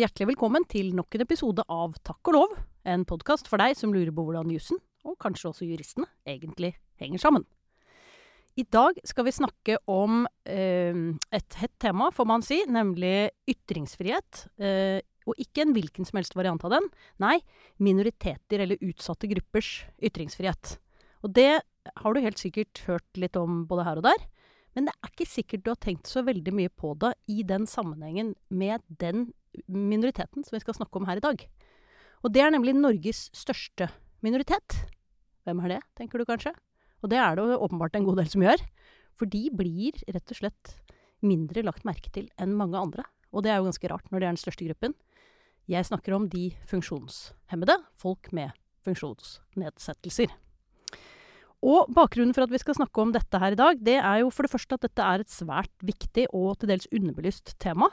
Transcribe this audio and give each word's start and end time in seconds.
Hjertelig 0.00 0.30
velkommen 0.30 0.64
til 0.70 0.94
nok 0.96 1.12
en 1.12 1.22
episode 1.26 1.60
av 1.68 1.92
Takk 2.06 2.28
og 2.30 2.32
lov, 2.32 2.52
en 2.88 3.02
podkast 3.04 3.50
for 3.50 3.60
deg 3.60 3.74
som 3.76 3.90
lurer 3.92 4.08
på 4.16 4.22
hvordan 4.24 4.48
jussen, 4.48 4.78
og 5.04 5.18
kanskje 5.20 5.50
også 5.50 5.66
juristene, 5.68 6.06
egentlig 6.24 6.70
henger 7.02 7.20
sammen. 7.20 7.44
I 8.56 8.64
dag 8.64 8.96
skal 9.04 9.26
vi 9.26 9.34
snakke 9.36 9.76
om 9.92 10.22
eh, 10.48 10.96
et 11.36 11.58
hett 11.60 11.74
tema, 11.84 12.08
får 12.16 12.28
man 12.30 12.44
si, 12.46 12.62
nemlig 12.70 13.28
ytringsfrihet. 13.50 14.40
Eh, 14.62 15.02
og 15.28 15.42
ikke 15.42 15.66
en 15.66 15.74
hvilken 15.76 16.08
som 16.08 16.16
helst 16.22 16.38
variant 16.38 16.64
av 16.64 16.78
den. 16.78 16.88
Nei, 17.20 17.36
minoriteter 17.84 18.64
eller 18.64 18.80
utsatte 18.80 19.28
gruppers 19.28 19.82
ytringsfrihet. 20.00 20.78
Og 21.26 21.34
det 21.36 21.50
har 21.60 22.16
du 22.16 22.24
helt 22.24 22.40
sikkert 22.40 22.86
hørt 22.86 23.20
litt 23.20 23.36
om 23.36 23.66
både 23.68 23.84
her 23.90 24.00
og 24.00 24.08
der. 24.08 24.24
Men 24.72 24.86
det 24.86 24.96
er 24.96 25.12
ikke 25.12 25.28
sikkert 25.28 25.66
du 25.66 25.74
har 25.74 25.82
tenkt 25.82 26.08
så 26.08 26.24
veldig 26.24 26.56
mye 26.56 26.72
på 26.72 26.94
det 27.02 27.12
i 27.28 27.42
den 27.44 27.68
sammenhengen 27.68 28.32
med 28.48 28.80
den 29.02 29.28
minoriteten 29.66 30.44
som 30.46 30.56
vi 30.56 30.62
skal 30.62 30.76
snakke 30.78 31.00
om 31.00 31.08
her 31.08 31.20
i 31.20 31.24
dag. 31.24 31.44
Og 32.24 32.32
det 32.34 32.42
er 32.44 32.52
nemlig 32.52 32.76
Norges 32.76 33.28
største 33.36 33.88
minoritet. 34.24 34.76
Hvem 35.48 35.62
er 35.64 35.76
det, 35.76 35.80
tenker 35.96 36.20
du 36.20 36.28
kanskje? 36.28 36.52
Og 37.00 37.12
det 37.12 37.20
er 37.20 37.38
det 37.38 37.56
åpenbart 37.56 37.96
en 37.96 38.06
god 38.08 38.20
del 38.20 38.28
som 38.32 38.44
gjør. 38.44 38.60
For 39.16 39.30
de 39.30 39.46
blir 39.52 39.96
rett 40.08 40.32
og 40.32 40.40
slett 40.40 40.74
mindre 41.24 41.64
lagt 41.64 41.86
merke 41.88 42.12
til 42.12 42.28
enn 42.40 42.56
mange 42.56 42.78
andre. 42.80 43.06
Og 43.32 43.44
det 43.44 43.52
er 43.52 43.60
jo 43.60 43.68
ganske 43.68 43.90
rart 43.92 44.10
når 44.10 44.20
det 44.20 44.26
er 44.26 44.34
den 44.34 44.42
største 44.42 44.68
gruppen. 44.68 44.94
Jeg 45.70 45.86
snakker 45.86 46.16
om 46.16 46.26
de 46.28 46.50
funksjonshemmede, 46.66 47.76
folk 48.00 48.30
med 48.36 48.54
funksjonsnedsettelser. 48.84 50.32
Og 51.60 51.90
bakgrunnen 51.92 52.32
for 52.32 52.46
at 52.46 52.52
vi 52.52 52.60
skal 52.60 52.78
snakke 52.78 53.02
om 53.02 53.12
dette 53.12 53.38
her 53.38 53.52
i 53.52 53.58
dag, 53.58 53.80
det 53.84 53.98
er 54.00 54.22
jo 54.22 54.30
for 54.32 54.46
det 54.46 54.52
første 54.54 54.78
at 54.78 54.86
dette 54.86 55.04
er 55.04 55.22
et 55.22 55.32
svært 55.32 55.84
viktig 55.84 56.24
og 56.32 56.56
til 56.58 56.72
dels 56.72 56.88
underbelyst 56.88 57.54
tema. 57.60 57.90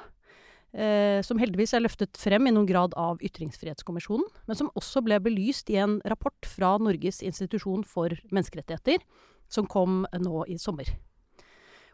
Eh, 0.78 1.24
som 1.26 1.40
heldigvis 1.42 1.74
er 1.74 1.82
løftet 1.82 2.20
frem 2.22 2.46
i 2.46 2.54
noen 2.54 2.68
grad 2.70 2.94
av 3.02 3.18
Ytringsfrihetskommisjonen, 3.26 4.28
men 4.46 4.60
som 4.60 4.70
også 4.78 5.02
ble 5.02 5.18
belyst 5.26 5.72
i 5.74 5.80
en 5.82 5.98
rapport 6.06 6.38
fra 6.46 6.76
Norges 6.78 7.24
institusjon 7.26 7.82
for 7.88 8.14
menneskerettigheter, 8.30 9.02
som 9.50 9.66
kom 9.66 10.04
nå 10.14 10.44
i 10.46 10.60
sommer. 10.62 10.92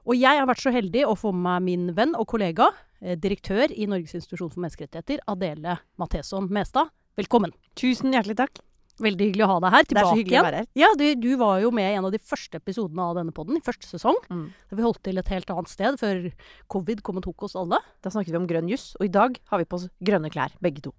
Og 0.03 0.19
jeg 0.19 0.35
har 0.35 0.49
vært 0.49 0.65
så 0.65 0.73
heldig 0.75 1.05
å 1.07 1.15
få 1.15 1.31
med 1.31 1.45
meg 1.45 1.63
min 1.69 1.95
venn 1.95 2.17
og 2.19 2.27
kollega, 2.27 2.73
eh, 2.99 3.15
direktør 3.15 3.71
i 3.71 3.87
Norges 3.87 4.17
institusjon 4.19 4.51
for 4.51 4.59
menneskerettigheter, 4.65 5.23
Adele 5.31 5.79
Matheson 5.97 6.51
Mestad. 6.51 6.91
Velkommen. 7.15 7.55
Tusen 7.79 8.11
hjertelig 8.11 8.35
takk. 8.35 8.59
Veldig 9.01 9.25
hyggelig 9.29 9.45
å 9.45 9.49
ha 9.49 9.59
deg 9.63 9.73
her. 9.73 9.85
Tilbake 9.89 10.03
Det 10.05 10.09
er 10.09 10.13
så 10.13 10.23
igjen. 10.23 10.43
å 10.43 10.47
være 10.47 10.59
her. 10.61 10.67
Ja, 10.77 10.89
du, 10.99 11.05
du 11.17 11.29
var 11.41 11.61
jo 11.63 11.71
med 11.73 11.87
i 11.89 11.95
en 11.97 12.05
av 12.05 12.11
de 12.13 12.19
første 12.21 12.59
episodene 12.61 13.07
av 13.09 13.15
denne 13.17 13.33
podden, 13.33 13.57
i 13.57 13.63
første 13.65 13.89
sesong. 13.89 14.19
Mm. 14.29 14.43
Da 14.69 14.77
vi 14.77 14.85
holdt 14.85 15.01
til 15.07 15.17
et 15.17 15.31
helt 15.33 15.49
annet 15.49 15.71
sted 15.71 15.97
før 16.01 16.27
covid 16.75 17.01
kom 17.05 17.17
og 17.17 17.25
tok 17.25 17.47
oss 17.49 17.57
alle. 17.57 17.79
Da 18.05 18.13
snakket 18.13 18.35
vi 18.35 18.41
om 18.43 18.49
grønn 18.49 18.69
juss, 18.69 18.91
og 18.99 19.07
i 19.07 19.13
dag 19.13 19.39
har 19.49 19.63
vi 19.63 19.65
på 19.65 19.79
oss 19.79 19.87
grønne 20.03 20.29
klær, 20.33 20.53
begge 20.61 20.85
to. 20.85 20.93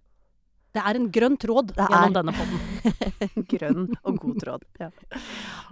Det 0.74 0.82
er 0.82 0.98
en 0.98 1.04
grønn 1.14 1.36
tråd 1.38 1.68
Det 1.70 1.84
gjennom 1.86 2.14
denne 2.16 2.32
podden. 2.34 2.62
Grønn 3.52 3.84
og 4.02 4.16
god 4.18 4.40
tråd. 4.42 4.64
Ja. 4.82 4.88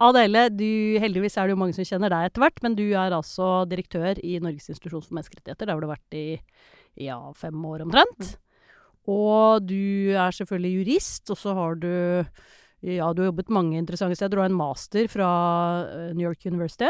Adele, 0.07 0.45
du, 0.55 0.69
heldigvis 1.03 1.35
er 1.35 1.49
det 1.49 1.57
jo 1.57 1.59
mange 1.59 1.75
som 1.75 1.83
kjenner 1.87 2.13
deg 2.13 2.29
etter 2.29 2.45
hvert, 2.45 2.61
men 2.63 2.77
du 2.79 2.85
er 2.87 3.11
altså 3.11 3.65
direktør 3.67 4.21
i 4.23 4.37
Norges 4.39 4.71
institusjon 4.71 5.03
for 5.03 5.17
menneskerettigheter. 5.19 5.67
Der 5.67 5.75
har 5.75 5.83
du 5.83 5.89
vært 5.91 6.15
i 6.15 6.25
ja, 7.03 7.17
fem 7.35 7.59
år 7.67 7.83
omtrent. 7.83 8.37
Og 9.11 9.65
du 9.67 10.13
er 10.15 10.31
selvfølgelig 10.35 10.73
jurist, 10.77 11.31
og 11.33 11.39
så 11.39 11.55
har 11.57 11.79
du 11.81 11.89
ja, 12.83 13.07
du 13.15 13.21
har 13.23 13.29
jobbet 13.29 13.51
mange 13.53 13.77
interessante 13.79 14.17
steder. 14.19 14.35
Du 14.35 14.41
har 14.43 14.51
en 14.51 14.59
master 14.59 15.07
fra 15.07 15.29
eh, 15.87 16.09
New 16.17 16.27
York 16.27 16.43
University. 16.45 16.89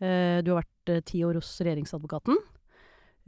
Eh, 0.00 0.40
Du 0.40 0.54
har 0.54 0.62
vært 0.62 0.92
eh, 0.94 1.02
ti 1.04 1.20
år 1.24 1.36
hos 1.36 1.52
regjeringsadvokaten. 1.60 2.40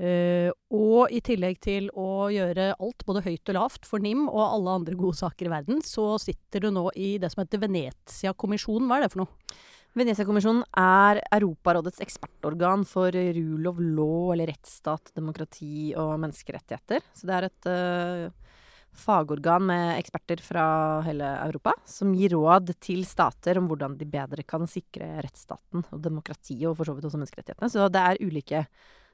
Og 0.02 1.12
i 1.14 1.18
tillegg 1.22 1.58
til 1.62 1.90
å 1.94 2.26
gjøre 2.32 2.72
alt, 2.72 3.04
både 3.06 3.20
høyt 3.22 3.50
og 3.52 3.54
lavt, 3.54 3.84
for 3.86 4.02
NIM 4.02 4.24
og 4.24 4.40
alle 4.40 4.72
andre 4.80 4.96
gode 4.98 5.14
saker 5.20 5.46
i 5.46 5.52
verden, 5.52 5.82
så 5.84 6.16
sitter 6.18 6.64
du 6.64 6.72
nå 6.74 6.88
i 6.96 7.18
det 7.22 7.30
som 7.30 7.44
heter 7.44 7.60
Venezia-kommisjonen. 7.62 8.88
Hva 8.88 8.98
er 8.98 9.04
det 9.04 9.12
for 9.12 9.22
noe? 9.22 9.60
Venezia-kommisjonen 9.92 10.62
er 10.80 11.18
Europarådets 11.36 12.00
ekspertorgan 12.00 12.86
for 12.88 13.12
rule 13.12 13.68
of 13.68 13.80
law, 13.80 14.30
eller 14.32 14.48
rettsstat, 14.48 15.10
demokrati 15.18 15.90
og 16.00 16.14
menneskerettigheter. 16.22 17.04
Så 17.12 17.28
det 17.28 17.34
er 17.36 17.46
et 17.50 17.68
uh, 17.68 18.54
fagorgan 18.96 19.66
med 19.68 19.98
eksperter 19.98 20.40
fra 20.40 20.64
hele 21.04 21.28
Europa 21.42 21.74
som 21.88 22.14
gir 22.16 22.32
råd 22.32 22.72
til 22.80 23.04
stater 23.08 23.60
om 23.60 23.68
hvordan 23.68 23.98
de 24.00 24.08
bedre 24.08 24.46
kan 24.48 24.64
sikre 24.64 25.10
rettsstaten 25.26 25.84
og 25.84 26.00
demokratiet, 26.00 26.70
og 26.70 26.78
for 26.78 26.88
så 26.88 26.96
vidt 26.96 27.10
også 27.10 27.20
menneskerettighetene. 27.20 27.70
Så 27.76 27.90
det 27.92 28.06
er 28.06 28.22
ulike 28.24 28.64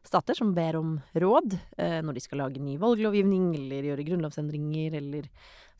stater 0.06 0.38
som 0.38 0.55
ber 0.55 0.78
om 0.78 0.94
råd 1.11 1.59
uh, 1.59 1.99
når 2.06 2.21
de 2.21 2.22
skal 2.22 2.44
lage 2.44 2.62
ny 2.62 2.78
valglovgivning, 2.78 3.50
eller 3.59 3.91
gjøre 3.91 4.06
grunnlovsendringer, 4.12 4.94
eller 5.03 5.27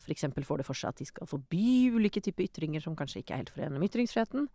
f.eks. 0.03 0.27
får 0.43 0.59
det 0.59 0.67
for 0.67 0.75
seg 0.75 0.91
at 0.91 0.99
de 0.99 1.07
skal 1.07 1.31
forby 1.37 1.95
ulike 1.95 2.19
typer 2.19 2.49
ytringer 2.51 2.83
som 2.83 2.99
kanskje 2.99 3.23
ikke 3.23 3.37
er 3.37 3.45
helt 3.45 3.55
forenlig 3.55 3.79
med 3.79 3.93
ytringsfriheten. 3.93 4.51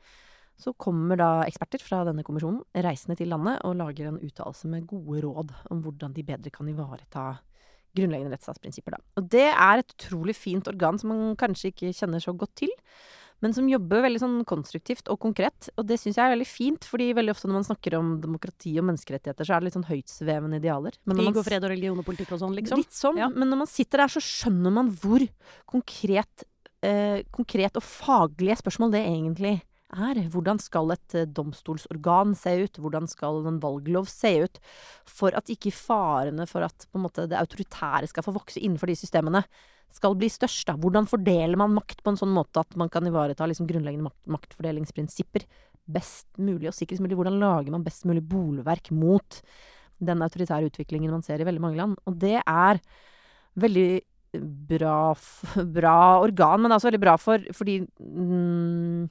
Så 0.61 0.75
kommer 0.79 1.19
da 1.19 1.31
eksperter 1.49 1.83
fra 1.83 2.05
denne 2.07 2.23
kommisjonen 2.27 2.63
reisende 2.85 3.17
til 3.19 3.33
landet 3.33 3.65
og 3.67 3.75
lager 3.81 4.11
en 4.11 4.21
uttalelse 4.23 4.71
med 4.71 4.87
gode 4.91 5.25
råd 5.25 5.51
om 5.75 5.83
hvordan 5.83 6.15
de 6.15 6.25
bedre 6.27 6.53
kan 6.55 6.69
ivareta 6.71 7.33
grunnleggende 7.95 8.35
rettsstatsprinsipper. 8.35 8.97
Da. 8.97 9.03
Og 9.19 9.29
det 9.31 9.49
er 9.51 9.83
et 9.83 9.93
utrolig 9.97 10.35
fint 10.39 10.67
organ 10.71 10.99
som 11.01 11.13
man 11.13 11.37
kanskje 11.39 11.71
ikke 11.73 11.93
kjenner 11.95 12.23
så 12.23 12.35
godt 12.37 12.55
til, 12.65 12.73
men 13.43 13.53
som 13.53 13.67
jobber 13.69 14.01
veldig 14.07 14.21
sånn 14.23 14.37
konstruktivt 14.49 15.11
og 15.13 15.19
konkret. 15.21 15.69
Og 15.77 15.85
det 15.89 15.99
syns 16.01 16.17
jeg 16.17 16.25
er 16.25 16.33
veldig 16.33 16.49
fint, 16.49 16.87
fordi 16.89 17.11
veldig 17.19 17.35
ofte 17.35 17.51
når 17.51 17.59
man 17.59 17.67
snakker 17.67 17.99
om 17.99 18.15
demokrati 18.23 18.73
og 18.81 18.87
menneskerettigheter, 18.89 19.47
så 19.47 19.57
er 19.57 19.61
det 19.61 19.69
litt 19.69 19.77
sånn 19.77 19.91
høytsvevende 19.91 20.61
idealer. 20.63 20.97
Men 21.05 21.21
Krig 21.21 21.43
og 21.43 21.47
fred 21.51 21.67
og 21.67 21.75
religion 21.75 22.01
og 22.01 22.09
politikk 22.09 22.33
og 22.37 22.41
sånn, 22.41 22.57
liksom? 22.57 22.81
Litt 22.81 22.97
sånn. 22.97 23.21
Ja. 23.21 23.29
Men 23.35 23.53
når 23.53 23.65
man 23.67 23.71
sitter 23.71 24.05
der, 24.05 24.15
så 24.15 24.23
skjønner 24.25 24.75
man 24.79 24.91
hvor 25.03 25.27
konkret, 25.71 26.47
eh, 26.87 27.21
konkret 27.35 27.77
og 27.77 27.85
faglige 27.85 28.63
spørsmål 28.63 28.97
det 28.97 29.05
egentlig 29.11 29.57
er. 29.59 29.63
Hvordan 29.95 30.59
skal 30.63 30.95
et 30.95 31.15
eh, 31.15 31.29
domstolsorgan 31.31 32.35
se 32.39 32.55
ut? 32.65 32.81
Hvordan 32.83 33.07
skal 33.11 33.45
en 33.47 33.61
valglov 33.63 34.09
se 34.11 34.33
ut? 34.45 34.59
For 35.07 35.35
at 35.37 35.51
ikke 35.53 35.73
farene 35.75 36.47
for 36.51 36.67
at 36.67 36.89
måte, 36.99 37.29
det 37.31 37.39
autoritære 37.39 38.11
skal 38.11 38.27
få 38.27 38.35
vokse 38.35 38.61
innenfor 38.61 38.91
de 38.91 38.99
systemene, 38.99 39.45
skal 39.95 40.17
bli 40.19 40.29
størst. 40.33 40.67
Da. 40.67 40.75
Hvordan 40.81 41.07
fordeler 41.07 41.59
man 41.61 41.77
makt 41.77 42.03
på 42.03 42.11
en 42.11 42.19
sånn 42.19 42.35
måte 42.35 42.65
at 42.65 42.75
man 42.81 42.91
kan 42.91 43.07
ivareta 43.07 43.47
liksom, 43.47 43.69
grunnleggende 43.71 44.09
makt, 44.09 44.27
maktfordelingsprinsipper 44.35 45.47
best 45.95 46.27
mulig 46.43 46.71
og 46.71 46.75
sikrest 46.75 47.05
mulig? 47.05 47.19
Hvordan 47.19 47.39
lager 47.39 47.71
man 47.75 47.87
best 47.87 48.07
mulig 48.09 48.25
bolverk 48.27 48.91
mot 48.95 49.43
den 50.05 50.25
autoritære 50.27 50.73
utviklingen 50.73 51.15
man 51.15 51.23
ser 51.23 51.39
i 51.39 51.47
veldig 51.47 51.63
mange 51.63 51.79
land? 51.79 52.01
Og 52.09 52.19
det 52.19 52.41
er 52.41 52.83
veldig 53.55 53.89
bra, 54.71 55.15
bra 55.79 55.99
organ, 56.25 56.61
men 56.61 56.69
det 56.69 56.75
er 56.75 56.81
også 56.81 56.91
veldig 56.91 57.05
bra 57.05 57.19
for 57.21 57.45
fordi 57.55 57.79
mm, 57.85 59.05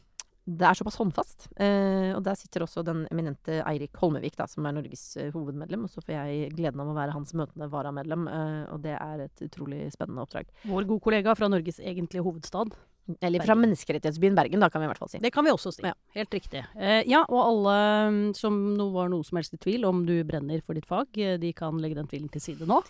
det 0.43 0.65
er 0.67 0.75
såpass 0.75 0.97
håndfast. 0.99 1.45
Eh, 1.55 2.11
og 2.11 2.23
der 2.25 2.35
sitter 2.35 2.65
også 2.65 2.83
den 2.83 3.05
eminente 3.13 3.61
Eirik 3.63 3.95
Holmevik, 4.01 4.35
da, 4.35 4.47
som 4.51 4.65
er 4.67 4.75
Norges 4.75 5.05
eh, 5.15 5.31
hovedmedlem. 5.31 5.85
Og 5.87 5.93
så 5.93 6.03
får 6.03 6.17
jeg 6.17 6.49
gleden 6.57 6.81
av 6.83 6.91
å 6.91 6.95
være 6.97 7.15
hans 7.15 7.31
møtende 7.37 7.69
varamedlem, 7.71 8.27
eh, 8.27 8.57
og 8.73 8.81
det 8.83 8.97
er 8.97 9.23
et 9.23 9.45
utrolig 9.47 9.85
spennende 9.93 10.25
oppdrag. 10.25 10.51
Vår 10.67 10.89
gode 10.89 11.05
kollega 11.05 11.37
fra 11.39 11.47
Norges 11.51 11.79
egentlige 11.79 12.25
hovedstad. 12.27 12.75
Eller 13.23 13.43
fra 13.43 13.55
menneskerettighetsbyen 13.59 14.35
Bergen, 14.35 14.61
da, 14.63 14.69
kan 14.71 14.79
vi 14.79 14.87
i 14.87 14.91
hvert 14.91 14.99
fall 14.99 15.11
si. 15.11 15.19
Det 15.23 15.31
kan 15.35 15.43
vi 15.47 15.51
også 15.51 15.73
si. 15.75 15.83
Ja. 15.87 15.95
Helt 16.15 16.35
riktig. 16.35 16.63
Eh, 16.75 17.01
ja, 17.07 17.23
og 17.23 17.39
alle 17.39 17.79
mm, 18.11 18.21
som 18.39 18.59
nå 18.75 18.91
var 18.95 19.11
noe 19.11 19.27
som 19.27 19.39
helst 19.39 19.55
i 19.55 19.63
tvil 19.63 19.87
om 19.87 20.03
du 20.07 20.17
brenner 20.27 20.63
for 20.63 20.75
ditt 20.75 20.87
fag, 20.87 21.11
de 21.39 21.55
kan 21.55 21.79
legge 21.83 21.99
den 21.99 22.11
tvilen 22.11 22.31
til 22.31 22.43
side 22.43 22.67
nå. 22.67 22.83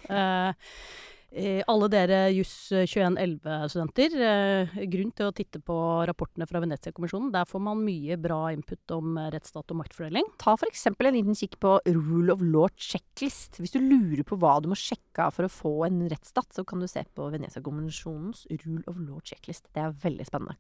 Eh, 1.34 1.60
eh, 1.60 1.64
alle 1.68 1.88
dere 1.90 2.20
juss 2.34 2.72
2111-studenter, 2.72 4.16
eh, 4.22 4.86
grunn 4.90 5.12
til 5.16 5.30
å 5.30 5.34
titte 5.36 5.60
på 5.60 5.76
rapportene 6.08 6.48
fra 6.50 6.62
Venezia-kommisjonen. 6.64 7.32
Der 7.34 7.46
får 7.50 7.62
man 7.62 7.84
mye 7.84 8.18
bra 8.22 8.52
input 8.54 8.92
om 8.92 9.18
eh, 9.18 9.32
rettsstat 9.34 9.74
og 9.74 9.80
maktfordeling. 9.82 10.30
Ta 10.42 10.56
eksempel 10.68 11.10
en 11.10 11.18
liten 11.18 11.38
kikk 11.38 11.60
på 11.64 11.80
Rule 11.90 12.34
of 12.34 12.42
Law 12.42 12.70
checklist. 12.78 13.58
Hvis 13.60 13.74
du 13.74 13.82
lurer 13.82 14.24
på 14.24 14.38
hva 14.38 14.60
du 14.62 14.70
må 14.72 14.78
sjekke 14.78 15.28
av 15.28 15.34
for 15.34 15.48
å 15.48 15.52
få 15.52 15.74
en 15.88 16.06
rettsstat, 16.12 16.54
så 16.54 16.66
kan 16.66 16.80
du 16.80 16.88
se 16.88 17.04
på 17.16 17.30
Venezia-kommisjonens 17.34 18.46
Rule 18.64 18.86
of 18.88 19.02
Law 19.02 19.22
checklist. 19.26 19.70
Det 19.74 19.82
er 19.84 19.98
veldig 20.06 20.30
spennende. 20.30 20.58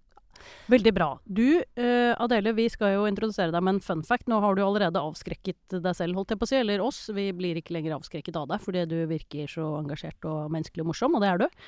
Veldig 0.72 0.94
bra. 0.96 1.08
Du, 1.24 1.60
uh, 1.60 2.14
Adele, 2.24 2.54
vi 2.56 2.68
skal 2.72 2.96
jo 2.96 3.08
introdusere 3.10 3.54
deg 3.54 3.64
med 3.64 3.78
en 3.78 3.84
fun 3.84 4.04
fact. 4.08 4.30
Nå 4.32 4.40
har 4.44 4.56
du 4.56 4.64
allerede 4.64 5.02
avskrekket 5.02 5.78
deg 5.84 5.98
selv, 5.98 6.18
holdt 6.20 6.34
jeg 6.34 6.42
på 6.42 6.48
å 6.48 6.52
si, 6.52 6.60
eller 6.60 6.84
oss. 6.84 7.02
Vi 7.16 7.28
blir 7.36 7.60
ikke 7.60 7.76
lenger 7.76 7.98
avskrekket 7.98 8.38
av 8.40 8.48
deg, 8.52 8.64
fordi 8.64 8.86
du 8.90 8.98
virker 9.10 9.50
så 9.52 9.68
engasjert 9.82 10.30
og 10.30 10.54
menneskelig 10.54 10.86
og 10.86 10.92
morsom, 10.94 11.18
og 11.18 11.24
det 11.24 11.34
er 11.34 11.44
du. 11.44 11.66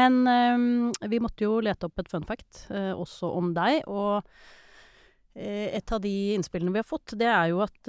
Men 0.00 0.20
uh, 0.28 1.08
vi 1.08 1.22
måtte 1.24 1.46
jo 1.46 1.62
lete 1.64 1.88
opp 1.88 2.04
et 2.04 2.12
fun 2.12 2.26
fact 2.28 2.66
uh, 2.72 2.92
også 2.92 3.32
om 3.32 3.54
deg, 3.56 3.82
og 3.88 4.22
et 5.34 5.90
av 5.90 5.98
de 5.98 6.10
innspillene 6.36 6.70
vi 6.70 6.78
har 6.78 6.86
fått, 6.86 7.16
det 7.18 7.26
er 7.26 7.48
jo 7.50 7.56
at 7.64 7.88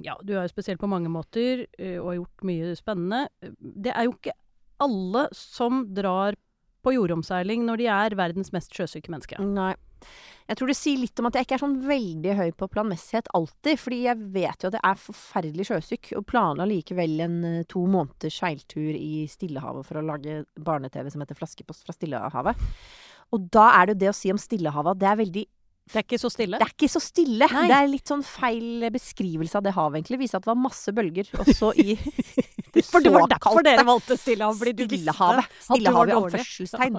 ja, 0.00 0.14
du 0.24 0.30
er 0.32 0.46
jo 0.46 0.48
spesiell 0.48 0.78
på 0.80 0.88
mange 0.88 1.10
måter 1.12 1.66
og 2.00 2.06
har 2.06 2.16
gjort 2.16 2.44
mye 2.48 2.70
spennende. 2.78 3.50
Det 3.52 3.92
er 3.92 4.06
jo 4.06 4.14
ikke 4.14 4.32
alle 4.80 5.26
som 5.36 5.82
drar 5.92 6.38
på 6.88 6.96
jordomseiling 6.96 7.68
når 7.68 7.82
de 7.82 7.92
er 7.92 8.18
verdens 8.18 8.52
mest 8.56 8.74
sjøsyke 8.74 9.12
menneske. 9.12 9.38
Nei. 9.44 9.74
Jeg 10.48 10.56
tror 10.56 10.70
det 10.70 10.78
sier 10.78 11.00
litt 11.02 11.20
om 11.20 11.26
at 11.28 11.36
jeg 11.36 11.44
ikke 11.44 11.56
er 11.58 11.60
sånn 11.60 11.74
veldig 11.84 12.34
høy 12.38 12.46
på 12.56 12.68
planmessighet 12.72 13.26
alltid. 13.36 13.76
Fordi 13.82 13.98
jeg 14.06 14.28
vet 14.32 14.64
jo 14.64 14.70
at 14.70 14.78
jeg 14.78 14.84
er 14.88 15.02
forferdelig 15.02 15.66
sjøsyk, 15.68 16.12
og 16.16 16.24
planla 16.30 16.64
likevel 16.70 17.20
en 17.26 17.36
eh, 17.44 17.66
to 17.68 17.82
måneders 17.90 18.38
seiltur 18.40 18.96
i 18.96 19.26
Stillehavet 19.28 19.84
for 19.84 20.00
å 20.00 20.06
lage 20.08 20.40
barne-TV 20.64 21.12
som 21.12 21.24
heter 21.24 21.36
Flaskepost 21.36 21.84
fra 21.84 21.96
Stillehavet. 21.96 22.64
Og 23.36 23.44
da 23.52 23.66
er 23.74 23.88
det 23.90 23.96
jo 23.96 24.02
det 24.06 24.12
å 24.14 24.16
si 24.16 24.32
om 24.32 24.40
Stillehavet 24.40 24.96
at 24.96 25.02
det 25.02 25.10
er 25.10 25.20
veldig 25.20 25.44
Det 25.88 25.96
er 26.00 26.04
ikke 26.04 26.18
så 26.20 26.28
stille. 26.32 26.58
Det 26.60 26.66
er 26.66 26.72
ikke 26.74 26.88
så 26.92 27.00
stille. 27.02 27.48
Nei. 27.52 27.64
Det 27.70 27.76
er 27.78 27.86
litt 27.90 28.10
sånn 28.10 28.24
feil 28.26 28.84
beskrivelse 28.92 29.58
av 29.58 29.64
det 29.64 29.72
havet, 29.76 29.98
egentlig. 30.02 30.18
Viser 30.22 30.38
at 30.40 30.44
det 30.44 30.50
var 30.52 30.58
masse 30.60 30.92
bølger 30.94 31.30
også 31.44 31.70
i 31.80 31.96
det 32.74 32.84
For 32.84 33.04
det 33.04 33.12
var 33.14 33.28
derfor 33.32 33.58
For 33.58 33.66
dere 33.66 33.84
valgte 33.88 34.18
Stillehavet, 34.20 34.74
Stillehavet. 34.76 35.54
Stillehavet 35.64 36.12
i 36.12 36.16
anførselstegn. 36.18 36.98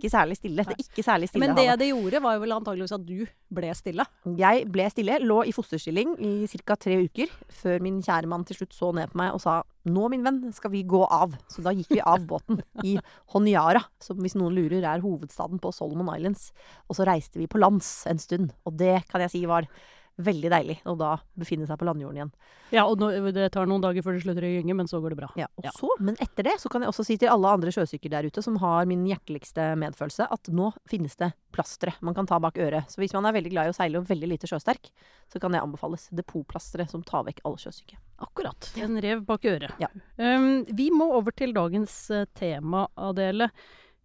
Ikke 0.00 0.10
særlig 0.12 0.38
stille. 0.40 0.64
Det 0.66 0.74
er 0.74 0.82
ikke 0.88 1.06
særlig 1.06 1.30
stille 1.30 1.46
Men 1.46 1.54
det 1.56 1.68
havet. 1.68 1.82
det 1.84 1.90
gjorde, 1.92 2.22
var 2.26 2.34
jo 2.38 2.42
vel 2.44 2.56
antageligvis 2.58 2.96
at 2.98 3.06
du 3.06 3.26
ble 3.54 3.74
stille. 3.78 4.08
Jeg 4.40 4.66
ble 4.74 4.88
stille, 4.90 5.20
lå 5.22 5.38
i 5.46 5.54
fosterstilling 5.54 6.16
i 6.18 6.34
ca. 6.50 6.76
tre 6.76 6.98
uker, 7.06 7.30
før 7.62 7.86
min 7.86 8.02
kjære 8.02 8.30
mann 8.30 8.44
til 8.48 8.58
slutt 8.58 8.74
så 8.74 8.90
ned 8.96 9.12
på 9.14 9.20
meg 9.22 9.34
og 9.36 9.42
sa 9.44 9.60
nå, 9.84 10.06
min 10.12 10.24
venn, 10.24 10.40
skal 10.56 10.72
vi 10.72 10.84
gå 10.88 11.02
av. 11.04 11.34
Så 11.52 11.64
da 11.64 11.72
gikk 11.76 11.92
vi 11.92 12.02
av 12.04 12.24
båten 12.28 12.62
i 12.84 12.96
Honiara, 13.34 13.82
som 14.02 14.20
hvis 14.22 14.36
noen 14.38 14.56
lurer 14.56 14.84
er 14.84 15.04
hovedstaden 15.04 15.60
på 15.62 15.72
Solomon 15.76 16.14
Islands. 16.16 16.50
Og 16.88 16.98
så 16.98 17.08
reiste 17.08 17.40
vi 17.40 17.50
på 17.50 17.60
lands 17.60 17.90
en 18.10 18.22
stund, 18.22 18.54
og 18.64 18.78
det 18.80 19.02
kan 19.10 19.24
jeg 19.24 19.34
si 19.34 19.44
var 19.50 19.68
veldig 20.16 20.50
deilig. 20.52 20.76
å 20.86 20.94
da 20.98 21.16
befinne 21.38 21.66
seg 21.66 21.78
på 21.80 21.86
landjorden 21.88 22.16
igjen. 22.20 22.30
Ja, 22.74 22.84
og 22.86 22.98
nå, 22.98 23.08
det 23.34 23.48
tar 23.54 23.66
noen 23.66 23.82
dager 23.82 24.02
før 24.02 24.14
det 24.16 24.22
slutter 24.24 24.46
å 24.46 24.50
gynge, 24.50 24.74
men 24.74 24.86
så 24.90 25.00
går 25.02 25.14
det 25.14 25.18
bra. 25.18 25.28
Ja, 25.38 25.46
og 25.58 25.64
Ja. 25.64 25.70
så, 25.74 25.88
men 26.00 26.16
etter 26.22 26.42
det 26.46 26.56
så 26.62 26.68
kan 26.70 26.82
jeg 26.82 26.90
også 26.92 27.04
si 27.06 27.16
til 27.18 27.28
alle 27.28 27.48
andre 27.48 27.70
sjøsyker 27.74 28.10
der 28.10 28.24
ute 28.26 28.42
som 28.42 28.56
har 28.62 28.86
min 28.86 29.04
hjerteligste 29.06 29.74
medfølelse, 29.78 30.26
at 30.30 30.48
nå 30.48 30.72
finnes 30.90 31.16
det 31.16 31.32
plastre 31.54 31.94
man 32.00 32.14
kan 32.14 32.26
ta 32.26 32.38
bak 32.42 32.58
øret. 32.58 32.90
Så 32.90 32.98
hvis 33.02 33.12
man 33.14 33.26
er 33.26 33.32
veldig 33.36 33.50
glad 33.52 33.66
i 33.66 33.74
å 33.74 33.76
seile 33.76 33.98
og 33.98 34.08
veldig 34.08 34.28
lite 34.28 34.46
sjøsterk, 34.50 34.90
så 35.30 35.40
kan 35.40 35.52
det 35.54 35.62
anbefales. 35.62 36.08
Depotplastre 36.10 36.88
som 36.90 37.02
tar 37.02 37.24
vekk 37.28 37.40
alle 37.44 37.58
sjøsyke. 37.62 37.96
Akkurat. 38.18 38.72
En 38.78 38.98
rev 39.02 39.22
bak 39.26 39.44
øret. 39.44 39.74
Ja. 39.82 39.88
Um, 40.18 40.64
vi 40.70 40.90
må 40.94 41.10
over 41.14 41.30
til 41.34 41.52
dagens 41.54 42.10
uh, 42.10 42.24
tema, 42.34 42.88
Adele. 42.96 43.50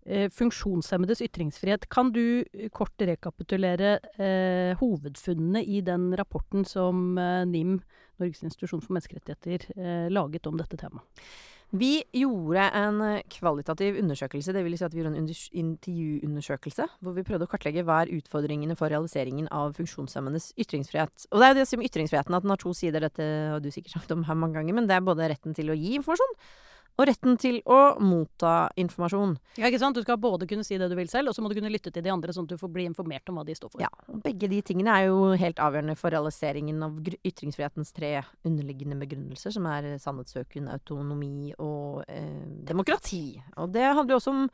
Eh, 0.06 0.30
funksjonshemmedes 0.32 1.22
ytringsfrihet. 1.22 1.90
Kan 1.92 2.14
du 2.16 2.46
eh, 2.54 2.70
kort 2.72 2.96
rekapitulere 3.04 3.98
eh, 4.16 4.72
hovedfunnene 4.80 5.62
i 5.62 5.82
den 5.86 6.14
rapporten 6.18 6.64
som 6.66 7.18
eh, 7.20 7.44
NIM, 7.46 7.82
Norges 8.20 8.44
institusjon 8.48 8.82
for 8.82 8.96
menneskerettigheter, 8.96 9.68
eh, 9.76 10.08
laget 10.10 10.48
om 10.48 10.58
dette 10.60 10.80
temaet? 10.80 11.28
Vi 11.70 12.00
gjorde 12.16 12.64
en 12.80 13.02
eh, 13.06 13.26
kvalitativ 13.30 14.00
undersøkelse, 14.00 14.56
vil 14.56 14.78
si 14.80 14.88
at 14.88 14.96
vi 14.96 15.04
gjorde 15.04 15.20
en 15.20 15.28
intervjuundersøkelse, 15.28 16.88
hvor 17.04 17.14
vi 17.14 17.26
prøvde 17.28 17.46
å 17.46 17.52
kartlegge 17.52 17.84
hva 17.86 18.00
er 18.06 18.16
utfordringene 18.16 18.80
for 18.80 18.90
realiseringen 18.90 19.52
av 19.54 19.76
funksjonshemmedes 19.78 20.54
ytringsfrihet. 20.58 21.28
Og 21.30 21.38
det 21.44 21.46
er 21.46 21.54
jo 21.54 21.60
det 21.60 21.68
som 21.70 21.86
ytringsfriheten, 21.86 22.40
at 22.40 22.48
den 22.48 22.56
har 22.56 22.64
to 22.64 22.74
sider, 22.74 23.06
dette 23.06 23.30
har 23.52 23.62
du 23.62 23.70
sikkert 23.76 24.00
sagt 24.00 24.16
om 24.16 24.26
her 24.32 24.40
mange 24.40 24.58
ganger, 24.58 24.80
men 24.80 24.90
det 24.90 24.98
er 24.98 25.06
både 25.06 25.30
retten 25.30 25.54
til 25.54 25.70
å 25.70 25.78
gi 25.78 25.94
informasjon, 26.00 26.36
og 27.00 27.08
retten 27.08 27.38
til 27.40 27.62
å 27.64 27.80
motta 28.04 28.70
informasjon. 28.80 29.38
Ja, 29.60 29.70
ikke 29.70 29.80
sant? 29.80 29.96
Du 29.96 30.04
skal 30.04 30.20
både 30.20 30.48
kunne 30.50 30.66
si 30.68 30.78
det 30.80 30.90
du 30.92 30.98
vil 31.00 31.08
selv, 31.12 31.32
og 31.32 31.38
så 31.38 31.44
må 31.44 31.52
du 31.52 31.56
kunne 31.56 31.72
lytte 31.72 31.94
til 31.96 32.04
de 32.04 32.12
andre, 32.12 32.36
sånn 32.36 32.50
at 32.50 32.56
du 32.56 32.60
får 32.60 32.74
bli 32.76 32.88
informert 32.90 33.32
om 33.32 33.40
hva 33.40 33.46
de 33.48 33.56
står 33.56 33.72
for. 33.72 33.84
Ja, 33.84 33.92
og 34.12 34.20
begge 34.26 34.50
de 34.52 34.60
tingene 34.66 34.98
er 34.98 35.08
jo 35.08 35.32
helt 35.40 35.62
avgjørende 35.64 35.96
for 36.00 36.12
realiseringen 36.16 36.84
av 36.84 37.00
ytringsfrihetens 37.00 37.96
tre 37.96 38.12
underliggende 38.44 39.00
begrunnelser, 39.00 39.56
som 39.56 39.70
er 39.72 39.94
sannhetssøken, 40.04 40.68
autonomi 40.76 41.54
og 41.56 42.04
eh, 42.12 42.44
demokrati. 42.68 43.24
Og 43.64 43.72
det 43.72 43.88
handler 43.88 44.18
jo 44.18 44.22
også 44.22 44.36
om 44.36 44.46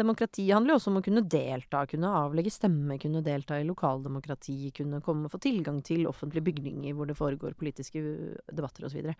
Demokrati 0.00 0.46
handler 0.48 0.72
jo 0.72 0.78
også 0.78 0.90
om 0.92 0.98
å 1.00 1.04
kunne 1.04 1.22
delta, 1.28 1.82
kunne 1.88 2.12
avlegge 2.22 2.52
stemme, 2.54 2.96
kunne 3.00 3.20
delta 3.24 3.58
i 3.60 3.66
lokaldemokrati, 3.68 4.70
kunne 4.76 5.02
komme 5.04 5.28
og 5.28 5.34
få 5.34 5.40
tilgang 5.44 5.82
til 5.84 6.06
offentlige 6.08 6.46
bygninger 6.46 6.94
hvor 6.96 7.10
det 7.10 7.18
foregår 7.18 7.58
politiske 7.58 8.00
debatter 8.48 8.88
osv. 8.88 9.10
Og 9.10 9.16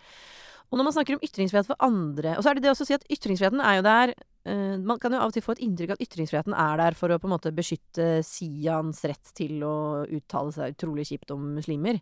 når 0.79 0.87
man 0.87 0.95
snakker 0.95 1.17
om 1.17 1.25
ytringsfrihet 1.27 1.67
for 1.67 1.83
andre 1.83 2.37
Og 2.37 2.45
så 2.45 2.51
er 2.51 2.59
det 2.59 2.65
det 2.67 2.73
også 2.73 2.87
å 2.87 2.91
si 2.91 2.97
at 2.97 3.07
ytringsfriheten 3.11 3.63
er 3.65 3.79
jo 3.79 3.85
der 3.87 4.13
uh, 4.15 4.77
Man 4.87 5.01
kan 5.03 5.15
jo 5.15 5.19
av 5.19 5.33
og 5.33 5.35
til 5.35 5.45
få 5.45 5.57
et 5.57 5.63
inntrykk 5.67 5.95
av 5.95 5.99
at 5.99 6.05
ytringsfriheten 6.07 6.55
er 6.55 6.81
der 6.83 6.99
for 6.99 7.11
å 7.11 7.19
på 7.19 7.27
en 7.27 7.35
måte 7.35 7.53
beskytte 7.57 8.09
Sians 8.27 9.03
rett 9.11 9.33
til 9.37 9.65
å 9.67 9.75
uttale 10.07 10.55
seg 10.55 10.77
utrolig 10.77 11.09
kjipt 11.11 11.35
om 11.35 11.51
muslimer. 11.57 11.99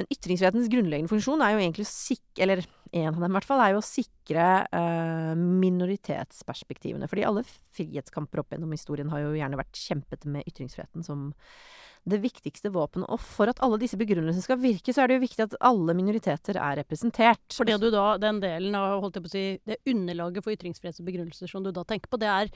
Men 0.00 0.08
ytringsfrihetens 0.12 0.70
grunnleggende 0.72 1.12
funksjon 1.12 1.44
er 1.44 1.54
jo 1.54 1.62
egentlig 1.62 1.86
å 1.86 1.92
sikre 1.92 2.46
Eller 2.46 2.64
en 2.96 3.12
av 3.12 3.20
dem 3.20 3.32
i 3.32 3.36
hvert 3.36 3.48
fall, 3.48 3.60
er 3.60 3.74
jo 3.74 3.80
å 3.82 3.84
sikre 3.84 4.44
uh, 4.70 5.32
minoritetsperspektivene. 5.36 7.08
Fordi 7.10 7.24
alle 7.28 7.44
frihetskamper 7.76 8.40
opp 8.40 8.54
gjennom 8.54 8.72
historien 8.72 9.10
har 9.12 9.24
jo 9.24 9.34
gjerne 9.36 9.58
vært 9.60 9.80
kjempet 9.80 10.24
med 10.30 10.46
ytringsfriheten 10.48 11.04
som 11.04 11.28
det 12.06 12.20
viktigste 12.22 12.70
våpenet. 12.74 13.08
Og 13.10 13.20
for 13.22 13.50
at 13.50 13.60
alle 13.64 13.78
disse 13.82 13.98
begrunnelsene 13.98 14.44
skal 14.44 14.60
virke, 14.62 14.94
så 14.94 15.02
er 15.02 15.10
det 15.10 15.18
jo 15.18 15.24
viktig 15.26 15.44
at 15.46 15.58
alle 15.66 15.94
minoriteter 15.98 16.58
er 16.60 16.80
representert. 16.80 17.44
For 17.54 17.68
det 17.68 17.80
du 17.82 17.88
da, 17.94 18.14
den 18.22 18.40
delen 18.42 18.76
av 18.78 19.00
holdt 19.02 19.18
jeg 19.18 19.26
på 19.26 19.32
å 19.32 19.34
si, 19.34 19.46
det 19.66 19.82
underlaget 19.90 20.46
for 20.46 20.54
ytringsfrihet 20.54 21.02
og 21.02 21.08
begrunnelser 21.10 21.50
som 21.50 21.66
du 21.66 21.72
da 21.74 21.86
tenker 21.88 22.12
på, 22.12 22.20
det 22.22 22.30
er 22.30 22.52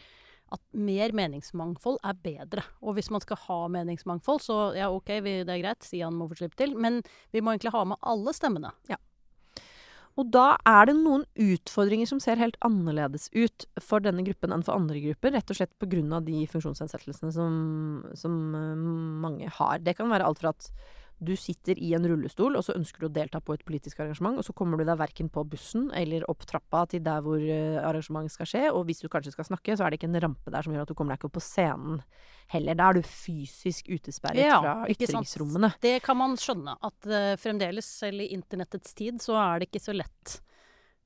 at 0.50 0.62
mer 0.74 1.14
meningsmangfold 1.14 2.00
er 2.06 2.16
bedre. 2.24 2.64
Og 2.82 2.96
hvis 2.96 3.10
man 3.14 3.22
skal 3.22 3.38
ha 3.44 3.60
meningsmangfold, 3.70 4.42
så 4.42 4.58
ja, 4.78 4.90
OK, 4.90 5.12
vi, 5.22 5.36
det 5.46 5.54
er 5.54 5.62
greit, 5.62 5.86
Sian 5.86 6.16
må 6.18 6.26
få 6.30 6.40
slippe 6.40 6.58
til, 6.58 6.74
men 6.78 7.00
vi 7.34 7.42
må 7.42 7.54
egentlig 7.54 7.74
ha 7.74 7.84
med 7.92 8.02
alle 8.02 8.34
stemmene. 8.36 8.72
Og 10.18 10.30
da 10.34 10.56
er 10.68 10.88
det 10.90 10.96
noen 10.98 11.22
utfordringer 11.38 12.08
som 12.10 12.20
ser 12.22 12.40
helt 12.40 12.58
annerledes 12.66 13.28
ut 13.32 13.66
for 13.82 14.02
denne 14.02 14.24
gruppen 14.26 14.52
enn 14.54 14.64
for 14.66 14.76
andre 14.76 15.00
grupper, 15.04 15.34
rett 15.36 15.52
og 15.52 15.60
slett 15.60 15.76
pga. 15.80 16.20
de 16.26 16.46
funksjonsnedsettelsene 16.50 17.32
som, 17.34 17.54
som 18.18 18.40
eh, 18.58 18.82
mange 19.24 19.52
har. 19.60 19.78
Det 19.78 19.96
kan 19.96 20.10
være 20.10 20.26
alt 20.26 20.42
fra 20.42 20.54
at 20.56 20.70
du 21.20 21.34
sitter 21.36 21.76
i 21.76 21.92
en 21.96 22.06
rullestol, 22.08 22.54
og 22.56 22.64
så 22.64 22.72
ønsker 22.78 23.02
du 23.02 23.06
å 23.10 23.12
delta 23.12 23.42
på 23.44 23.52
et 23.52 23.64
politisk 23.68 24.00
arrangement, 24.00 24.38
og 24.40 24.46
så 24.46 24.54
kommer 24.56 24.80
du 24.80 24.86
deg 24.88 24.96
verken 25.00 25.28
på 25.32 25.44
bussen 25.52 25.90
eller 25.96 26.24
opp 26.32 26.46
trappa 26.48 26.86
til 26.88 27.02
der 27.04 27.20
hvor 27.24 27.42
eh, 27.44 27.76
arrangementet 27.76 28.34
skal 28.38 28.48
skje, 28.48 28.62
og 28.72 28.86
hvis 28.88 29.04
du 29.04 29.10
kanskje 29.12 29.34
skal 29.34 29.50
snakke, 29.50 29.76
så 29.76 29.84
er 29.84 29.92
det 29.92 30.00
ikke 30.00 30.08
en 30.08 30.20
rampe 30.24 30.52
der 30.54 30.64
som 30.64 30.72
gjør 30.72 30.86
at 30.86 30.92
du 30.92 30.96
kommer 30.96 31.12
deg 31.12 31.20
ikke 31.20 31.28
opp 31.28 31.36
på 31.36 31.44
scenen 31.44 32.00
heller. 32.54 32.78
Da 32.80 32.88
er 32.88 32.98
du 32.98 33.06
fysisk 33.06 33.92
utesperret 33.92 34.40
Ja, 34.40 34.60
fra 34.64 34.76
ytringsrommene. 34.90 35.74
Det 35.84 35.98
kan 36.06 36.18
man 36.18 36.38
skjønne, 36.40 36.78
at 36.88 37.10
uh, 37.12 37.34
fremdeles, 37.40 37.90
selv 38.00 38.24
i 38.24 38.30
internettets 38.34 38.96
tid, 38.96 39.20
så 39.22 39.36
er 39.42 39.60
det 39.60 39.70
ikke 39.70 39.84
så 39.90 39.96
lett 39.96 40.40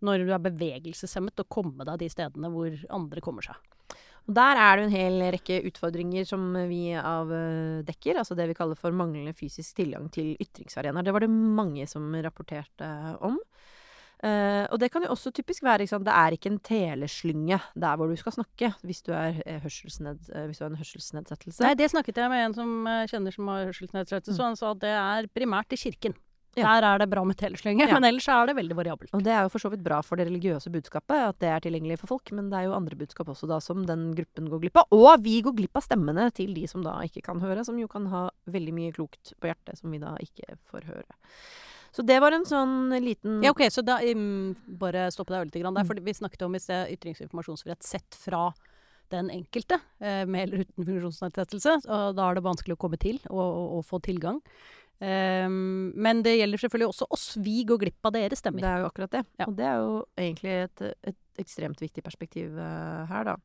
når 0.05 0.25
du 0.25 0.33
er 0.37 0.43
bevegelseshemmet, 0.47 1.43
å 1.43 1.49
komme 1.51 1.87
deg 1.89 2.03
de 2.03 2.11
stedene 2.13 2.51
hvor 2.53 2.75
andre 2.93 3.23
kommer 3.25 3.47
seg. 3.47 3.59
Og 4.25 4.35
Der 4.35 4.57
er 4.57 4.77
det 4.77 4.85
en 4.87 4.95
hel 4.95 5.21
rekke 5.35 5.61
utfordringer 5.69 6.25
som 6.25 6.47
vi 6.71 6.95
avdekker. 6.97 8.17
Altså 8.23 8.37
det 8.39 8.49
vi 8.49 8.57
kaller 8.57 8.79
for 8.79 8.95
manglende 8.97 9.35
fysisk 9.37 9.77
tilgang 9.77 10.09
til 10.13 10.33
ytringsarenaer. 10.41 11.05
Det 11.05 11.13
var 11.13 11.27
det 11.27 11.31
mange 11.31 11.87
som 11.87 12.09
rapporterte 12.25 12.89
om. 13.21 13.39
Uh, 14.25 14.65
og 14.73 14.79
det 14.81 14.89
kan 14.89 15.03
jo 15.05 15.11
også 15.13 15.35
typisk 15.37 15.67
være 15.67 15.85
sant? 15.91 16.07
Det 16.07 16.13
er 16.17 16.33
ikke 16.33 16.49
en 16.49 16.61
teleslynge 16.65 17.59
der 17.77 17.97
hvor 17.99 18.09
du 18.09 18.17
skal 18.17 18.33
snakke 18.33 18.71
hvis 18.81 19.03
du, 19.05 19.11
er, 19.13 19.43
eh, 19.45 19.59
hørselsned, 19.61 20.31
eh, 20.33 20.47
hvis 20.47 20.59
du 20.59 20.65
har 20.65 20.71
en 20.71 20.81
hørselsnedsettelse. 20.81 21.61
Nei, 21.61 21.75
det 21.77 21.91
snakket 21.93 22.23
jeg 22.23 22.33
med 22.33 22.45
en 22.47 22.55
som 22.57 22.87
eh, 22.89 23.05
kjenner 23.11 23.35
som 23.35 23.51
har 23.53 23.67
hørselsnedsettelse, 23.69 24.41
og 24.41 24.47
han 24.47 24.57
sa 24.57 24.71
at 24.71 24.81
det 24.81 24.95
er 24.97 25.29
primært 25.35 25.77
i 25.77 25.81
kirken. 25.83 26.17
Ja. 26.57 26.81
Der 26.81 26.87
er 26.95 26.99
det 26.99 27.09
bra 27.11 27.25
med 27.25 27.37
teleslynge, 27.37 27.87
Ja. 27.89 27.95
men 27.99 28.05
ellers 28.05 28.29
er 28.29 28.47
det 28.47 28.57
veldig 28.57 28.77
variabelt. 28.77 29.11
Og 29.15 29.23
det 29.25 29.33
er 29.33 29.43
jo 29.43 29.49
for 29.49 29.59
så 29.59 29.71
vidt 29.71 29.83
bra 29.83 30.01
for 30.03 30.17
det 30.17 30.27
religiøse 30.29 30.71
budskapet, 30.71 31.17
at 31.31 31.39
det 31.41 31.49
er 31.49 31.61
tilgjengelig 31.61 31.99
for 32.01 32.07
folk, 32.15 32.31
men 32.33 32.49
det 32.51 32.59
er 32.61 32.65
jo 32.69 32.75
andre 32.77 32.97
budskap 32.97 33.27
også 33.29 33.49
da 33.49 33.59
som 33.61 33.85
den 33.87 34.15
gruppen 34.15 34.49
går 34.49 34.61
glipp 34.61 34.77
av. 34.77 34.87
Og 34.93 35.23
vi 35.23 35.41
går 35.43 35.55
glipp 35.57 35.77
av 35.77 35.83
stemmene 35.83 36.33
til 36.33 36.55
de 36.55 36.67
som 36.67 36.83
da 36.83 37.01
ikke 37.03 37.23
kan 37.23 37.41
høre, 37.41 37.65
som 37.65 37.77
jo 37.79 37.89
kan 37.89 38.07
ha 38.07 38.31
veldig 38.47 38.73
mye 38.75 38.93
klokt 38.93 39.35
på 39.41 39.51
hjertet 39.51 39.79
som 39.79 39.91
vi 39.91 39.99
da 39.99 40.15
ikke 40.23 40.57
får 40.71 40.85
høre. 40.87 41.19
Så 41.95 42.03
det 42.05 42.21
var 42.21 42.33
en 42.33 42.45
sånn 42.45 42.91
liten 43.03 43.43
Ja, 43.43 43.51
ok, 43.55 43.61
så 43.71 43.83
da 43.87 44.01
um, 44.03 44.55
bare 44.67 45.11
stoppe 45.15 45.31
deg 45.31 45.47
litt 45.53 45.63
grann 45.63 45.75
der, 45.75 45.85
Mm. 45.85 45.87
for 45.87 45.95
vi 45.95 46.13
snakket 46.13 46.43
om 46.43 46.55
i 46.55 46.59
sted 46.59 46.89
ytrings- 46.91 47.21
og 47.21 47.29
informasjonsfrihet 47.31 47.83
sett 47.83 48.15
fra 48.19 48.53
den 49.11 49.29
enkelte, 49.31 49.79
eh, 50.01 50.25
med 50.25 50.49
eller 50.49 50.65
uten 50.65 50.85
funksjonsnedsettelse. 50.85 51.87
Og 51.87 52.17
da 52.17 52.31
er 52.31 52.35
det 52.35 52.43
vanskelig 52.43 52.75
å 52.75 52.79
komme 52.81 52.99
til 52.99 53.21
og, 53.31 53.39
og, 53.39 53.79
og 53.79 53.85
få 53.87 54.01
tilgang. 54.03 54.41
Ehm, 55.05 55.93
men 56.01 56.23
det 56.25 56.37
gjelder 56.39 56.63
selvfølgelig 56.63 56.91
også 56.93 57.09
oss. 57.13 57.27
Vi 57.45 57.63
går 57.69 57.81
glipp 57.83 58.09
av 58.09 58.15
deres 58.17 58.39
Det 58.39 58.41
stemmer. 58.41 58.65
er 58.65 58.83
jo 58.83 58.91
akkurat 58.91 59.13
det. 59.13 59.25
Ja. 59.41 59.49
Og 59.49 59.57
det 59.59 59.67
er 59.69 59.81
jo 59.83 59.97
egentlig 60.17 60.55
et, 60.63 60.85
et 61.13 61.43
ekstremt 61.43 61.81
viktig 61.83 62.05
perspektiv 62.07 62.55
uh, 62.57 63.05
her, 63.11 63.27
da. 63.33 63.37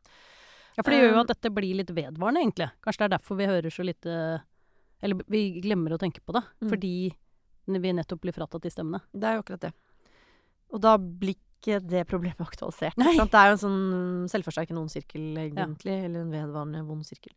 Ja, 0.78 0.84
for 0.84 0.94
det 0.94 1.02
gjør 1.02 1.10
jo 1.12 1.18
Um, 1.18 1.26
at 1.26 1.34
dette 1.34 1.52
blir 1.52 1.76
litt 1.76 1.92
vedvarende, 1.92 2.44
egentlig. 2.46 2.70
Kanskje 2.86 3.04
det 3.04 3.10
er 3.10 3.16
derfor 3.18 3.40
vi 3.40 3.50
hører 3.50 3.74
så 3.74 3.84
lite 3.84 4.14
Eller 5.02 5.24
vi 5.28 5.60
glemmer 5.64 5.96
å 5.96 6.00
tenke 6.00 6.22
på 6.24 6.36
det. 6.36 6.44
Mm. 6.62 6.70
Fordi 6.72 6.94
vi 7.70 7.94
nettopp 7.94 8.22
blir 8.24 8.36
fratatt 8.36 8.64
de 8.64 8.72
stemmene. 8.72 9.02
Det 9.12 9.28
er 9.28 9.38
jo 9.38 9.44
akkurat 9.44 9.68
det. 9.68 9.74
Og 10.74 10.82
da 10.84 10.96
blir 10.98 11.36
ikke 11.36 11.80
det 11.84 12.06
problemet 12.08 12.40
aktualisert. 12.44 12.96
Det 12.96 13.40
er 13.40 13.52
jo 13.52 13.58
en 13.58 13.62
sånn 13.64 13.84
selvforsterkende 14.32 14.82
ond 14.82 14.92
sirkel, 14.92 15.32
egentlig. 15.40 15.96
Eller 16.06 16.24
en 16.24 16.34
vedvarende 16.34 16.84
vond 16.88 17.08
sirkel. 17.08 17.34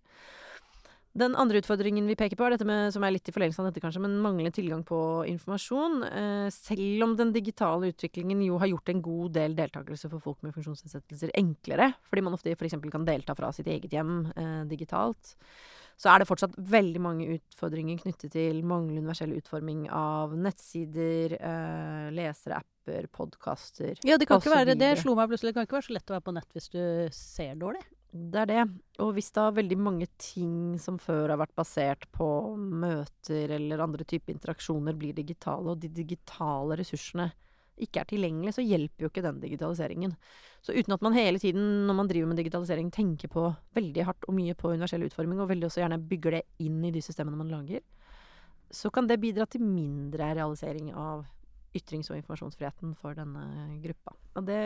Den 1.12 1.34
andre 1.36 1.60
utfordringen 1.60 2.06
vi 2.08 2.16
peker 2.16 2.38
på, 2.40 2.46
er 2.46 2.54
dette 2.54 2.64
med, 2.64 2.88
som 2.94 3.04
er 3.04 3.12
litt 3.12 3.28
i 3.28 3.34
forlengelse 3.34 3.60
av 3.60 3.66
dette, 3.68 3.82
kanskje, 3.84 4.00
men 4.00 4.14
manglende 4.24 4.54
tilgang 4.56 4.80
på 4.88 4.98
informasjon. 5.28 5.98
Eh, 6.08 6.46
selv 6.54 7.04
om 7.04 7.12
den 7.18 7.34
digitale 7.34 7.90
utviklingen 7.92 8.40
jo 8.46 8.56
har 8.62 8.70
gjort 8.70 8.88
en 8.88 9.04
god 9.04 9.36
del 9.36 9.58
deltakelse 9.58 10.08
for 10.08 10.24
folk 10.24 10.40
med 10.46 10.56
funksjonsnedsettelser 10.56 11.34
enklere, 11.36 11.90
fordi 12.08 12.24
man 12.24 12.38
ofte 12.38 12.56
f.eks. 12.56 12.78
kan 12.88 13.04
delta 13.04 13.36
fra 13.36 13.52
sitt 13.52 13.68
eget 13.68 13.92
hjem 13.92 14.24
eh, 14.32 14.64
digitalt, 14.72 15.36
så 16.00 16.14
er 16.14 16.22
det 16.22 16.30
fortsatt 16.32 16.56
veldig 16.56 17.00
mange 17.04 17.28
utfordringer 17.36 18.00
knyttet 18.00 18.32
til 18.32 18.64
manglende 18.64 19.04
universell 19.04 19.36
utforming 19.36 19.84
av 19.92 20.32
nettsider, 20.32 21.36
eh, 21.36 22.08
lesere, 22.16 22.64
apper, 22.64 23.12
podkaster. 23.12 24.00
Ja, 24.00 24.16
det 24.16 24.32
kan 24.32 24.40
ikke 24.40 24.56
være 24.56 24.80
Det 24.80 24.94
slo 25.04 25.12
meg 25.18 25.28
plutselig. 25.28 25.52
Det 25.52 25.60
kan 25.60 25.68
ikke 25.68 25.82
være 25.82 25.90
så 25.90 25.98
lett 25.98 26.08
å 26.08 26.16
være 26.16 26.30
på 26.30 26.40
nett 26.40 26.56
hvis 26.56 26.72
du 26.72 26.80
ser 27.12 27.60
dårlig. 27.60 27.84
Det 28.12 28.42
er 28.42 28.48
det. 28.50 28.62
Og 29.00 29.14
hvis 29.16 29.30
da 29.32 29.46
veldig 29.56 29.78
mange 29.80 30.06
ting 30.20 30.76
som 30.80 30.98
før 31.00 31.32
har 31.32 31.40
vært 31.40 31.54
basert 31.56 32.04
på 32.12 32.26
møter 32.60 33.54
eller 33.56 33.80
andre 33.80 34.04
typer 34.04 34.34
interaksjoner, 34.34 34.96
blir 35.00 35.16
digitale, 35.16 35.72
og 35.72 35.80
de 35.80 35.88
digitale 35.88 36.76
ressursene 36.80 37.30
ikke 37.82 38.02
er 38.02 38.08
tilgjengelige, 38.10 38.54
så 38.58 38.64
hjelper 38.64 39.06
jo 39.06 39.10
ikke 39.10 39.24
den 39.24 39.40
digitaliseringen. 39.40 40.12
Så 40.62 40.76
uten 40.76 40.92
at 40.94 41.04
man 41.04 41.16
hele 41.16 41.40
tiden 41.40 41.86
når 41.88 41.98
man 42.02 42.10
driver 42.10 42.28
med 42.28 42.42
digitalisering, 42.42 42.92
tenker 42.92 43.32
på 43.32 43.46
veldig 43.74 44.04
hardt 44.06 44.28
og 44.28 44.36
mye 44.36 44.54
på 44.60 44.74
universell 44.74 45.06
utforming, 45.08 45.40
og 45.40 45.48
veldig 45.50 45.70
også 45.70 45.80
gjerne 45.80 46.02
bygger 46.12 46.36
det 46.36 46.42
inn 46.66 46.82
i 46.84 46.92
de 46.92 47.02
systemene 47.02 47.40
man 47.40 47.50
lager, 47.50 47.80
så 48.72 48.92
kan 48.92 49.08
det 49.08 49.20
bidra 49.20 49.48
til 49.48 49.64
mindre 49.64 50.34
realisering 50.36 50.92
av 50.92 51.24
ytrings- 51.76 52.12
og 52.12 52.20
informasjonsfriheten 52.20 52.92
for 53.00 53.16
denne 53.16 53.80
gruppa. 53.80 54.14
Og 54.36 54.46
det 54.48 54.62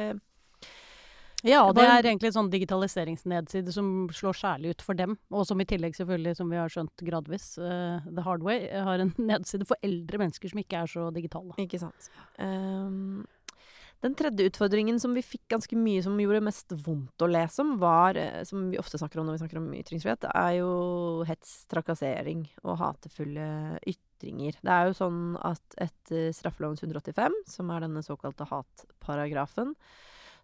Ja, 1.44 1.60
og 1.66 1.74
det 1.76 1.84
er 1.84 2.00
egentlig 2.00 2.30
en 2.30 2.38
sånn 2.38 2.50
digitaliseringsnedside 2.50 3.74
som 3.74 4.08
slår 4.14 4.38
særlig 4.38 4.72
ut 4.72 4.84
for 4.86 4.98
dem. 4.98 5.18
Og 5.30 5.44
som 5.48 5.60
i 5.60 5.66
tillegg, 5.68 5.96
selvfølgelig, 5.98 6.36
som 6.38 6.50
vi 6.50 6.58
har 6.58 6.72
skjønt 6.72 7.04
gradvis, 7.06 7.50
uh, 7.60 8.00
The 8.08 8.24
Hard 8.24 8.46
Way, 8.46 8.70
har 8.88 9.02
en 9.04 9.12
nedside 9.30 9.68
for 9.68 9.80
eldre 9.86 10.22
mennesker 10.24 10.52
som 10.52 10.62
ikke 10.62 10.80
er 10.82 10.92
så 10.94 11.10
digitale. 11.14 11.56
Ikke 11.62 11.82
sant. 11.82 12.08
Um, 12.40 13.26
den 14.04 14.16
tredje 14.16 14.50
utfordringen 14.50 14.98
som 15.00 15.14
vi 15.16 15.22
fikk 15.24 15.46
ganske 15.54 15.76
mye 15.78 16.02
som 16.04 16.18
gjorde 16.20 16.42
mest 16.44 16.74
vondt 16.84 17.22
å 17.24 17.28
lese 17.30 17.62
om, 17.64 17.76
var, 17.80 18.18
eh, 18.20 18.42
som 18.48 18.68
vi 18.70 18.80
ofte 18.80 19.00
snakker 19.00 19.20
om 19.20 19.28
når 19.28 19.38
vi 19.38 19.42
snakker 19.44 19.60
om 19.60 19.70
ytringsfrihet, 19.78 20.26
er 20.32 20.50
jo 20.58 20.72
hets, 21.28 21.54
trakassering 21.72 22.44
og 22.64 22.76
hatefulle 22.82 23.46
ytringer. 23.88 24.58
Det 24.60 24.74
er 24.74 24.90
jo 24.90 24.98
sånn 25.00 25.22
at 25.40 25.78
etter 25.88 26.28
straffelovens 26.36 26.84
185, 26.84 27.40
som 27.56 27.72
er 27.72 27.86
denne 27.86 28.04
såkalte 28.04 28.48
hatparagrafen, 28.52 29.72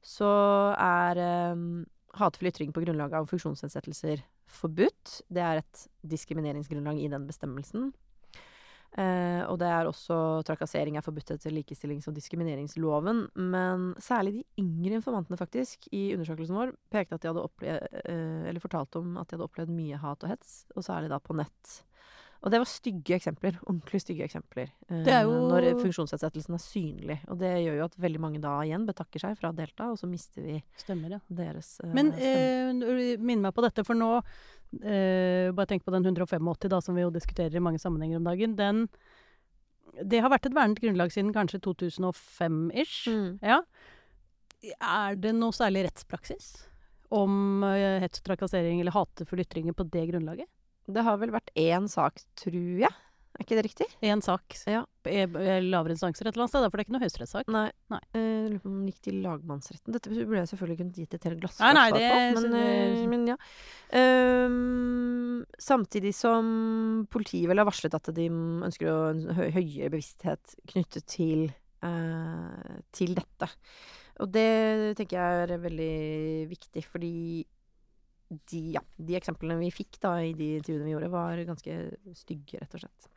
så 0.02 0.28
er 0.76 1.20
um, 1.54 1.84
hatefull 2.18 2.50
ytring 2.50 2.72
på 2.74 2.82
grunnlag 2.84 3.14
av 3.16 3.28
funksjonsnedsettelser 3.30 4.24
forbudt. 4.52 5.20
Det 5.32 5.42
er 5.42 5.62
et 5.62 5.84
diskrimineringsgrunnlag 6.12 7.00
i 7.00 7.10
den 7.12 7.28
bestemmelsen. 7.28 7.92
Eh, 8.92 9.40
og 9.48 9.56
det 9.62 9.68
er 9.72 9.88
også 9.88 10.16
trakassering 10.44 10.98
er 10.98 11.04
forbudt 11.04 11.30
etter 11.32 11.54
likestillings- 11.54 12.08
og 12.10 12.16
diskrimineringsloven. 12.18 13.24
Men 13.40 13.86
særlig 14.02 14.34
de 14.34 14.42
yngre 14.60 14.98
informantene 14.98 15.38
faktisk 15.40 15.88
i 15.96 16.10
undersøkelsen 16.12 16.58
vår 16.58 16.74
pekte 16.92 17.16
at 17.16 17.24
de 17.24 17.30
hadde 17.30 17.46
opplevd, 17.46 18.02
eh, 18.02 18.50
eller 18.50 18.60
fortalte 18.60 19.00
om 19.00 19.16
at 19.16 19.30
de 19.30 19.38
hadde 19.38 19.48
opplevd 19.48 19.72
mye 19.72 20.02
hat 20.02 20.26
og 20.26 20.34
hets, 20.34 20.66
og 20.76 20.84
særlig 20.84 21.08
da 21.12 21.22
på 21.22 21.38
nett. 21.40 21.78
Og 22.42 22.50
det 22.50 22.58
var 22.58 22.66
stygge 22.66 23.14
eksempler. 23.14 23.58
Ordentlig 23.70 24.00
stygge 24.02 24.24
eksempler. 24.26 24.70
eh, 24.90 25.22
jo- 25.22 25.48
Når 25.48 25.78
funksjonsnedsettelsen 25.78 26.54
er 26.54 26.58
synlig. 26.58 27.18
Og 27.28 27.38
det 27.38 27.52
gjør 27.62 27.76
jo 27.78 27.84
at 27.84 27.94
veldig 27.96 28.18
mange 28.20 28.40
da 28.40 28.60
igjen 28.62 28.86
betakker 28.86 29.20
seg 29.20 29.38
fra 29.38 29.52
å 29.52 29.54
delta, 29.56 29.90
og 29.92 29.98
så 29.98 30.08
mister 30.08 30.42
vi 30.42 30.62
Stemmer, 30.76 31.10
ja. 31.10 31.20
deres 31.30 31.80
uh, 31.84 31.92
Men 31.94 32.12
eh, 32.12 32.72
du 32.72 33.18
meg 33.22 33.54
på 33.54 33.62
dette, 33.62 33.84
for 33.86 33.94
nå 33.94 34.22
eh, 34.82 35.52
Bare 35.52 35.66
tenk 35.66 35.84
på 35.84 35.92
den 35.92 36.02
185, 36.02 36.68
da, 36.68 36.80
som 36.80 36.96
vi 36.96 37.02
jo 37.02 37.10
diskuterer 37.10 37.54
i 37.54 37.62
mange 37.62 37.78
sammenhenger 37.78 38.16
om 38.16 38.24
dagen. 38.24 38.56
Den 38.56 38.88
Det 40.02 40.20
har 40.20 40.30
vært 40.30 40.46
et 40.46 40.54
vernet 40.54 40.80
grunnlag 40.80 41.12
siden 41.12 41.32
kanskje 41.32 41.60
2005-ish. 41.60 43.06
Mm. 43.06 43.38
Ja. 43.40 43.62
Er 44.80 45.14
det 45.14 45.34
noe 45.34 45.52
særlig 45.52 45.84
rettspraksis 45.86 46.66
om 47.12 47.62
uh, 47.62 48.00
hets, 48.00 48.20
trakassering 48.20 48.80
eller 48.80 48.90
hatefulle 48.90 49.44
ytringer 49.44 49.74
på 49.74 49.88
det 49.88 50.08
grunnlaget? 50.10 50.48
Det 50.90 51.02
har 51.04 51.16
vel 51.18 51.30
vært 51.30 51.50
én 51.56 51.88
sak, 51.88 52.22
tror 52.36 52.78
jeg. 52.86 52.90
Er 53.32 53.46
ikke 53.46 53.56
det 53.56 53.62
riktig? 53.64 53.86
Én 54.04 54.20
sak 54.22 54.42
Ja. 54.68 54.84
i 55.08 55.22
i 55.24 55.60
lavere 55.64 55.94
instanser 55.94 56.26
et 56.28 56.34
eller 56.34 56.44
annet 56.44 56.50
sted, 56.52 56.66
for 56.68 56.76
det 56.76 56.82
er 56.82 56.84
ikke 56.84 56.92
noe 56.92 57.04
høyesterettssak. 57.06 57.48
Nei. 57.48 57.70
Nei. 57.88 58.00
Eh, 58.12 58.58
den 58.60 58.82
gikk 58.90 59.00
til 59.06 59.22
lagmannsretten. 59.24 59.92
Dette 59.94 60.10
burde 60.12 60.42
jeg 60.42 60.50
selvfølgelig 60.52 60.78
kunnet 60.82 60.98
gitt 61.00 61.14
et 61.14 61.24
helt 61.24 61.40
nei, 61.40 61.48
svar 61.48 61.96
det- 61.96 62.34
på. 62.34 62.40
Men, 62.42 62.50
det- 62.52 62.98
eh, 62.98 63.06
men 63.06 63.26
ja. 63.26 63.36
Um, 63.92 65.44
samtidig 65.58 66.12
som 66.14 67.06
politiet 67.10 67.48
vel 67.48 67.58
har 67.62 67.66
varslet 67.68 67.94
at 67.96 68.12
de 68.14 68.28
ønsker 68.28 68.86
å 68.90 69.10
en 69.10 69.24
høyere 69.52 69.90
bevissthet 69.92 70.54
knyttet 70.68 71.06
til, 71.06 71.48
eh, 71.82 72.78
til 72.92 73.14
dette. 73.14 73.48
Og 74.20 74.30
det 74.30 74.96
tenker 74.98 75.16
jeg 75.16 75.50
er 75.50 75.58
veldig 75.58 76.48
viktig, 76.52 76.84
fordi 76.84 77.46
de, 78.50 78.62
ja, 78.76 78.82
de 78.96 79.16
eksemplene 79.18 79.58
vi 79.60 79.72
fikk 79.74 79.98
da 80.02 80.16
i 80.24 80.32
de 80.36 80.56
intervjuene 80.58 80.88
vi 80.88 80.94
gjorde, 80.94 81.12
var 81.12 81.42
ganske 81.48 81.78
stygge, 82.18 82.60
rett 82.62 82.76
og 82.78 82.84
slett. 82.84 83.08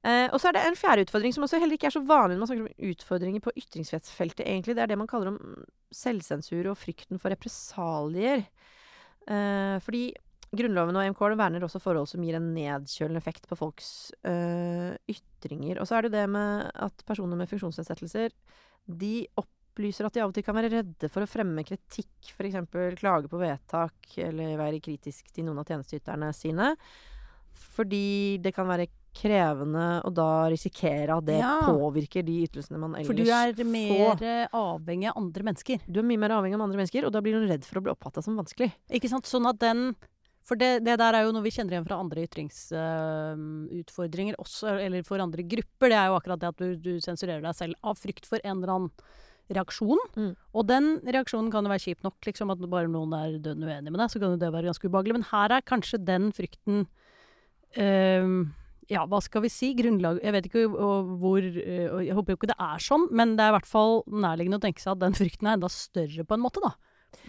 Eh, 0.00 0.26
og 0.32 0.40
så 0.40 0.48
er 0.48 0.56
det 0.56 0.62
en 0.64 0.78
fjerde 0.78 1.04
utfordring, 1.04 1.34
som 1.36 1.44
også 1.44 1.60
heller 1.60 1.76
ikke 1.76 1.90
er 1.90 1.96
så 1.98 2.04
vanlig 2.06 2.38
når 2.38 2.42
man 2.42 2.50
snakker 2.50 2.66
om 2.66 2.90
utfordringer 2.90 3.44
på 3.44 3.54
ytringsfrihetsfeltet, 3.62 4.46
egentlig. 4.46 4.76
Det 4.78 4.84
er 4.84 4.92
det 4.92 4.98
man 5.00 5.10
kaller 5.10 5.34
om 5.34 5.40
selvsensur 5.92 6.70
og 6.72 6.78
frykten 6.80 7.20
for 7.20 7.32
represalier. 7.34 8.46
Eh, 9.28 9.76
fordi 9.84 10.04
Grunnloven 10.50 10.96
og 10.98 11.04
EMK 11.04 11.20
verner 11.38 11.62
også 11.62 11.78
forhold 11.78 12.08
som 12.10 12.24
gir 12.26 12.34
en 12.34 12.48
nedkjølende 12.56 13.20
effekt 13.22 13.44
på 13.46 13.58
folks 13.58 14.10
øh, 14.26 14.96
ytringer. 15.06 15.78
Og 15.78 15.86
så 15.86 15.98
er 15.98 16.08
det 16.08 16.16
det 16.16 16.24
med 16.32 16.70
at 16.74 17.04
personer 17.06 17.38
med 17.38 17.46
funksjonsnedsettelser, 17.52 18.34
de 19.00 19.14
opplyser 19.70 20.04
at 20.06 20.12
de 20.18 20.20
av 20.20 20.28
og 20.30 20.34
til 20.36 20.44
kan 20.44 20.54
være 20.58 20.70
redde 20.74 21.08
for 21.10 21.22
å 21.24 21.30
fremme 21.30 21.62
kritikk, 21.64 22.10
f.eks. 22.34 22.56
klage 23.00 23.28
på 23.30 23.38
vedtak, 23.40 23.96
eller 24.18 24.58
være 24.60 24.80
kritisk 24.82 25.30
til 25.32 25.44
noen 25.46 25.58
av 25.62 25.66
tjenesteyterne 25.70 26.32
sine. 26.34 26.74
Fordi 27.76 28.38
det 28.42 28.52
kan 28.56 28.66
være 28.68 28.86
krevende 29.10 29.86
å 30.06 30.10
da 30.14 30.46
risikere 30.52 31.10
at 31.16 31.24
det 31.26 31.40
Ja. 31.40 31.56
påvirker 31.66 32.22
de 32.24 32.44
ytelsene 32.46 32.78
man 32.78 32.94
ellers 32.94 33.08
får. 33.08 33.10
For 33.10 33.18
du 33.18 33.26
er 33.26 33.64
mer 33.66 34.14
får. 34.14 34.46
avhengig 34.54 35.08
av 35.10 35.16
andre 35.18 35.42
mennesker. 35.48 35.78
Du 35.90 35.98
er 35.98 36.04
mye 36.06 36.18
mer 36.22 36.30
avhengig 36.36 36.54
av 36.54 36.62
andre 36.62 36.78
mennesker, 36.78 37.02
og 37.06 37.10
da 37.12 37.18
blir 37.20 37.32
du 37.34 37.42
redd 37.50 37.64
for 37.66 37.78
å 37.80 37.82
bli 37.82 37.90
oppfatta 37.92 38.22
som 38.22 38.36
vanskelig. 38.38 38.70
Ikke 38.88 39.08
sant? 39.10 39.26
Sånn 39.26 39.46
at 39.50 39.58
den 39.58 39.96
For 40.46 40.56
det, 40.56 40.80
det 40.82 40.96
der 40.98 41.14
er 41.14 41.22
jo 41.26 41.32
noe 41.36 41.42
vi 41.44 41.50
kjenner 41.52 41.72
igjen 41.76 41.84
fra 41.86 41.98
andre 42.00 42.22
ytringsutfordringer 42.26 44.34
også, 44.40 44.72
eller 44.80 45.02
for 45.06 45.18
andre 45.22 45.42
grupper. 45.46 45.88
Det 45.92 45.98
er 45.98 46.06
jo 46.10 46.16
akkurat 46.18 46.40
det 46.42 46.48
at 46.50 46.58
du, 46.62 46.68
du 46.80 46.92
sensurerer 47.04 47.42
deg 47.44 47.54
selv 47.58 47.74
av 47.86 47.94
frykt 48.00 48.24
for 48.26 48.38
en 48.42 48.56
eller 48.56 48.72
annen 48.74 48.90
reaksjon. 49.56 50.00
Mm. 50.16 50.30
Og 50.54 50.66
den 50.68 50.88
reaksjonen 51.06 51.50
kan 51.52 51.66
jo 51.66 51.72
være 51.72 51.84
kjip 51.84 52.06
nok, 52.06 52.18
liksom 52.26 52.52
at 52.54 52.62
bare 52.70 52.90
noen 52.90 53.14
er 53.16 53.36
dønn 53.42 53.66
uenig 53.66 53.90
med 53.90 54.00
deg, 54.02 54.12
så 54.12 54.22
kan 54.22 54.34
jo 54.34 54.40
det 54.40 54.52
være 54.54 54.70
ganske 54.70 54.88
ubehagelig. 54.88 55.18
Men 55.18 55.28
her 55.30 55.56
er 55.56 55.68
kanskje 55.68 56.02
den 56.02 56.30
frykten 56.36 56.84
ehm, 57.78 58.40
ja, 58.90 59.04
hva 59.06 59.20
skal 59.22 59.44
vi 59.44 59.52
si? 59.52 59.70
Grunnlag 59.78 60.18
Jeg 60.24 60.34
vet 60.34 60.46
ikke 60.48 60.64
hvor 60.70 61.38
øh, 61.38 61.88
og 61.94 62.00
Jeg 62.02 62.16
håper 62.16 62.34
jo 62.34 62.38
ikke 62.40 62.50
det 62.50 62.58
er 62.58 62.82
sånn, 62.82 63.06
men 63.14 63.36
det 63.38 63.44
er 63.44 63.52
i 63.52 63.56
hvert 63.58 63.70
fall 63.70 64.00
nærliggende 64.10 64.58
å 64.58 64.64
tenke 64.64 64.82
seg 64.82 64.96
at 64.96 65.04
den 65.04 65.18
frykten 65.18 65.46
er 65.46 65.58
enda 65.58 65.70
større 65.72 66.26
på 66.26 66.36
en 66.36 66.42
måte, 66.42 66.62
da. 66.64 66.74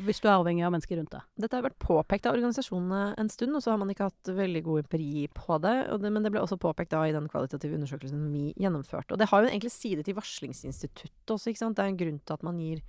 Hvis 0.06 0.20
du 0.22 0.28
er 0.30 0.36
avhengig 0.38 0.64
av 0.66 0.72
mennesker 0.74 0.98
rundt 1.00 1.12
deg. 1.14 1.22
Dette 1.42 1.58
har 1.58 1.64
vært 1.66 1.80
påpekt 1.82 2.26
av 2.30 2.36
organisasjonene 2.38 3.16
en 3.22 3.30
stund, 3.30 3.56
og 3.58 3.64
så 3.64 3.72
har 3.74 3.80
man 3.82 3.90
ikke 3.90 4.08
hatt 4.10 4.32
veldig 4.38 4.64
god 4.64 4.84
empiri 4.86 5.28
på 5.34 5.58
det. 5.62 5.76
Det 6.02 6.12
men 6.14 6.24
det 6.24 6.32
ble 6.32 6.42
også 6.44 6.58
påpekt 6.62 6.92
da 6.94 7.04
i 7.08 7.12
den 7.16 7.28
kvalitative 7.32 7.76
undersøkelsen 7.80 8.28
vi 8.34 8.54
gjennomførte. 8.62 9.14
Og 9.16 9.20
det 9.22 9.30
har 9.32 9.42
jo 9.44 9.50
egentlig 9.50 9.72
side 9.74 10.04
til 10.08 10.16
varslingsinstituttet 10.20 11.34
også, 11.36 11.50
ikke 11.52 11.64
sant. 11.66 11.76
Det 11.78 11.86
er 11.86 11.94
en 11.94 11.98
grunn 12.04 12.20
til 12.22 12.34
at 12.38 12.44
man 12.46 12.60
gir 12.62 12.82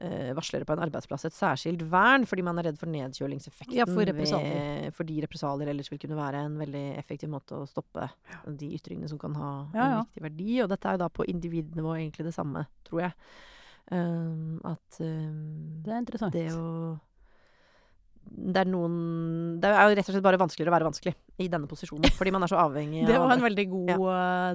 eh, 0.00 0.30
varslere 0.38 0.64
på 0.66 0.72
en 0.76 0.82
arbeidsplass 0.86 1.24
et 1.26 1.34
særskilt 1.34 1.82
vern, 1.90 2.26
fordi 2.30 2.44
man 2.46 2.58
er 2.60 2.68
redd 2.70 2.78
for 2.78 2.86
nedkjølingseffekten. 2.92 3.74
Ja, 3.74 3.86
for 3.88 4.04
represalier. 4.06 4.54
ved- 4.84 4.94
fordi 4.94 5.20
represalier 5.24 5.68
ellers 5.72 5.90
vil 5.90 5.98
kunne 5.98 6.16
være 6.18 6.44
en 6.46 6.58
veldig 6.58 6.84
effektiv 6.98 7.28
måte 7.32 7.58
å 7.58 7.66
stoppe 7.66 8.08
de 8.46 8.72
ytringene 8.78 9.08
som 9.10 9.18
kan 9.18 9.34
ha 9.34 9.52
Ja, 9.74 9.88
ja. 9.90 9.98
en 9.98 10.04
viktig 10.06 10.22
verdi. 10.22 10.62
Og 10.62 10.68
dette 10.70 10.86
er 10.86 10.92
jo 10.98 11.04
da 11.04 11.08
på 11.08 11.26
individnivå 11.26 11.96
egentlig 11.98 12.24
det 12.30 12.34
samme, 12.34 12.66
tror 12.86 13.00
jeg. 13.08 13.12
Um, 13.90 14.58
at 14.68 14.98
um, 15.00 15.82
Det 15.84 15.92
er 15.94 16.00
interessant. 16.02 16.34
det 16.34 16.50
å 16.52 16.98
Det 18.28 18.60
er 18.60 18.68
noen 18.68 18.96
Det 19.62 19.70
er 19.70 19.86
jo 19.88 19.94
rett 19.96 20.10
og 20.10 20.12
slett 20.12 20.26
bare 20.26 20.40
vanskeligere 20.42 20.68
å 20.68 20.74
være 20.74 20.88
vanskelig 20.90 21.14
i 21.40 21.46
denne 21.48 21.70
posisjonen. 21.70 22.10
Fordi 22.18 22.32
man 22.34 22.44
er 22.44 22.50
så 22.52 22.58
avhengig 22.60 23.06
Det 23.08 23.16
var 23.16 23.32
en 23.32 23.44
veldig 23.46 23.64
god 23.70 23.88
ja. 23.94 23.96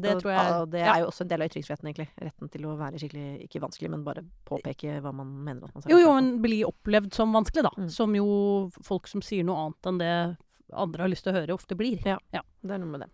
Det 0.03 0.11
Og- 0.13 0.21
tror 0.21 0.33
jeg 0.35 0.53
og 0.59 0.69
det 0.75 0.83
ja. 0.83 0.93
er 0.93 1.01
jo 1.01 1.07
også 1.09 1.25
en 1.25 1.31
del 1.31 1.41
av 1.41 1.49
ytringsfriheten, 1.49 1.89
egentlig. 1.89 2.07
Retten 2.21 2.51
til 2.53 2.67
å 2.69 2.75
være 2.77 3.01
skikkelig 3.01 3.27
ikke 3.47 3.63
vanskelig, 3.65 3.89
men 3.95 4.03
bare 4.05 4.25
påpeke 4.45 4.99
hva 5.01 5.13
man 5.15 5.31
mener 5.47 5.65
at 5.65 5.73
man 5.73 5.81
skal 5.85 5.95
Jo, 5.95 6.01
jo, 6.03 6.13
men 6.19 6.29
bli 6.43 6.61
opplevd 6.67 7.17
som 7.17 7.33
vanskelig, 7.33 7.63
da. 7.65 7.73
Mm. 7.79 7.89
Som 7.97 8.13
jo 8.19 8.27
folk 8.85 9.09
som 9.09 9.25
sier 9.25 9.47
noe 9.47 9.65
annet 9.65 9.89
enn 9.89 10.01
det 10.03 10.13
andre 10.73 11.05
har 11.05 11.09
lyst 11.09 11.25
til 11.25 11.33
å 11.33 11.39
høre, 11.39 11.57
ofte 11.57 11.77
blir. 11.77 11.97
Det 12.03 12.13
er 12.13 12.77
noe 12.81 12.89
med 12.93 13.07
det. 13.07 13.09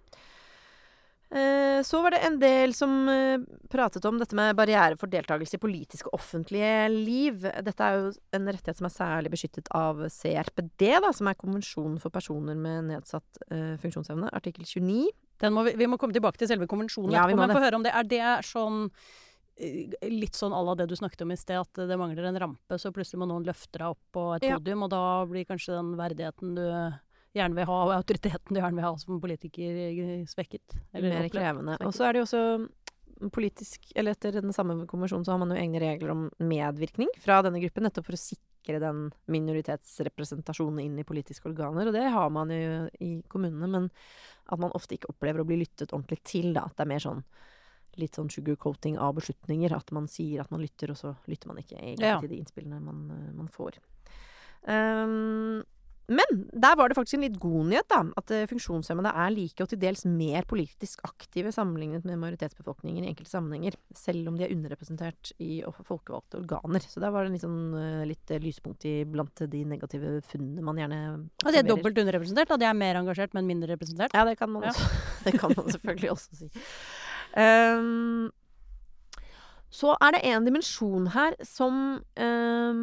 Eh, 1.30 1.84
så 1.86 2.00
var 2.02 2.16
det 2.16 2.24
en 2.26 2.40
del 2.42 2.72
som 2.74 2.94
eh, 3.12 3.38
pratet 3.70 4.06
om 4.10 4.18
dette 4.18 4.34
med 4.34 4.56
barriere 4.58 4.98
for 4.98 5.12
deltakelse 5.12 5.60
i 5.60 5.62
politiske 5.62 6.10
og 6.10 6.18
offentlige 6.18 6.88
liv. 6.90 7.44
Dette 7.66 7.86
er 7.86 8.00
jo 8.00 8.08
en 8.34 8.50
rettighet 8.50 8.80
som 8.80 8.88
er 8.90 8.96
særlig 8.96 9.32
beskyttet 9.36 9.70
av 9.78 10.02
CRPD, 10.10 10.88
da, 11.06 11.12
som 11.14 11.30
er 11.30 11.38
konvensjonen 11.38 12.00
for 12.02 12.10
personer 12.16 12.58
med 12.58 12.90
nedsatt 12.90 13.44
eh, 13.52 13.76
funksjonsevne, 13.84 14.32
artikkel 14.34 14.66
29. 14.66 15.06
Den 15.40 15.54
må 15.54 15.68
vi, 15.70 15.76
vi 15.78 15.88
må 15.88 16.00
komme 16.02 16.18
tilbake 16.18 16.42
til 16.42 16.50
selve 16.50 16.68
konvensjonen 16.68 17.14
Ja, 17.14 17.28
etterpå, 17.28 17.44
men 17.46 17.54
få 17.54 17.62
høre 17.64 17.78
om 17.78 17.86
det. 17.86 17.94
Er 17.96 18.10
det 18.10 18.26
sånn 18.50 18.88
Litt 19.60 20.38
sånn 20.40 20.54
à 20.56 20.60
la 20.64 20.72
det 20.80 20.86
du 20.88 20.94
snakket 20.96 21.26
om 21.26 21.34
i 21.34 21.36
sted, 21.36 21.58
at 21.60 21.80
det 21.90 21.98
mangler 22.00 22.30
en 22.30 22.38
rampe, 22.40 22.78
så 22.80 22.94
plutselig 22.96 23.20
må 23.20 23.26
noen 23.28 23.44
løfte 23.44 23.76
deg 23.76 23.90
opp 23.92 24.00
på 24.16 24.22
et 24.38 24.46
Ja. 24.48 24.56
podium, 24.56 24.86
og 24.86 24.90
da 24.94 25.26
blir 25.28 25.44
kanskje 25.44 25.76
den 25.76 25.90
verdigheten 26.00 26.54
du 26.56 26.64
gjerne 27.36 27.56
vil 27.60 27.68
ha, 27.70 27.80
og 27.86 27.94
autoriteten 27.94 28.56
du 28.56 28.60
gjerne 28.60 28.78
vil 28.80 28.86
ha 28.88 28.94
som 28.98 29.20
politiker 29.22 29.80
svekket. 30.30 30.76
eller 30.94 31.10
Mer 31.10 31.26
opplevd 31.28 31.36
krevende. 31.36 31.78
Og 31.86 31.94
så 31.94 32.08
er 32.08 32.14
det 32.14 32.24
jo 32.24 32.28
også 32.30 32.44
politisk 33.36 33.90
Eller 34.00 34.16
etter 34.16 34.32
den 34.32 34.54
samme 34.56 34.86
konvensjonen 34.88 35.26
så 35.28 35.34
har 35.34 35.42
man 35.42 35.50
jo 35.52 35.58
egne 35.60 35.82
regler 35.84 36.14
om 36.14 36.30
medvirkning 36.40 37.10
fra 37.20 37.42
denne 37.44 37.60
gruppen, 37.60 37.84
nettopp 37.84 38.08
for 38.08 38.16
å 38.16 38.22
sikre 38.22 38.80
den 38.80 39.10
minoritetsrepresentasjonen 39.28 40.80
inn 40.86 41.00
i 41.02 41.04
politiske 41.08 41.50
organer. 41.50 41.90
Og 41.90 41.98
det 41.98 42.06
har 42.14 42.30
man 42.32 42.54
jo 42.54 42.88
i 43.04 43.22
kommunene, 43.28 43.68
men 43.68 43.90
at 44.50 44.62
man 44.64 44.72
ofte 44.78 44.96
ikke 44.96 45.12
opplever 45.12 45.44
å 45.44 45.48
bli 45.50 45.60
lyttet 45.60 45.92
ordentlig 45.92 46.22
til, 46.24 46.54
da. 46.56 46.68
At 46.70 46.78
det 46.78 46.86
er 46.86 46.94
mer 46.94 47.04
sånn 47.04 47.24
litt 48.00 48.16
sånn 48.16 48.30
sugarcoating 48.32 48.96
av 49.02 49.18
beslutninger. 49.18 49.74
At 49.76 49.92
man 49.92 50.08
sier 50.08 50.44
at 50.44 50.52
man 50.54 50.64
lytter, 50.64 50.94
og 50.94 51.00
så 51.02 51.16
lytter 51.28 51.52
man 51.52 51.60
ikke 51.60 51.76
egentlig 51.76 52.08
Ja. 52.08 52.20
til 52.22 52.30
de 52.30 52.40
innspillene 52.40 52.80
man, 52.82 53.12
eh, 53.12 53.34
man 53.36 53.48
får. 53.52 53.80
Um, 54.64 55.64
men 56.10 56.40
der 56.50 56.76
var 56.78 56.90
det 56.90 56.96
faktisk 56.98 57.20
en 57.20 57.24
litt 57.28 57.38
god 57.42 57.68
nyhet, 57.70 57.86
da. 57.92 58.00
At 58.18 58.32
eh, 58.34 58.48
funksjonshemmede 58.50 59.12
er 59.14 59.34
like 59.36 59.62
og 59.62 59.70
til 59.70 59.80
dels 59.82 60.02
mer 60.10 60.48
politisk 60.50 61.04
aktive 61.06 61.52
sammenlignet 61.54 62.08
med 62.08 62.18
majoritetsbefolkningen 62.24 63.06
i 63.06 63.12
enkelte 63.12 63.30
sammenhenger. 63.30 63.78
Selv 63.98 64.32
om 64.32 64.40
de 64.40 64.48
er 64.48 64.54
underrepresentert 64.56 65.32
i 65.46 65.60
folkevalgte 65.86 66.42
organer. 66.42 66.82
Så 66.82 67.04
der 67.04 67.14
var 67.14 67.24
det 67.24 67.30
en 67.30 67.38
litt, 67.38 67.46
sånn, 67.46 67.62
eh, 67.78 68.08
litt 68.10 68.34
eh, 68.34 68.42
lyspunkt 68.42 68.88
i 68.90 68.96
blant 69.06 69.46
de 69.54 69.64
negative 69.70 70.18
funnene 70.26 70.66
man 70.66 70.82
gjerne 70.82 71.00
At 71.46 71.54
de 71.54 71.62
er 71.62 71.70
dobbelt 71.70 72.02
underrepresentert, 72.02 72.50
Da 72.50 72.58
de 72.58 72.70
er 72.70 72.78
mer 72.82 73.02
engasjert, 73.04 73.36
men 73.38 73.46
mindre 73.50 73.76
representert. 73.76 74.16
Ja, 74.18 74.26
det 74.26 74.38
kan 74.40 74.50
man, 74.50 74.66
Ja. 74.66 74.74
også, 74.74 74.90
det 75.26 75.40
kan 75.40 75.54
man 75.56 75.70
selvfølgelig 75.70 76.12
også 76.16 76.40
si. 76.42 76.50
Um, 77.38 78.32
så 79.70 79.94
er 80.02 80.16
det 80.16 80.24
en 80.26 80.48
dimensjon 80.48 81.12
her 81.14 81.36
som 81.46 82.02
eh, 82.18 82.74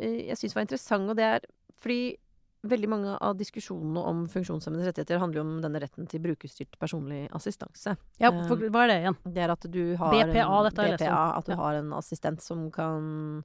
jeg 0.00 0.38
syns 0.40 0.56
var 0.56 0.64
interessant, 0.64 1.10
og 1.12 1.18
det 1.18 1.24
er 1.24 1.44
fordi 1.84 2.16
veldig 2.64 2.88
mange 2.88 3.14
av 3.20 3.34
diskusjonene 3.36 4.00
om 4.08 4.22
funksjonshemmedes 4.32 4.86
rettigheter 4.88 5.18
handler 5.20 5.42
jo 5.42 5.44
om 5.44 5.56
denne 5.60 5.82
retten 5.82 6.06
til 6.08 6.22
brukerstyrt 6.24 6.78
personlig 6.80 7.26
assistanse. 7.36 7.92
Ja, 8.22 8.30
Eh, 8.32 8.46
for, 8.48 8.56
hva 8.72 8.86
er 8.86 8.88
det 8.88 8.96
igjen? 9.02 9.18
Det 9.36 9.42
er 9.44 9.52
at 9.52 9.66
du 9.68 9.82
har 10.00 10.14
BPA, 10.16 10.46
en, 10.48 10.64
dette 10.70 10.80
har 10.80 10.88
jeg 10.88 10.96
lest 10.96 11.10
om. 11.10 11.18
At 11.42 11.44
du 11.44 11.52
Ja. 11.52 11.58
har 11.60 11.74
en 11.82 11.92
assistent 11.92 12.40
som 12.40 12.70
kan 12.72 13.44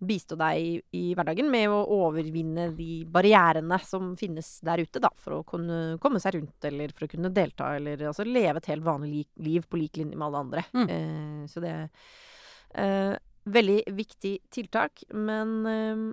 bistå 0.00 0.36
deg 0.38 0.60
i, 0.62 0.82
i 0.94 1.14
hverdagen 1.18 1.48
med 1.50 1.68
å 1.74 1.80
overvinne 1.90 2.68
de 2.78 3.04
barrierene 3.10 3.80
som 3.84 4.12
finnes 4.16 4.60
der 4.62 4.78
ute, 4.78 5.00
da, 5.02 5.10
for 5.18 5.40
å 5.40 5.44
kunne 5.44 5.98
komme 5.98 6.20
seg 6.22 6.36
rundt, 6.38 6.64
eller 6.70 6.94
for 6.94 7.04
å 7.08 7.10
kunne 7.10 7.32
delta, 7.34 7.72
eller 7.76 8.06
altså 8.06 8.24
leve 8.24 8.62
et 8.62 8.70
helt 8.70 8.86
vanlig 8.86 9.26
liv 9.42 9.66
på 9.68 9.76
lik 9.80 9.98
linje 9.98 10.16
med 10.16 10.28
alle 10.28 10.38
andre. 10.46 10.64
Mm. 10.72 10.88
Eh, 10.88 11.42
så 11.50 11.60
det 11.60 11.74
er 11.74 11.90
eh, 12.78 13.18
veldig 13.50 13.80
viktig 13.98 14.34
tiltak, 14.54 15.02
men 15.12 15.66
eh, 15.66 16.06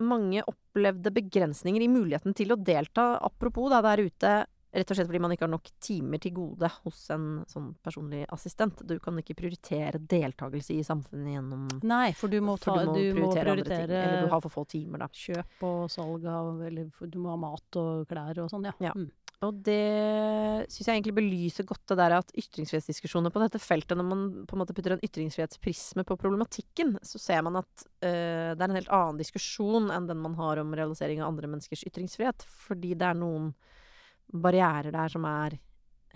mange 0.00 0.44
opplevde 0.48 1.12
begrensninger 1.14 1.84
i 1.84 1.90
muligheten 1.90 2.36
til 2.36 2.54
å 2.54 2.58
delta, 2.60 3.12
apropos 3.26 3.70
da, 3.72 3.82
der 3.84 4.02
ute, 4.06 4.32
rett 4.70 4.90
og 4.92 4.96
slett 4.96 5.08
fordi 5.08 5.20
man 5.22 5.32
ikke 5.34 5.46
har 5.46 5.52
nok 5.52 5.70
timer 5.82 6.20
til 6.22 6.34
gode 6.36 6.68
hos 6.84 6.98
en 7.14 7.26
sånn 7.50 7.72
personlig 7.82 8.22
assistent. 8.30 8.82
Du 8.86 8.96
kan 9.02 9.18
ikke 9.18 9.34
prioritere 9.38 9.98
deltakelse 9.98 10.76
i 10.76 10.84
samfunnet 10.86 11.34
gjennom 11.34 11.66
Nei, 11.90 12.12
for 12.16 12.30
du 12.30 12.38
må, 12.44 12.56
ta, 12.60 12.76
for 12.76 12.94
du 12.94 13.18
må 13.18 13.32
prioritere 13.32 13.56
andre 13.56 13.66
ting. 13.66 13.86
Eller 13.90 14.26
du 14.26 14.34
har 14.34 14.44
for 14.44 14.54
få 14.60 14.66
timer, 14.70 15.04
da. 15.04 15.10
kjøp 15.10 15.66
og 15.66 15.82
salg 15.90 16.26
av 16.30 16.62
Eller 16.68 16.90
du 17.10 17.18
må 17.18 17.34
ha 17.34 17.40
mat 17.40 17.80
og 17.80 18.06
klær 18.10 18.44
og 18.44 18.52
sånn, 18.52 18.70
ja. 18.70 18.76
Ja. 18.90 18.94
Mm. 18.94 19.10
Og 19.40 19.56
det 19.64 20.66
syns 20.68 20.84
jeg 20.84 20.98
egentlig 20.98 21.14
belyser 21.16 21.64
godt 21.64 21.86
det 21.88 21.96
der 21.96 22.12
at 22.18 22.32
ytringsfrihetsdiskusjoner 22.36 23.32
på 23.32 23.40
dette 23.40 23.60
feltet, 23.62 23.96
når 23.96 24.04
man 24.04 24.24
på 24.44 24.56
en 24.56 24.60
måte 24.60 24.74
putter 24.76 24.92
en 24.92 25.00
ytringsfrihetsprisme 25.06 26.04
på 26.04 26.16
problematikken, 26.20 26.98
så 27.00 27.20
ser 27.22 27.40
man 27.46 27.56
at 27.62 27.86
eh, 28.04 28.52
det 28.52 28.60
er 28.60 28.66
en 28.66 28.76
helt 28.76 28.92
annen 28.92 29.22
diskusjon 29.22 29.88
enn 29.94 30.10
den 30.10 30.20
man 30.20 30.36
har 30.36 30.60
om 30.60 30.76
realisering 30.76 31.22
av 31.22 31.30
andre 31.30 31.48
menneskers 31.54 31.86
ytringsfrihet. 31.88 32.44
Fordi 32.66 32.92
det 33.00 33.08
er 33.08 33.16
noen 33.16 33.54
barrierer 34.30 34.92
der 34.92 35.16
som 35.16 35.24
er 35.24 35.56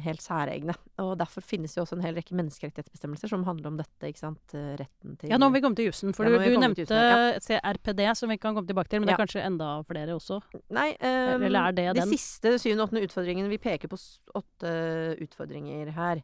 helt 0.02 0.20
særegne. 0.20 0.74
Og 0.98 1.12
derfor 1.18 1.40
finnes 1.44 1.72
det 1.74 1.78
jo 1.78 1.84
også 1.84 1.94
en 1.98 2.02
hel 2.02 2.14
rekke 2.16 2.34
menneskerettighetsbestemmelser 2.34 3.28
som 3.30 3.44
handler 3.46 3.68
om 3.70 3.76
dette, 3.78 4.08
ikke 4.08 4.18
sant. 4.18 4.54
Eh, 4.54 4.74
Retten 4.80 5.16
til 5.20 5.30
Ja, 5.30 5.38
nå 5.38 5.46
må 5.50 5.54
vi 5.54 5.60
komme 5.62 5.76
til 5.78 5.86
jussen. 5.90 6.12
For 6.16 6.24
Ja, 6.26 6.38
du, 6.38 6.44
du 6.50 6.58
nevnte 6.58 6.82
jussen, 6.82 7.40
CRPD, 7.46 8.02
som 8.18 8.28
vi 8.28 8.36
kan 8.42 8.54
komme 8.56 8.66
tilbake 8.66 8.88
til. 8.90 9.00
Men 9.00 9.06
det 9.06 9.14
Ja. 9.14 9.22
er 9.22 9.26
kanskje 9.26 9.44
enda 9.46 9.68
flere 9.86 10.14
også. 10.18 10.40
Nei, 10.70 10.90
Um, 11.00 11.42
Eller 11.42 11.68
er 11.68 11.72
det 11.72 11.94
de 11.94 12.00
den? 12.00 12.08
siste 12.18 12.58
syvende 12.58 12.82
og 12.82 12.88
åttende 12.90 13.04
utfordringene 13.06 13.48
Vi 13.48 13.58
peker 13.58 13.88
på 13.88 13.98
åtte 14.34 14.74
utfordringer 15.22 15.90
her. 15.92 16.22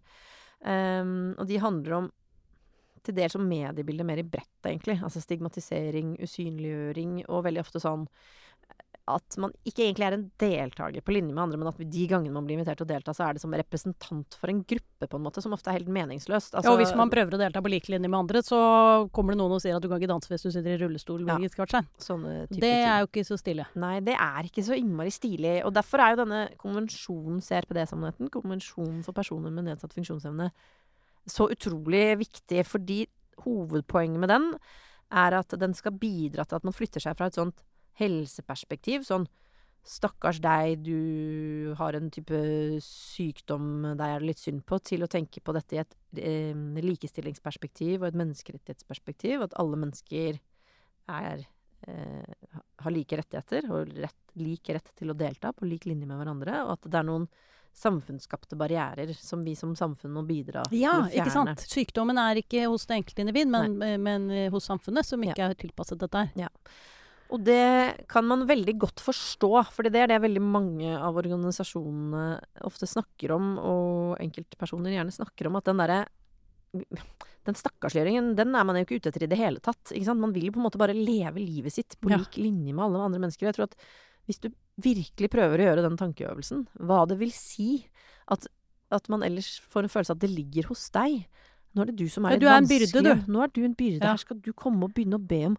Um, 0.64 1.34
og 1.38 1.46
de 1.46 1.56
handler 1.58 1.92
om 1.96 2.10
til 3.02 3.14
dels 3.14 3.34
om 3.34 3.48
mediebildet 3.48 4.04
mer 4.04 4.18
i 4.18 4.22
bredt, 4.22 4.60
egentlig. 4.66 4.98
Altså 5.02 5.22
stigmatisering, 5.22 6.18
usynliggjøring, 6.20 7.24
og 7.30 7.44
veldig 7.44 7.60
ofte 7.62 7.80
sånn 7.80 8.06
at 9.16 9.36
man 9.42 9.52
ikke 9.66 9.84
egentlig 9.86 10.06
er 10.06 10.16
en 10.16 10.24
deltaker 10.40 11.04
på 11.04 11.14
linje 11.14 11.34
med 11.34 11.42
andre, 11.42 11.58
men 11.60 11.70
at 11.70 11.80
de 11.80 12.06
gangene 12.10 12.34
man 12.34 12.46
blir 12.46 12.58
invitert 12.58 12.80
til 12.80 12.86
å 12.86 12.90
delta, 12.90 13.14
så 13.16 13.26
er 13.26 13.36
det 13.36 13.42
som 13.42 13.54
representant 13.56 14.36
for 14.40 14.52
en 14.52 14.62
gruppe, 14.62 15.08
på 15.10 15.18
en 15.18 15.24
måte, 15.24 15.42
som 15.44 15.54
ofte 15.56 15.72
er 15.72 15.78
helt 15.78 15.92
meningsløst. 15.92 16.54
Altså, 16.54 16.68
ja, 16.68 16.74
og 16.74 16.82
hvis 16.82 16.94
man 16.98 17.12
prøver 17.12 17.36
å 17.36 17.40
delta 17.40 17.62
på 17.64 17.72
lik 17.72 17.88
linje 17.92 18.10
med 18.10 18.18
andre, 18.18 18.42
så 18.46 18.58
kommer 19.16 19.34
det 19.34 19.40
noen 19.40 19.56
og 19.56 19.62
sier 19.64 19.78
at 19.78 19.84
du 19.84 19.88
kan 19.90 20.00
ikke 20.00 20.10
danse 20.12 20.32
hvis 20.32 20.44
du 20.46 20.50
sitter 20.50 20.74
i 20.74 20.80
rullestol. 20.82 21.24
Ja. 21.24 21.38
Det 22.50 22.74
er 22.74 23.04
jo 23.04 23.08
ikke 23.10 23.26
så 23.28 23.38
stilig. 23.40 23.66
Nei, 23.80 23.94
det 24.04 24.16
er 24.16 24.50
ikke 24.50 24.66
så 24.66 24.76
innmari 24.78 25.14
stilig. 25.14 25.56
Og 25.68 25.72
derfor 25.76 26.04
er 26.04 26.14
jo 26.14 26.20
denne 26.24 26.42
konvensjonen, 26.60 27.40
CRPD-sannheten, 27.44 28.30
Konvensjonen 28.34 29.00
for 29.06 29.16
personer 29.16 29.54
med 29.54 29.68
nedsatt 29.70 29.96
funksjonsevne, 29.96 30.50
så 31.30 31.48
utrolig 31.52 32.04
viktig. 32.20 32.64
Fordi 32.68 33.02
hovedpoenget 33.44 34.20
med 34.20 34.32
den 34.32 34.52
er 35.10 35.34
at 35.40 35.54
den 35.58 35.74
skal 35.74 35.96
bidra 35.98 36.44
til 36.46 36.60
at 36.60 36.66
man 36.66 36.76
flytter 36.76 37.02
seg 37.02 37.16
fra 37.18 37.30
et 37.30 37.38
sånt 37.38 37.64
helseperspektiv. 38.00 39.06
Sånn 39.08 39.28
Stakkars 39.80 40.42
deg, 40.44 40.82
du 40.84 41.70
har 41.78 41.96
en 41.96 42.10
type 42.12 42.36
sykdom 42.84 43.94
deg 43.96 44.02
er 44.12 44.20
det 44.20 44.26
litt 44.28 44.42
synd 44.42 44.60
på, 44.68 44.76
til 44.84 45.06
å 45.06 45.08
tenke 45.08 45.40
på 45.40 45.54
dette 45.56 45.72
i 45.72 45.80
et 45.80 45.94
eh, 46.20 46.82
likestillingsperspektiv 46.84 48.02
og 48.02 48.10
et 48.10 48.18
menneskerettighetsperspektiv. 48.20 49.40
At 49.46 49.56
alle 49.62 49.78
mennesker 49.80 50.36
er 51.08 51.46
eh, 51.88 52.52
har 52.84 52.92
like 52.92 53.16
rettigheter 53.22 53.70
og 53.72 53.94
rett, 54.04 54.20
lik 54.36 54.68
rett 54.76 54.92
til 55.00 55.14
å 55.14 55.16
delta 55.16 55.54
på 55.56 55.64
lik 55.64 55.88
linje 55.88 56.04
med 56.06 56.20
hverandre, 56.20 56.60
og 56.66 56.74
at 56.76 56.84
det 56.90 57.00
er 57.00 57.08
noen 57.08 57.26
samfunnsskapte 57.80 58.58
barrierer 58.60 59.14
som 59.16 59.40
vi 59.46 59.56
som 59.56 59.72
samfunn 59.78 60.12
må 60.12 60.26
bidra 60.28 60.66
Ja, 60.74 60.92
til 60.92 61.06
å 61.06 61.08
fjerne. 61.08 61.16
ikke 61.24 61.34
sant. 61.38 61.66
Sykdommen 61.72 62.18
er 62.20 62.40
ikke 62.44 62.66
hos 62.68 62.84
det 62.90 63.00
enkelte 63.00 63.24
individ, 63.24 63.48
men, 63.48 63.78
men 64.02 64.28
hos 64.52 64.68
samfunnet, 64.68 65.06
som 65.08 65.24
Ja. 65.24 65.32
ikke 65.32 65.48
er 65.48 65.54
tilpasset 65.64 66.04
dette 66.04 66.26
her. 66.28 66.50
Og 67.30 67.44
det 67.46 68.06
kan 68.10 68.26
man 68.26 68.46
veldig 68.48 68.74
godt 68.82 69.00
forstå, 69.04 69.50
fordi 69.70 69.92
det 69.94 70.00
er 70.02 70.08
det 70.10 70.22
veldig 70.24 70.42
mange 70.42 70.94
av 70.98 71.14
organisasjonene 71.20 72.40
ofte 72.66 72.88
snakker 72.90 73.30
om, 73.36 73.52
og 73.62 74.16
enkeltpersoner 74.24 74.96
gjerne 74.96 75.14
snakker 75.14 75.46
om, 75.46 75.58
at 75.60 75.68
den 75.70 75.78
derre 75.78 76.00
den 77.46 77.56
stakkarsliggjøringen, 77.56 78.34
den 78.38 78.54
er 78.54 78.66
man 78.68 78.76
jo 78.78 78.84
ikke 78.84 78.98
ute 79.00 79.10
etter 79.10 79.24
i 79.24 79.30
det 79.30 79.38
hele 79.40 79.58
tatt. 79.64 79.90
Man 80.14 80.32
vil 80.34 80.46
jo 80.50 80.52
på 80.54 80.60
en 80.60 80.66
måte 80.68 80.78
bare 80.78 80.94
leve 80.94 81.40
livet 81.40 81.72
sitt 81.74 81.96
på 82.00 82.10
Ja. 82.10 82.18
lik 82.20 82.36
linje 82.36 82.74
med 82.74 82.84
alle 82.84 83.00
andre 83.08 83.18
mennesker. 83.22 83.46
Jeg 83.48 83.54
tror 83.56 83.64
at 83.70 83.76
hvis 84.28 84.38
du 84.44 84.50
virkelig 84.78 85.30
prøver 85.30 85.58
å 85.58 85.66
gjøre 85.66 85.82
den 85.88 85.96
tankeøvelsen, 85.98 86.66
hva 86.78 87.06
det 87.08 87.18
vil 87.18 87.32
si 87.32 87.86
at, 88.28 88.46
at 88.92 89.08
man 89.08 89.22
ellers 89.22 89.58
får 89.70 89.84
en 89.84 89.88
følelse 89.88 90.10
av 90.12 90.16
at 90.18 90.20
det 90.26 90.30
ligger 90.30 90.68
hos 90.68 90.90
deg. 90.90 91.26
Nå 91.74 91.82
er 91.82 91.86
det 91.86 91.96
du 91.96 92.08
som 92.08 92.26
er 92.26 92.30
Ja, 92.30 92.34
litt 92.36 92.40
du 92.42 92.48
en 92.48 92.70
byrde, 92.70 92.92
vanskelig. 92.92 93.26
du. 93.26 93.32
Nå 93.32 93.42
er 93.42 93.48
du 93.54 93.64
en 93.64 93.74
byrde. 93.74 94.02
Ja. 94.04 94.10
Her 94.12 94.16
skal 94.22 94.36
du 94.40 94.52
komme 94.52 94.84
og 94.84 94.94
begynne 94.94 95.18
å 95.18 95.26
be 95.26 95.46
om 95.46 95.56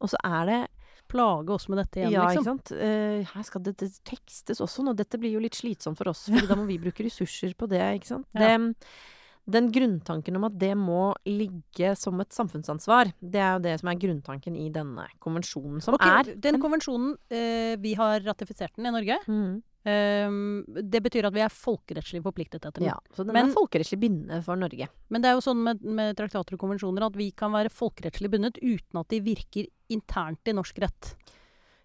Og 0.00 0.08
så 0.10 0.16
er 0.24 0.46
det 0.46 0.68
Plage 1.08 1.54
oss 1.54 1.68
med 1.72 1.80
dette 1.82 2.02
igjen, 2.02 2.14
ja, 2.14 2.26
ikke 2.28 2.42
liksom. 2.42 2.58
sant. 2.62 2.72
Uh, 2.76 3.28
her 3.34 3.46
skal 3.46 3.62
det, 3.64 3.76
det 3.80 3.92
tekstes 4.08 4.62
også 4.64 4.84
nå. 4.86 4.96
Dette 4.98 5.20
blir 5.20 5.36
jo 5.36 5.44
litt 5.44 5.56
slitsomt 5.58 5.98
for 6.00 6.12
oss, 6.12 6.26
for 6.28 6.48
da 6.50 6.58
må 6.58 6.66
vi 6.68 6.80
bruke 6.82 7.06
ressurser 7.06 7.54
på 7.58 7.70
det, 7.70 7.84
ikke 8.00 8.14
sant. 8.16 8.28
Ja. 8.38 8.56
Det, 8.56 8.74
den 9.48 9.70
grunntanken 9.72 10.36
om 10.36 10.44
at 10.44 10.56
det 10.60 10.74
må 10.76 11.14
ligge 11.24 11.94
som 11.96 12.20
et 12.20 12.34
samfunnsansvar, 12.36 13.14
det 13.16 13.40
er 13.40 13.54
jo 13.56 13.62
det 13.64 13.78
som 13.80 13.88
er 13.88 14.00
grunntanken 14.02 14.58
i 14.60 14.66
denne 14.72 15.06
konvensjonen, 15.24 15.80
som 15.84 15.96
okay, 15.96 16.18
er 16.20 16.34
den 16.36 16.60
konvensjonen, 16.60 17.14
eh, 17.32 17.72
vi 17.80 17.94
har 17.96 18.20
ratifisert 18.26 18.76
den 18.76 18.90
i 18.90 18.92
Norge. 18.92 19.16
Mhm. 19.24 19.56
Ehm, 19.86 20.64
det 20.66 21.00
betyr 21.02 21.26
at 21.28 21.32
vi 21.34 21.40
er 21.40 21.48
folkerettslig 21.54 22.22
forpliktet 22.24 22.60
etter 22.66 22.80
den. 22.80 22.88
Ja, 22.90 22.96
så 23.14 23.24
den 23.24 23.32
Men- 23.32 23.50
er 23.50 23.54
folkerettslig 23.54 24.00
bindende 24.00 24.42
for 24.44 24.56
Norge. 24.56 24.88
Men 25.08 25.22
det 25.22 25.28
er 25.30 25.34
jo 25.38 25.40
sånn 25.40 25.62
med, 25.62 25.82
med 25.82 26.16
traktater 26.16 26.54
og 26.54 26.58
konvensjoner 26.60 27.06
at 27.06 27.14
vi 27.16 27.30
kan 27.30 27.52
være 27.52 27.70
folkerettslig 27.70 28.30
bundet 28.30 28.58
uten 28.62 28.98
at 29.00 29.08
de 29.08 29.20
virker 29.20 29.66
internt 29.90 30.46
i 30.46 30.52
norsk 30.52 30.78
rett. 30.82 31.14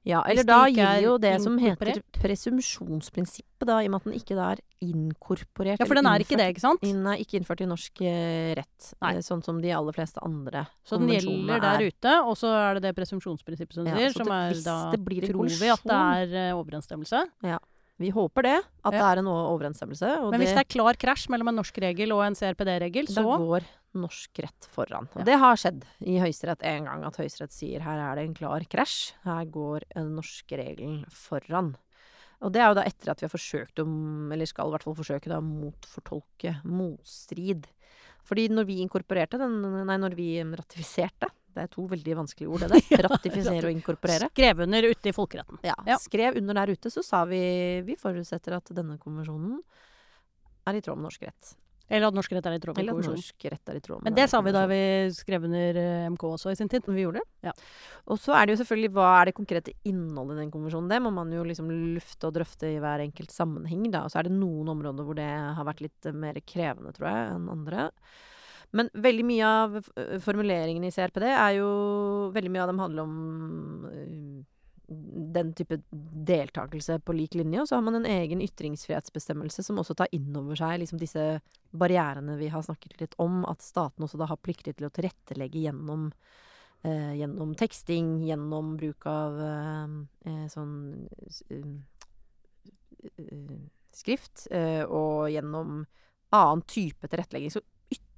Ja, 0.06 0.21
eller 0.27 0.43
da 0.43 0.65
gir 0.67 1.01
jo 1.01 1.17
det 1.17 1.41
som 1.41 1.58
heter 1.58 2.01
presumsjonsprinsippet, 2.19 3.63
da, 3.65 3.77
i 3.79 3.86
og 3.88 3.91
med 3.93 4.01
at 4.01 4.03
den 4.10 4.17
ikke 4.17 4.36
da 4.36 4.47
er 4.51 4.60
inkorporert. 4.84 5.79
Ja, 5.79 5.86
for 5.88 5.95
den 5.95 6.06
er 6.10 6.19
ikke 6.19 6.36
det, 6.36 6.49
ikke 6.51 6.60
sant? 6.60 6.82
Den 6.84 7.06
er 7.08 7.21
ikke 7.23 7.39
innført 7.39 7.62
i 7.63 7.67
norsk 7.69 8.01
eh, 8.03 8.53
rett, 8.60 8.89
Nei. 9.01 9.13
eh, 9.15 9.21
sånn 9.23 9.41
som 9.45 9.62
de 9.63 9.71
aller 9.71 9.95
fleste 9.95 10.19
andre 10.21 10.65
Så 10.84 10.99
den 10.99 11.08
gjelder 11.08 11.62
der 11.63 11.79
er. 11.79 11.88
ute, 11.88 12.15
og 12.27 12.36
så 12.36 12.51
er 12.51 12.73
det 12.73 12.84
det 12.89 12.95
presumsjonsprinsippet 12.97 13.73
som 13.79 13.86
du 13.86 13.91
Ja, 13.91 13.95
sier, 13.95 14.12
som 14.12 14.25
det- 14.27 14.34
er 14.34 14.62
da 14.65 14.91
det 14.91 14.99
blir 15.06 15.21
tror 15.23 15.47
vi 15.47 15.69
at 15.69 15.84
det 15.84 16.36
er 16.36 16.53
overensstemmelse. 16.53 17.23
overensstemmelse. 17.39 17.60
Vi 18.01 18.10
håper 18.12 18.43
det, 18.43 18.58
at 18.84 18.93
Ja. 18.93 18.97
det 18.97 19.06
er 19.06 19.19
en 19.21 19.27
overensstemmelse. 19.29 20.32
Men 20.32 20.39
hvis 20.41 20.53
det, 20.56 20.63
er 20.65 20.69
klar 20.73 20.93
krasj 20.97 21.29
mellom 21.29 21.49
en 21.49 21.56
norsk 21.62 21.77
regel 21.77 22.12
og 22.12 22.23
en 22.25 22.34
CRPD-regel, 22.36 23.06
da 23.08 23.21
så 23.21 23.38
går 23.38 23.63
norsk 23.93 24.39
rett 24.41 24.67
foran. 24.73 25.08
Og 25.13 25.19
Ja. 25.21 25.23
det 25.23 25.38
har 25.39 25.56
skjedd 25.56 25.84
i 26.01 26.17
Høyesterett 26.19 26.63
en 26.63 26.86
gang, 26.86 27.03
at 27.06 27.15
Høyesterett 27.17 27.51
sier 27.53 27.82
her 27.82 27.99
er 27.99 28.15
det 28.15 28.25
en 28.25 28.34
klar 28.34 28.60
krasj. 28.67 29.13
Her 29.23 29.45
går 29.45 29.82
den 29.93 30.15
norske 30.15 30.58
regelen 30.58 31.06
foran. 31.10 31.75
Og 32.41 32.51
det 32.51 32.60
er 32.62 32.69
jo 32.69 32.73
da 32.73 32.84
etter 32.84 33.12
at 33.12 33.19
vi 33.21 33.27
har 33.27 33.38
forsøkt 33.38 33.79
å, 33.79 33.86
eller 34.34 34.45
skal 34.47 34.67
i 34.67 34.71
hvert 34.71 34.84
fall 34.84 34.95
forsøke 34.95 35.29
da, 35.29 35.39
motfortolke 35.39 36.62
motstrid. 36.65 37.65
Fordi 38.25 38.49
når 38.49 38.65
vi 38.65 38.82
inkorporerte 38.84 39.38
den, 39.38 39.86
nei, 39.86 39.97
når 39.97 40.15
vi 40.15 40.41
ratifiserte 40.43 41.29
Det 41.53 41.63
er 41.63 41.71
to 41.73 41.85
veldig 41.91 42.15
vanskelige 42.21 42.49
ord, 42.49 42.65
det 42.65 42.71
der. 42.73 43.03
Ratifisere 43.07 43.63
og 43.69 43.73
inkorporere. 43.75 44.29
Skrev 44.33 44.63
under 44.67 44.89
ute 44.89 45.09
i 45.11 45.15
folkeretten. 45.15 45.59
Ja, 45.65 45.75
Ja. 45.87 45.97
Skrev 46.01 46.37
under 46.41 46.53
der 46.61 46.73
ute, 46.73 46.89
så 46.93 47.03
sa 47.05 47.23
vi 47.29 47.41
vi 47.85 47.95
forutsetter 47.99 48.57
at 48.59 48.73
denne 48.75 48.97
konvensjonen 49.01 49.59
er 50.67 50.79
i 50.79 50.81
tråd 50.81 50.97
med 50.97 51.09
norsk 51.09 51.27
rett. 51.27 51.53
Eller 51.93 52.07
at 52.07 52.15
norsk 52.15 52.31
rett 52.31 52.45
er 52.47 52.53
i 52.55 52.59
tråd 52.63 52.77
med 52.77 52.79
Eller 52.81 52.93
at 52.93 52.95
konvensjonen. 52.95 53.19
norsk 53.19 53.45
rett 53.51 53.69
er 53.69 53.75
i 53.77 53.81
tråd 53.83 53.97
med 53.99 54.05
Men 54.07 54.15
det 54.15 54.25
sa 54.31 54.39
vi 54.41 54.53
da 54.55 54.61
vi 54.71 54.77
skrev 55.13 55.43
under 55.49 55.79
eh, 55.81 56.05
MK 56.13 56.23
også 56.29 56.53
i 56.53 56.55
sin 56.57 56.69
tid. 56.71 56.87
Vi 56.87 57.03
gjorde 57.03 57.19
det. 57.19 57.49
Ja. 57.49 57.53
Og 58.07 58.17
så 58.23 58.33
er 58.39 58.47
det 58.47 58.55
jo 58.55 58.61
selvfølgelig 58.63 58.91
hva 58.95 59.09
er 59.19 59.25
det 59.29 59.35
konkrete 59.37 59.73
innholdet 59.85 60.37
i 60.39 60.41
den 60.45 60.53
konvensjonen. 60.55 60.87
Det 60.89 61.01
må 61.03 61.11
man 61.13 61.31
jo 61.35 61.43
liksom 61.45 61.69
lufte 61.69 62.29
og 62.31 62.37
drøfte 62.39 62.71
i 62.71 62.79
hver 62.81 63.03
enkelt 63.03 63.35
sammenheng, 63.35 63.89
da. 63.93 64.05
Og 64.07 64.13
så 64.15 64.21
er 64.23 64.29
det 64.29 64.33
noen 64.39 64.71
områder 64.73 65.03
hvor 65.05 65.19
det 65.19 65.27
har 65.59 65.67
vært 65.67 65.83
litt 65.83 66.07
mer 66.15 66.39
krevende, 66.47 66.95
tror 66.95 67.09
jeg, 67.11 67.27
enn 67.35 67.49
andre. 67.51 67.89
Men 68.73 68.89
veldig 68.93 69.25
mye 69.27 69.49
av 69.49 69.77
eh, 69.77 70.17
formuleringene 70.23 70.89
i 70.89 70.95
CRPD 70.95 71.27
er 71.29 71.59
jo 71.59 71.69
Veldig 72.33 72.51
mye 72.53 72.63
av 72.63 72.71
dem 72.71 72.81
handler 72.81 73.05
om 73.05 73.86
eh, 73.91 74.43
den 75.33 75.53
type 75.53 75.77
deltakelse 76.27 76.99
på 77.05 77.15
lik 77.15 77.36
linje. 77.39 77.62
Og 77.62 77.67
så 77.69 77.77
har 77.77 77.86
man 77.86 77.95
en 77.99 78.07
egen 78.09 78.41
ytringsfrihetsbestemmelse 78.43 79.63
som 79.65 79.79
også 79.81 79.95
tar 79.97 80.12
inn 80.15 80.36
over 80.38 80.57
seg 80.59 80.81
liksom 80.81 81.01
disse 81.01 81.23
barrierene 81.71 82.38
vi 82.39 82.49
har 82.53 82.65
snakket 82.65 82.99
litt 83.01 83.15
om. 83.21 83.43
At 83.49 83.63
staten 83.65 84.05
også 84.05 84.19
da 84.21 84.29
har 84.29 84.41
plikter 84.41 84.75
til 84.75 84.88
å 84.89 84.93
tilrettelegge 84.93 85.63
gjennom 85.67 86.09
eh, 86.83 87.13
gjennom 87.21 87.55
teksting, 87.59 88.17
gjennom 88.27 88.75
bruk 88.79 89.07
av 89.09 89.39
eh, 89.47 89.97
eh, 90.29 90.45
sånn 90.51 90.75
eh, 91.49 91.67
skrift, 93.93 94.47
og 94.89 95.29
gjennom 95.29 95.83
annen 96.33 96.62
type 96.65 97.05
tilrettelegging. 97.05 97.51
Så 97.53 97.62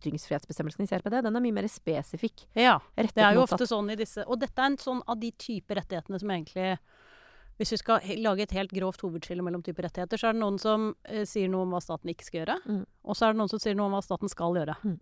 ytringsfrihetsbestemmelsen 0.06 0.86
i 0.86 0.88
CRPD 0.92 1.18
den 1.26 1.36
er 1.36 1.44
mye 1.44 1.56
mer 1.58 1.68
spesifikk. 1.72 2.46
Ja. 2.56 2.78
Det 2.96 3.10
er 3.18 3.34
jo 3.36 3.44
ofte 3.48 3.66
sånn 3.68 3.90
i 3.92 3.98
disse 4.00 4.24
Og 4.30 4.40
dette 4.40 4.62
er 4.62 4.72
en 4.72 4.78
sånn 4.78 5.02
av 5.08 5.20
de 5.20 5.32
typer 5.32 5.82
rettighetene 5.82 6.20
som 6.22 6.30
egentlig 6.32 6.78
Hvis 7.58 7.72
vi 7.72 7.78
skal 7.82 8.00
lage 8.24 8.44
et 8.44 8.56
helt 8.58 8.72
grovt 8.76 9.02
hovedskille 9.06 9.44
mellom 9.46 9.62
typer 9.64 9.88
rettigheter, 9.88 10.20
så 10.20 10.30
er 10.30 10.34
det 10.36 10.42
noen 10.44 10.58
som 10.60 10.90
eh, 11.08 11.24
sier 11.26 11.48
noe 11.52 11.64
om 11.64 11.72
hva 11.76 11.80
staten 11.84 12.12
ikke 12.12 12.26
skal 12.28 12.42
gjøre, 12.44 12.58
Mm. 12.66 12.82
og 13.06 13.16
så 13.16 13.30
er 13.30 13.32
det 13.34 13.40
noen 13.40 13.50
som 13.54 13.60
sier 13.64 13.76
noe 13.80 13.88
om 13.88 13.96
hva 13.96 14.04
staten 14.04 14.28
skal 14.30 14.58
gjøre. 14.60 14.76
Mm. 14.84 14.98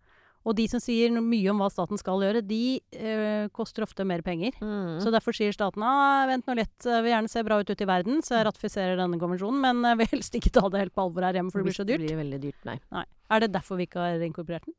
Og 0.46 0.56
de 0.58 0.66
som 0.68 0.82
sier 0.84 1.10
mye 1.24 1.50
om 1.50 1.58
hva 1.64 1.70
staten 1.72 1.98
skal 1.98 2.20
gjøre, 2.22 2.42
de 2.46 2.82
eh, 2.92 3.48
koster 3.56 3.86
ofte 3.88 4.04
mer 4.06 4.22
penger. 4.22 4.52
Mm. 4.62 5.00
Så 5.02 5.10
derfor 5.10 5.34
sier 5.34 5.56
staten 5.56 5.82
ah, 5.88 6.28
vent 6.28 6.46
nå 6.46 6.54
litt, 6.60 6.76
jeg 6.84 7.02
vil 7.06 7.14
gjerne 7.16 7.32
se 7.32 7.44
bra 7.48 7.58
ut 7.64 7.70
ute 7.74 7.88
i 7.88 7.90
verden, 7.90 8.22
så 8.22 8.36
jeg 8.38 8.46
ratifiserer 8.52 9.00
denne 9.00 9.18
konvensjonen, 9.18 9.62
men 9.64 9.82
jeg 9.90 10.02
vil 10.04 10.12
helst 10.18 10.36
ikke 10.38 10.52
ta 10.54 10.68
det 10.70 10.84
helt 10.84 10.94
på 10.94 11.08
alvor 11.08 11.24
her 11.26 11.40
hjemme, 11.40 11.50
for 11.50 11.64
det 11.64 11.72
blir 11.72 11.80
så 11.80 11.88
dyrt. 11.88 12.04
Det 12.06 12.12
blir 12.12 12.22
veldig 12.22 12.42
dyrt, 12.44 12.62
nei. 12.70 12.78
Nei. 12.94 13.06
Er 13.34 13.40
det 13.48 13.54
derfor 13.56 13.80
vi 13.82 13.88
ikke 13.88 14.04
har 14.04 14.22
inkorporert 14.30 14.68
den? 14.70 14.76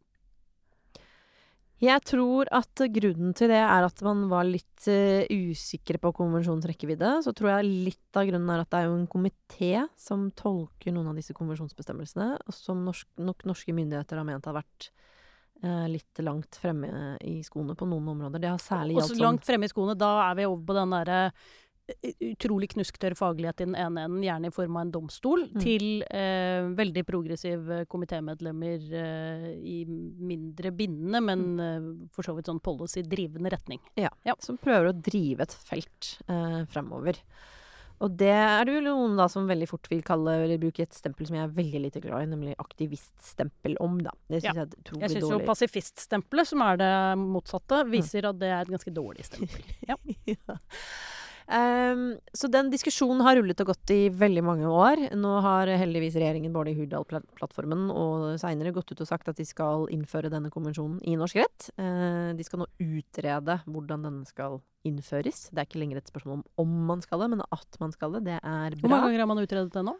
Jeg 1.83 2.01
tror 2.07 2.49
at 2.55 2.83
grunnen 2.95 3.35
til 3.37 3.51
det 3.51 3.59
er 3.59 3.85
at 3.87 4.03
man 4.07 4.25
var 4.31 4.47
litt 4.47 4.87
uh, 4.87 5.27
usikre 5.27 5.99
på 6.01 6.13
konvensjonens 6.17 6.69
rekkevidde. 6.71 7.17
Så 7.27 7.35
tror 7.37 7.57
jeg 7.57 7.73
litt 7.91 8.19
av 8.19 8.29
grunnen 8.29 8.53
er 8.55 8.63
at 8.63 8.71
det 8.71 8.83
er 8.83 8.89
jo 8.89 8.99
en 9.01 9.09
komité 9.11 9.73
som 9.99 10.29
tolker 10.39 10.95
noen 10.95 11.11
av 11.11 11.19
disse 11.19 11.35
konvensjonsbestemmelsene, 11.37 12.31
og 12.47 12.57
som 12.57 12.85
norsk, 12.87 13.09
nok 13.19 13.45
norske 13.51 13.75
myndigheter 13.75 14.21
har 14.21 14.29
ment 14.29 14.47
har 14.49 14.57
vært 14.61 14.89
uh, 15.65 15.85
litt 15.91 16.23
langt 16.23 16.61
fremme 16.63 17.19
i 17.27 17.41
skoene 17.47 17.77
på 17.79 17.91
noen 17.91 18.15
områder. 18.15 18.47
Det 18.47 18.55
har 18.55 18.63
særlig 18.63 18.97
Og 18.97 19.03
gjaldt 19.03 19.11
så 19.11 19.19
sånn 19.19 19.27
langt 19.27 19.51
fremme 19.51 19.69
i 19.69 19.75
skoene, 19.75 19.99
da 19.99 20.15
er 20.29 20.39
vi 20.39 20.49
over 20.49 20.65
på 20.71 20.79
den 20.79 20.95
derre 20.95 21.21
eh, 21.27 21.53
utrolig 22.25 22.71
knusktørr 22.73 23.15
faglighet 23.19 23.61
i 23.61 23.67
den 23.67 23.75
ene 23.77 24.05
enden, 24.07 24.23
gjerne 24.25 24.49
i 24.49 24.55
form 24.55 24.77
av 24.79 24.87
en 24.87 24.93
domstol, 24.95 25.45
Mm. 25.55 25.61
til 25.61 25.87
eh, 26.11 26.65
veldig 26.79 27.05
progressive 27.07 27.83
komitémedlemmer 27.93 28.87
eh, 28.93 29.49
i 29.61 29.85
mindre 29.85 30.73
bindende, 30.73 31.21
men 31.23 31.43
eh, 31.61 32.09
for 32.15 32.23
så 32.25 32.35
vidt 32.37 32.47
sånn 32.49 32.63
policy-drivende 32.65 33.53
retning. 33.53 33.81
Ja, 34.01 34.11
som 34.41 34.57
prøver 34.59 34.91
å 34.93 34.97
drive 34.97 35.43
et 35.45 35.53
felt 35.53 36.15
eh, 36.29 36.65
fremover. 36.73 37.21
Og 38.03 38.17
det 38.19 38.27
er 38.35 38.65
det 38.67 38.73
jo 38.75 38.81
noen 38.83 39.13
da 39.17 39.29
som 39.31 39.47
veldig 39.47 39.69
fort 39.71 39.87
vil 39.89 40.01
kalle 40.03 40.33
eller 40.45 40.59
bruke 40.59 40.83
et 40.83 40.93
stempel 40.97 41.29
som 41.29 41.37
jeg 41.39 41.45
er 41.47 41.53
veldig 41.55 41.81
lite 41.85 42.01
glad 42.03 42.25
i, 42.25 42.31
nemlig 42.33 42.57
aktiviststempel 42.59 43.77
om, 43.81 44.01
da. 44.03 44.11
Det 44.29 44.41
syns 44.43 44.49
Ja. 44.49 44.53
jeg 44.53 44.67
er 44.67 44.81
utrolig 44.83 45.01
Jeg 45.05 45.11
syns 45.15 45.23
jo 45.23 45.31
dårlig. 45.39 45.47
pasifiststempelet, 45.47 46.47
som 46.51 46.63
er 46.67 46.77
det 46.83 46.91
motsatte, 47.23 47.85
viser 47.89 48.27
at 48.29 48.39
det 48.41 48.51
er 48.51 48.61
et 48.67 48.73
ganske 48.75 48.93
dårlig 48.93 49.25
stempel. 49.29 49.63
Ja. 49.89 49.97
ja. 50.27 50.59
Ehm, 51.53 52.05
så 52.33 52.49
den 52.49 52.71
diskusjonen 52.73 53.21
har 53.27 53.37
rullet 53.37 53.61
og 53.61 53.73
gått 53.73 53.93
i 53.93 54.09
veldig 54.09 54.45
mange 54.47 54.71
år. 54.71 55.03
Nå 55.19 55.33
har 55.45 55.69
heldigvis 55.69 56.17
regjeringen 56.17 56.55
både 56.55 56.73
i 56.73 56.79
Hurdal-plattformen 56.79 57.91
og 57.93 58.27
seinere 58.41 58.73
gått 58.75 58.95
ut 58.95 59.03
og 59.05 59.11
sagt 59.11 59.29
at 59.29 59.41
de 59.41 59.47
skal 59.49 59.89
innføre 59.95 60.33
denne 60.33 60.53
konvensjonen 60.55 61.03
i 61.05 61.19
norsk 61.21 61.43
rett. 61.43 61.69
Uh, 61.77 62.33
de 62.37 62.47
skal 62.47 62.65
nå 62.65 62.71
utrede 62.81 63.61
hvordan 63.69 64.09
denne 64.09 64.25
skal 64.29 64.61
innføres. 64.89 65.49
Det 65.53 65.61
er 65.61 65.69
ikke 65.69 65.83
lenger 65.83 66.01
et 66.01 66.11
spørsmål 66.11 66.41
om 66.41 66.49
om 66.65 66.75
man 66.89 67.05
skal 67.05 67.25
det, 67.25 67.31
men 67.35 67.45
at 67.45 67.81
man 67.81 67.93
skal 67.93 68.17
det. 68.17 68.25
Det 68.31 68.41
er 68.41 68.77
Hvor 68.81 68.93
mange 68.93 69.09
ganger 69.09 69.25
har 69.25 69.31
man 69.31 69.45
utredet 69.45 69.73
det 69.73 69.85
nå? 69.85 69.97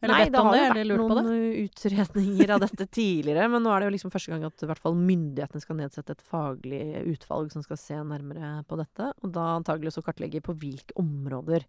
Eller 0.00 0.14
Nei, 0.14 0.20
bedt 0.24 0.32
det 0.32 0.40
om 0.40 0.46
har 0.48 0.54
det, 0.54 0.60
jo 0.60 0.70
eller 0.70 0.80
vært 0.80 0.90
lurt 0.90 1.10
på 1.10 1.16
det? 1.18 1.24
noen 1.26 1.66
utredninger 1.66 2.52
av 2.54 2.62
dette 2.62 2.86
tidligere, 2.88 3.48
men 3.52 3.64
nå 3.64 3.72
er 3.74 3.82
det 3.82 3.88
jo 3.90 3.94
liksom 3.98 4.12
første 4.14 4.32
gang 4.32 4.46
at 4.48 4.64
i 4.64 4.68
hvert 4.70 4.80
fall 4.80 4.96
myndighetene 4.96 5.60
skal 5.60 5.76
nedsette 5.76 6.16
et 6.16 6.24
faglig 6.24 6.82
utvalg 7.12 7.52
som 7.52 7.64
skal 7.66 7.80
se 7.80 7.98
nærmere 8.00 8.52
på 8.70 8.80
dette, 8.80 9.10
og 9.20 9.34
da 9.36 9.50
antagelig 9.58 9.92
også 9.92 10.06
kartlegge 10.06 10.40
på 10.46 10.56
hvilke 10.56 10.96
områder 11.00 11.68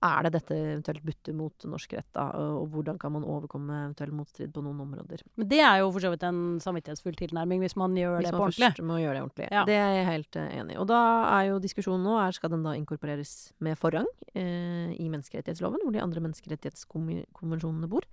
er 0.00 0.24
det 0.24 0.32
dette 0.32 0.56
eventuelt 0.56 1.02
butter 1.04 1.34
mot 1.36 1.64
norsk 1.68 1.92
rett, 1.98 2.08
da, 2.16 2.24
og 2.56 2.70
hvordan 2.72 2.96
kan 3.00 3.12
man 3.12 3.24
overkomme 3.28 3.74
eventuell 3.82 4.12
motstrid 4.16 4.52
på 4.54 4.62
noen 4.64 4.80
områder. 4.86 5.20
Men 5.36 5.48
det 5.50 5.60
er 5.60 5.82
jo 5.82 5.90
for 5.92 6.04
så 6.04 6.12
vidt 6.14 6.24
en 6.24 6.40
samvittighetsfull 6.64 7.18
tilnærming, 7.18 7.60
hvis 7.60 7.76
man 7.80 7.96
gjør 7.98 8.16
Hvis 8.16 8.30
det 8.30 8.32
man 8.32 8.38
på 8.38 8.46
ordentlig. 8.46 8.56
Hvis 8.56 8.64
man 8.64 8.76
først 8.78 8.88
må 8.88 9.00
gjøre 9.02 9.16
det 9.18 9.24
ordentlig. 9.26 9.48
Ja. 9.52 9.64
Det 9.68 9.76
er 9.76 9.92
jeg 9.98 10.06
helt 10.08 10.38
eh, 10.40 10.54
enig 10.60 10.76
i. 10.76 10.78
Og 10.80 10.88
da 10.88 11.00
er 11.26 11.42
jo 11.50 11.58
diskusjonen 11.60 12.06
nå 12.08 12.16
er 12.22 12.36
skal 12.36 12.54
den 12.54 12.64
da 12.64 12.72
inkorporeres 12.78 13.34
med 13.60 13.76
forrang 13.80 14.08
eh, 14.32 14.96
i 14.96 15.10
menneskerettighetsloven, 15.12 15.84
hvor 15.84 15.96
de 15.96 16.04
andre 16.06 16.24
menneskerettighetskonvensjonene 16.28 17.92
bor, 17.92 18.08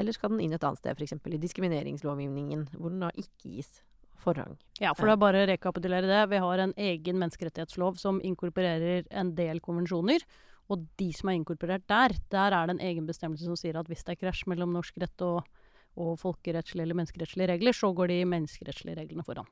eller 0.00 0.16
skal 0.16 0.32
den 0.32 0.40
inn 0.46 0.56
et 0.56 0.64
annet 0.64 0.80
sted, 0.80 0.96
f.eks. 0.96 1.18
i 1.18 1.44
diskrimineringslovgivningen, 1.44 2.70
hvor 2.78 2.94
den 2.94 3.04
da 3.04 3.12
ikke 3.12 3.52
gis 3.58 3.82
forrang. 4.18 4.56
Ja, 4.80 4.94
for 4.96 5.10
da 5.10 5.16
bare 5.20 5.44
rekapitulere 5.50 6.08
det. 6.08 6.24
Vi 6.32 6.40
har 6.42 6.62
en 6.62 6.74
egen 6.74 7.20
menneskerettighetslov 7.20 8.00
som 8.00 8.22
inkorporerer 8.24 9.04
en 9.10 9.34
del 9.38 9.60
konvensjoner. 9.64 10.24
Og 10.68 10.84
de 11.00 11.08
som 11.16 11.30
er 11.30 11.38
inkorporert 11.38 11.86
der, 11.88 12.14
der 12.32 12.56
er 12.56 12.68
det 12.68 12.76
en 12.76 12.86
egen 12.90 13.06
bestemmelse 13.08 13.46
som 13.48 13.56
sier 13.56 13.78
at 13.80 13.88
hvis 13.88 14.04
det 14.04 14.16
er 14.16 14.22
krasj 14.26 14.44
mellom 14.50 14.74
norsk 14.76 14.98
rett 15.00 15.24
og, 15.24 15.46
og 15.98 16.18
folkerettslige 16.20 16.84
eller 16.84 16.98
menneskerettslige 16.98 17.48
regler, 17.54 17.76
så 17.76 17.92
går 17.96 18.12
de 18.12 18.18
menneskerettslige 18.28 18.98
reglene 19.00 19.24
foran. 19.24 19.48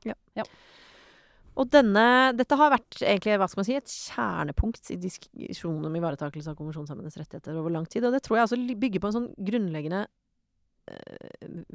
Og 1.56 1.70
denne, 1.72 2.04
dette 2.36 2.56
har 2.60 2.74
vært 2.74 2.98
egentlig, 3.00 3.38
hva 3.40 3.48
skal 3.48 3.62
man 3.62 3.68
si, 3.68 3.78
et 3.78 3.92
kjernepunkt 4.12 4.90
i 4.92 4.98
diskusjonen 5.00 5.88
om 5.88 5.94
ivaretakelse 5.96 6.52
av 6.52 6.58
konvensjonshemmedes 6.58 7.16
rettigheter 7.16 7.56
over 7.56 7.72
lang 7.72 7.88
tid. 7.88 8.04
Og 8.04 8.12
det 8.12 8.20
tror 8.26 8.42
jeg 8.42 8.48
også 8.50 8.76
bygger 8.76 9.00
på 9.00 9.08
en 9.08 9.16
sånn 9.16 9.30
grunnleggende 9.48 10.04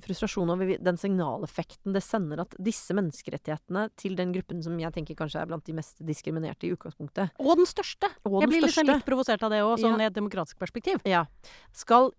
frustrasjon 0.06 0.50
over 0.54 0.78
den 0.80 0.98
signaleffekten 1.00 1.94
det 1.96 2.04
sender 2.06 2.44
at 2.46 2.56
disse 2.62 2.96
menneskerettighetene 2.96 3.90
til 4.00 4.16
den 4.20 4.32
gruppen 4.36 4.62
som 4.64 4.78
jeg 4.80 4.94
tenker 4.96 5.18
kanskje 5.20 5.42
er 5.42 5.50
blant 5.52 5.66
de 5.68 5.76
mest 5.76 6.00
diskriminerte 6.08 6.68
i 6.68 6.74
utgangspunktet, 6.76 7.34
Og 7.40 7.58
den 7.60 7.68
største! 7.70 8.08
og 8.24 8.40
Jeg 8.40 8.48
den 8.48 8.54
blir 8.56 8.68
liksom 8.68 8.88
litt 8.88 9.06
provosert 9.08 9.44
av 9.44 9.52
det 9.52 9.62
òg, 9.66 9.78
sånn 9.80 10.00
Ja. 10.00 10.08
i 10.08 10.12
et 10.12 10.18
demokratisk 10.18 10.58
perspektiv. 10.60 11.02
ja, 11.06 11.26
skal 11.74 12.14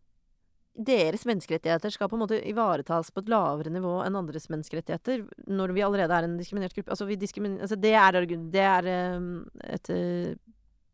deres 0.73 1.27
menneskerettigheter 1.29 1.91
skal 1.93 2.09
på 2.09 2.17
en 2.17 2.23
måte 2.25 2.41
ivaretas 2.49 3.11
på 3.13 3.21
et 3.21 3.29
lavere 3.29 3.69
nivå 3.69 4.07
enn 4.07 4.17
andres 4.17 4.49
menneskerettigheter, 4.49 5.27
når 5.47 5.73
vi 5.77 5.83
allerede 5.85 6.17
er 6.17 6.25
en 6.25 6.39
diskriminert 6.39 6.73
gruppe. 6.73 6.89
Altså, 6.91 7.05
vi 7.05 7.17
altså 7.17 7.77
det 7.79 7.93
er, 7.93 8.25
det 8.25 8.65
er 8.65 8.87
eh, 8.89 9.75
et 9.75 9.91
eh, 9.91 10.35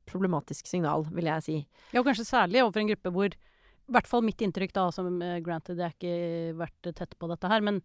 problematisk 0.09 0.67
signal, 0.67 1.05
vil 1.13 1.25
jeg 1.31 1.43
si. 1.43 1.67
Ja, 1.93 2.01
og 2.01 2.07
kanskje 2.07 2.27
særlig 2.27 2.63
overfor 2.65 2.81
en 2.81 2.91
gruppe 2.91 3.13
hvor 3.15 3.31
I 3.89 3.97
hvert 3.97 4.09
fall 4.11 4.25
mitt 4.27 4.43
inntrykk, 4.45 4.75
da, 4.77 4.87
som 4.93 5.11
eh, 5.25 5.39
granted, 5.45 5.81
jeg 5.81 5.89
har 5.89 5.97
ikke 5.97 6.57
vært 6.61 6.91
tett 6.99 7.15
på 7.19 7.29
dette 7.31 7.51
her, 7.51 7.65
men 7.65 7.81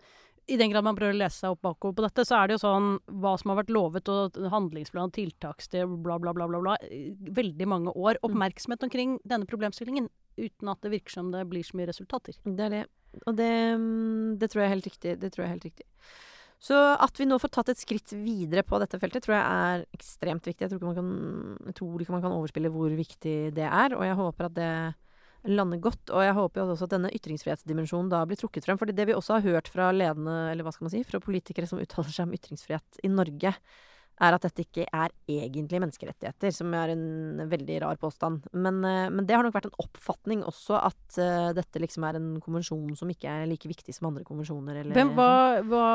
i 0.51 0.57
den 0.59 0.73
grad 0.73 0.83
man 0.83 0.97
prøver 0.97 1.15
å 1.15 1.19
lese 1.21 1.39
seg 1.39 1.53
opp 1.53 1.61
bakover 1.63 1.95
på 1.95 2.03
dette, 2.03 2.25
så 2.27 2.35
er 2.35 2.49
det 2.49 2.57
jo 2.57 2.63
sånn 2.65 2.89
hva 3.23 3.31
som 3.39 3.53
har 3.53 3.61
vært 3.61 3.71
lovet, 3.71 4.09
og 4.11 4.39
handlingsplan, 4.51 5.13
tiltakssted, 5.15 5.87
bla, 6.03 6.17
bla, 6.19 6.33
bla, 6.35 6.49
bla, 6.51 6.59
bla. 6.65 6.75
Veldig 7.39 7.67
mange 7.71 7.93
år. 7.95 8.19
Mm. 8.19 8.27
Oppmerksomhet 8.27 8.83
omkring 8.83 9.15
denne 9.23 9.47
problemstillingen, 9.47 10.09
uten 10.35 10.73
at 10.73 10.83
det 10.83 10.91
virker 10.97 11.15
som 11.15 11.31
det 11.31 11.45
blir 11.47 11.63
så 11.63 11.79
mye 11.79 11.87
resultater. 11.87 12.35
Det 12.43 12.67
er 12.67 12.75
det. 12.75 12.83
Og 13.23 13.37
det, 13.37 13.53
mm, 13.79 14.35
det 14.41 14.49
tror 14.51 14.63
jeg 14.63 14.67
er 14.67 14.75
helt 14.75 14.89
riktig. 14.89 15.15
Det 15.21 15.31
tror 15.31 15.43
jeg 15.43 15.49
er 15.49 15.55
helt 15.55 15.67
riktig. 15.69 15.87
Så 16.63 16.75
at 16.75 17.19
vi 17.19 17.27
nå 17.27 17.37
får 17.39 17.51
tatt 17.51 17.73
et 17.73 17.79
skritt 17.79 18.13
videre 18.15 18.63
på 18.67 18.79
dette 18.79 18.99
feltet, 18.99 19.25
tror 19.25 19.35
jeg 19.35 19.63
er 19.63 19.85
ekstremt 19.95 20.45
viktig. 20.47 20.63
Jeg 20.63 20.71
tror 20.71 20.79
ikke 20.79 20.91
man 20.91 20.99
kan, 20.99 22.03
ikke 22.03 22.15
man 22.15 22.23
kan 22.23 22.35
overspille 22.35 22.71
hvor 22.71 22.91
viktig 22.95 23.37
det 23.55 23.67
er, 23.67 23.95
og 23.95 24.03
jeg 24.07 24.19
håper 24.19 24.47
at 24.47 24.55
det 24.59 24.71
lande 25.49 25.79
godt. 25.83 26.11
Og 26.11 26.23
jeg 26.25 26.35
håper 26.37 26.61
jo 26.61 26.73
også 26.73 26.87
at 26.87 26.95
denne 26.95 27.11
ytringsfrihetsdimensjonen 27.13 28.11
da 28.11 28.23
blir 28.27 28.39
trukket 28.39 28.67
frem. 28.67 28.79
fordi 28.79 28.95
det 28.95 29.07
vi 29.09 29.17
også 29.17 29.37
har 29.37 29.47
hørt 29.47 29.71
fra 29.71 29.91
ledende, 29.91 30.51
eller 30.51 30.63
hva 30.63 30.73
skal 30.75 30.87
man 30.87 30.95
si, 30.95 31.03
fra 31.07 31.19
politikere 31.23 31.69
som 31.69 31.81
uttaler 31.81 32.13
seg 32.13 32.27
om 32.27 32.37
ytringsfrihet 32.37 33.03
i 33.03 33.11
Norge, 33.11 33.55
er 34.21 34.35
at 34.35 34.45
dette 34.45 34.63
ikke 34.63 34.85
er 34.85 35.13
egentlig 35.29 35.81
menneskerettigheter, 35.81 36.53
som 36.53 36.73
er 36.77 36.93
en 36.93 37.43
veldig 37.49 37.79
rar 37.83 37.99
påstand. 38.01 38.45
Men, 38.53 38.81
eh, 38.85 39.09
men 39.13 39.25
det 39.25 39.35
har 39.35 39.45
nok 39.45 39.55
vært 39.55 39.69
en 39.69 39.79
oppfatning 39.81 40.43
også 40.47 40.77
at 40.79 41.17
uh, 41.17 41.49
dette 41.55 41.81
liksom 41.81 42.05
er 42.07 42.19
en 42.19 42.29
konvensjon 42.43 42.93
som 42.97 43.09
ikke 43.09 43.29
er 43.29 43.47
like 43.49 43.69
viktig 43.69 43.95
som 43.95 44.09
andre 44.09 44.25
konvensjoner. 44.27 44.81
Eller, 44.81 44.95
hvem, 44.95 45.13
hva, 45.17 45.61
hva, 45.67 45.87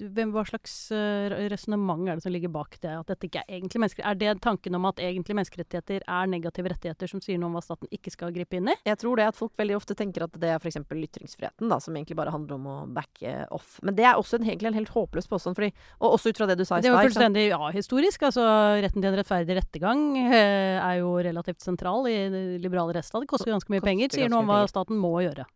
hvem, 0.00 0.32
hva, 0.34 0.44
slags 0.48 0.76
uh, 0.94 1.34
resonnement 1.50 2.08
er 2.08 2.18
det 2.18 2.26
som 2.26 2.34
ligger 2.34 2.52
bak 2.52 2.78
det, 2.82 2.94
at 2.94 3.12
dette 3.12 3.28
ikke 3.28 3.42
er 3.44 3.58
egentlig 3.58 3.82
menneskerettigheter? 3.82 4.28
Er 4.28 4.36
det 4.38 4.44
tanken 4.44 4.78
om 4.78 4.88
at 4.88 5.02
egentlig 5.02 5.38
menneskerettigheter 5.38 6.06
er 6.06 6.30
negative 6.30 6.72
rettigheter 6.72 7.10
som 7.10 7.22
sier 7.24 7.40
noe 7.40 7.50
om 7.50 7.58
hva 7.58 7.64
staten 7.64 7.90
ikke 7.94 8.14
skal 8.14 8.34
gripe 8.34 8.60
inn 8.60 8.70
i? 8.72 8.76
Jeg 8.88 9.00
tror 9.02 9.18
det 9.18 9.28
at 9.32 9.38
folk 9.38 9.54
veldig 9.58 9.78
ofte 9.78 9.96
tenker 9.98 10.26
at 10.28 10.38
det 10.38 10.54
er 10.54 10.62
f.eks. 10.62 10.80
ytringsfriheten, 10.84 11.70
da, 11.70 11.80
som 11.82 11.96
egentlig 11.96 12.18
bare 12.18 12.34
handler 12.34 12.58
om 12.58 12.70
å 12.70 12.78
backe 12.94 13.34
off. 13.54 13.78
Men 13.82 13.98
det 13.98 14.06
er 14.06 14.20
også 14.20 14.38
en, 14.38 14.46
egentlig 14.48 14.72
en 14.72 14.78
helt 14.80 14.94
håpløs 14.94 15.28
påstand, 15.30 15.58
fordi, 15.58 15.72
og 15.98 16.16
også 16.16 16.32
ut 16.32 16.40
fra 16.40 16.48
det 16.50 16.58
du 16.60 16.64
sa 16.68 16.78
i 16.78 16.86
stad 16.86 17.47
ja, 17.48 17.58
historisk. 17.74 18.24
Altså, 18.28 18.44
retten 18.82 19.02
til 19.02 19.10
en 19.10 19.18
rettferdig 19.18 19.58
rettergang 19.58 20.02
eh, 20.22 20.78
er 20.78 20.98
jo 21.00 21.14
relativt 21.24 21.64
sentral 21.64 22.08
i 22.10 22.16
liberale 22.60 22.96
rettsstat. 22.96 23.24
Det 23.24 23.30
koster 23.30 23.52
ganske 23.54 23.72
mye 23.72 23.80
koster 23.80 23.90
penger. 23.90 24.12
Sier 24.14 24.32
noe 24.32 24.44
om 24.44 24.50
hva 24.50 24.62
staten 24.70 25.00
må 25.00 25.14
gjøre. 25.24 25.46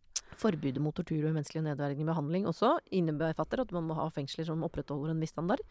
Forbudet 0.40 0.82
mot 0.82 0.94
tortur 0.96 1.20
og 1.20 1.30
umenneskelig 1.30 1.62
nedverdigende 1.66 2.10
behandling 2.10 2.46
også 2.50 2.74
innebefatter 2.94 3.62
at 3.62 3.74
man 3.76 3.84
må 3.86 3.96
ha 3.98 4.08
fengsler 4.10 4.48
som 4.48 4.64
opprettholder 4.66 5.12
en 5.12 5.20
viss 5.22 5.34
standard. 5.34 5.62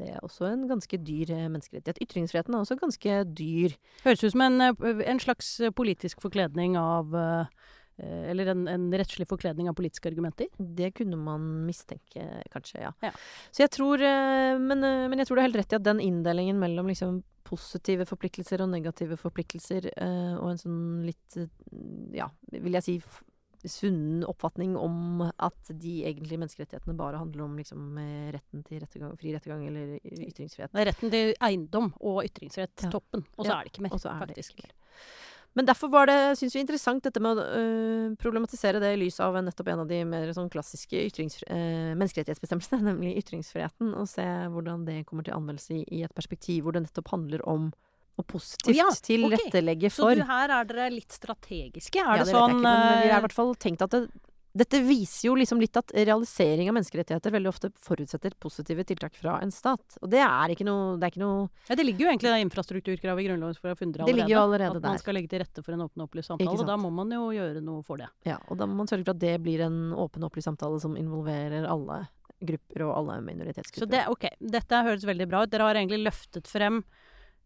Det 0.00 0.08
er 0.14 0.22
også 0.24 0.48
en 0.48 0.64
ganske 0.70 0.98
dyr 1.04 1.34
eh, 1.34 1.48
menneskerettighet. 1.52 2.00
Ytringsfriheten 2.06 2.56
er 2.56 2.64
også 2.64 2.78
ganske 2.80 3.18
dyr. 3.36 3.76
Høres 4.06 4.24
ut 4.24 4.32
som 4.32 4.46
en, 4.46 4.60
eh, 4.70 5.04
en 5.12 5.20
slags 5.20 5.52
politisk 5.76 6.22
forkledning 6.24 6.78
av 6.80 7.14
uh, 7.14 7.70
eller 8.30 8.52
en, 8.52 8.66
en, 8.68 8.86
rettslig 8.92 9.28
forkledning 9.28 9.68
av 9.70 9.76
politiske 9.78 10.10
argumenter? 10.10 10.48
Det 10.58 10.92
kunne 10.96 11.18
man 11.20 11.46
mistenke, 11.66 12.26
kanskje, 12.52 12.84
ja. 12.86 12.92
ja. 13.04 13.12
Så 13.50 13.64
jeg 13.64 13.72
tror 13.76 14.02
eh, 14.04 14.56
men, 14.60 14.84
eh, 14.84 15.06
men, 15.10 15.20
jeg 15.20 15.28
tror 15.28 15.38
du 15.38 15.42
har 15.42 15.50
helt 15.50 15.60
rett 15.62 15.74
i 15.74 15.80
at 15.80 15.86
den 15.86 16.02
inndelingen 16.04 16.60
mellom 16.60 16.90
liksom 16.90 17.22
positive 17.50 18.04
forpliktelser 18.06 18.62
og 18.62 18.70
negative 18.70 19.16
forpliktelser, 19.18 19.88
og 20.38 20.52
en 20.52 20.58
sånn 20.60 20.82
litt, 21.02 21.38
ja, 22.14 22.28
vil 22.52 22.76
jeg 22.76 22.84
si 22.84 22.94
sunn 23.66 24.20
oppfatning 24.28 24.76
om 24.78 25.24
at 25.26 25.72
de 25.72 25.94
egentlige 26.06 26.38
menneskerettighetene 26.38 26.94
bare 27.00 27.18
handler 27.18 27.48
om 27.48 27.56
liksom, 27.58 27.98
retten 28.36 28.62
til 28.68 28.84
rettegang, 28.84 29.16
fri 29.18 29.34
rettergang 29.34 29.64
eller 29.66 29.96
ytringsfrihet. 30.28 30.78
Retten 30.92 31.10
til 31.16 31.34
eiendom 31.48 31.90
og 31.98 32.22
ytringsrett, 32.28 32.86
ja. 32.86 32.92
toppen. 32.92 33.26
Og 33.34 33.42
så 33.42 33.50
ja. 33.50 33.58
er 33.58 33.66
det 33.66 33.74
ikke 33.74 33.88
mer, 33.88 33.98
faktisk. 33.98 34.54
Det 34.54 34.68
ikke 34.68 34.70
mer. 34.70 34.78
Men 35.58 35.66
derfor 35.66 35.90
var 35.90 36.06
det, 36.06 36.18
syns 36.38 36.54
vi, 36.54 36.62
interessant 36.62 37.02
dette 37.02 37.20
med 37.22 37.38
å 37.38 37.44
øh, 37.58 38.10
problematisere 38.22 38.78
det 38.82 38.92
i 38.94 39.00
lys 39.00 39.18
av 39.24 39.34
nettopp 39.42 39.72
en 39.72 39.82
av 39.82 39.90
de 39.90 39.98
mer 40.06 40.30
sånn 40.36 40.50
klassiske 40.52 41.02
øh, 41.02 41.92
menneskerettighetsbestemmelsene, 41.98 42.84
nemlig 42.92 43.16
ytringsfriheten, 43.24 43.92
og 43.98 44.06
se 44.10 44.26
hvordan 44.54 44.86
det 44.86 45.02
kommer 45.08 45.26
til 45.26 45.34
anvendelse 45.34 45.82
i, 45.82 46.04
et 46.06 46.14
perspektiv 46.14 46.64
hvor 46.64 46.76
det 46.76 46.86
nettopp 46.86 47.10
handler 47.16 47.42
om 47.50 47.72
og 48.20 48.26
positivt 48.28 48.76
ja, 48.76 48.88
tilrettelegge 48.92 49.88
okay. 49.88 49.96
for. 49.96 50.12
Så 50.12 50.20
du, 50.20 50.26
her 50.28 50.52
er 50.52 50.66
dere 50.68 50.88
litt 50.92 51.14
strategiske? 51.14 52.02
Er 52.02 52.20
ja, 52.20 52.24
det, 52.24 52.26
det 52.28 52.34
sånn 52.34 52.58
vet 52.58 52.58
jeg 52.58 52.60
ikke, 52.60 52.64
men 52.66 52.82
vi 52.84 52.98
har 52.98 53.06
i 53.06 53.16
øh, 53.16 53.24
hvert 53.24 53.36
fall 53.36 53.54
tenkt 53.64 53.84
at 53.86 53.94
det, 53.94 54.02
dette 54.52 54.80
viser 54.82 55.28
jo 55.28 55.36
liksom 55.38 55.60
litt 55.62 55.76
at 55.78 55.92
realisering 55.94 56.68
av 56.70 56.74
menneskerettigheter 56.74 57.34
veldig 57.34 57.50
ofte 57.52 57.70
forutsetter 57.86 58.34
positive 58.42 58.84
tiltak 58.88 59.14
fra 59.14 59.36
en 59.44 59.52
stat. 59.54 59.98
Og 60.02 60.10
det 60.10 60.22
er 60.24 60.54
ikke 60.54 60.66
noe 60.66 60.96
Det, 61.00 61.12
ikke 61.12 61.22
noe 61.22 61.48
ja, 61.68 61.76
det 61.78 61.86
ligger 61.86 62.06
jo 62.06 62.10
egentlig 62.10 62.32
det 62.34 62.40
infrastrukturkravet 62.46 63.22
i 63.22 63.28
Grunnloven 63.28 63.58
for 63.60 63.70
allerede. 63.70 64.06
Det 64.10 64.16
ligger 64.16 64.34
jo 64.34 64.42
allerede 64.42 64.76
at 64.80 64.82
der. 64.82 64.88
man 64.88 65.02
skal 65.02 65.18
legge 65.18 65.30
til 65.30 65.44
rette 65.44 65.62
for 65.62 65.76
en 65.76 65.84
åpen 65.86 66.02
og 66.02 66.10
opplyst 66.10 66.32
samtale. 66.32 66.56
Og 66.56 66.66
da 66.66 66.78
må 66.80 66.90
man 66.94 67.14
jo 67.14 67.28
gjøre 67.36 67.62
noe 67.62 67.84
for 67.86 68.02
det. 68.02 68.10
Ja, 68.26 68.40
og 68.48 68.58
da 68.58 68.66
må 68.66 68.80
man 68.82 68.90
sørge 68.90 69.06
for 69.06 69.14
at 69.14 69.22
det 69.22 69.36
blir 69.44 69.62
en 69.66 69.92
åpen 69.94 70.24
og 70.24 70.32
opplyst 70.32 70.50
samtale 70.50 70.80
som 70.82 70.98
involverer 70.98 71.68
alle 71.70 72.02
grupper 72.40 72.86
og 72.86 72.96
alle 72.96 73.20
minoritetsgrupper. 73.22 73.86
Så 73.86 73.90
det, 73.90 74.06
ok, 74.10 74.26
dette 74.40 74.82
høres 74.86 75.06
veldig 75.06 75.28
bra 75.30 75.44
ut. 75.44 75.52
Dere 75.52 75.68
har 75.68 75.78
egentlig 75.78 76.02
løftet 76.08 76.48
frem 76.50 76.82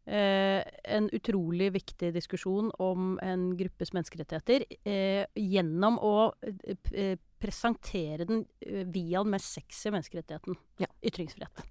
Eh, 0.04 0.60
en 0.84 1.06
utrolig 1.16 1.70
viktig 1.72 2.10
diskusjon 2.12 2.66
om 2.82 3.14
en 3.24 3.46
gruppes 3.56 3.94
menneskerettigheter 3.96 4.66
eh, 4.84 5.24
gjennom 5.40 5.96
å 5.96 6.16
eh, 6.44 7.14
presentere 7.40 8.26
den 8.28 8.42
eh, 8.60 8.82
via 8.84 9.22
den 9.24 9.32
mest 9.32 9.54
sexy 9.56 9.88
menneskerettigheten. 9.94 10.58
Ja. 10.82 10.90
Ytringsfrihet. 11.00 11.62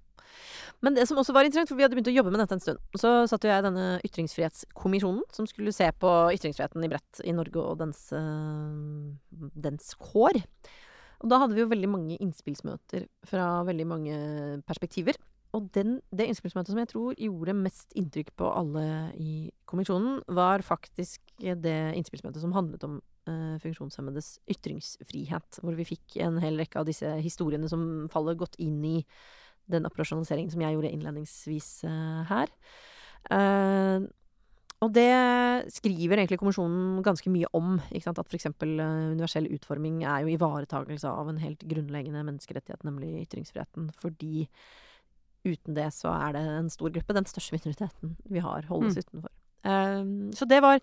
Men 0.81 0.97
det 0.97 1.05
som 1.05 1.19
også 1.21 1.35
var 1.35 1.45
interessant, 1.45 1.69
for 1.69 1.77
vi 1.77 1.85
hadde 1.85 1.93
begynt 1.93 2.09
å 2.09 2.15
jobbe 2.15 2.33
med 2.33 2.41
dette 2.41 2.57
en 2.57 2.63
stund, 2.63 2.81
så 2.97 3.11
satte 3.29 3.51
jeg 3.51 3.67
denne 3.67 3.99
ytringsfrihetskommisjonen 4.07 5.27
som 5.35 5.45
skulle 5.45 5.75
se 5.75 5.91
på 6.01 6.13
ytringsfriheten 6.33 6.87
i 6.87 6.89
bredt 6.89 7.21
i 7.21 7.35
Norge 7.37 7.61
og 7.61 7.77
dens, 7.83 8.07
dens 9.29 9.93
kår. 10.01 10.41
Og 11.21 11.29
da 11.29 11.37
hadde 11.43 11.53
vi 11.53 11.61
jo 11.61 11.69
veldig 11.69 11.91
mange 11.91 12.17
innspillsmøter 12.17 13.05
fra 13.29 13.61
veldig 13.69 13.87
mange 13.87 14.17
perspektiver. 14.65 15.21
Og 15.53 15.67
den, 15.75 15.99
det 16.09 16.25
innspillsmøtet 16.31 16.73
som 16.73 16.79
jeg 16.81 16.89
tror 16.89 17.17
gjorde 17.19 17.53
mest 17.53 17.93
inntrykk 17.99 18.31
på 18.39 18.47
alle 18.49 18.85
i 19.21 19.33
kommisjonen, 19.69 20.23
var 20.33 20.65
faktisk 20.65 21.21
det 21.37 21.77
innspillsmøtet 21.99 22.41
som 22.41 22.55
handlet 22.57 22.85
om 22.87 22.97
uh, 23.29 23.59
funksjonshemmedes 23.61 24.39
ytringsfrihet. 24.49 25.61
Hvor 25.61 25.77
vi 25.77 25.85
fikk 25.93 26.17
en 26.25 26.41
hel 26.41 26.57
rekke 26.57 26.81
av 26.81 26.89
disse 26.89 27.11
historiene 27.21 27.69
som 27.69 28.09
faller 28.13 28.39
godt 28.39 28.57
inn 28.63 28.81
i 28.95 28.97
den 29.69 29.85
operasjonaliseringen 29.87 30.51
som 30.51 30.65
jeg 30.65 30.75
gjorde 30.75 30.91
innledningsvis 30.91 31.69
uh, 31.85 32.25
her. 32.31 32.51
Uh, 33.29 34.09
og 34.83 34.91
det 34.91 35.11
skriver 35.71 36.17
egentlig 36.17 36.41
kommisjonen 36.41 37.03
ganske 37.05 37.29
mye 37.31 37.47
om. 37.55 37.77
Ikke 37.93 38.09
sant? 38.09 38.19
At 38.19 38.27
f.eks. 38.27 38.49
Universell 38.59 39.47
utforming 39.53 40.01
er 40.03 40.25
jo 40.25 40.33
ivaretagelse 40.33 41.07
av 41.07 41.29
en 41.31 41.39
helt 41.39 41.61
grunnleggende 41.69 42.25
menneskerettighet, 42.25 42.83
nemlig 42.83 43.21
ytringsfriheten. 43.21 43.93
Fordi 44.01 44.49
uten 45.43 45.77
det 45.77 45.89
så 45.95 46.11
er 46.15 46.35
det 46.35 46.43
en 46.57 46.69
stor 46.71 46.91
gruppe. 46.93 47.15
Den 47.15 47.27
største 47.29 47.55
minoriteten 47.55 48.17
vi 48.31 48.43
har, 48.43 48.67
holdes 48.69 48.97
mm. 48.97 49.03
utenfor. 49.03 49.33
Um, 49.63 50.31
så 50.35 50.45
det 50.47 50.59
var 50.63 50.81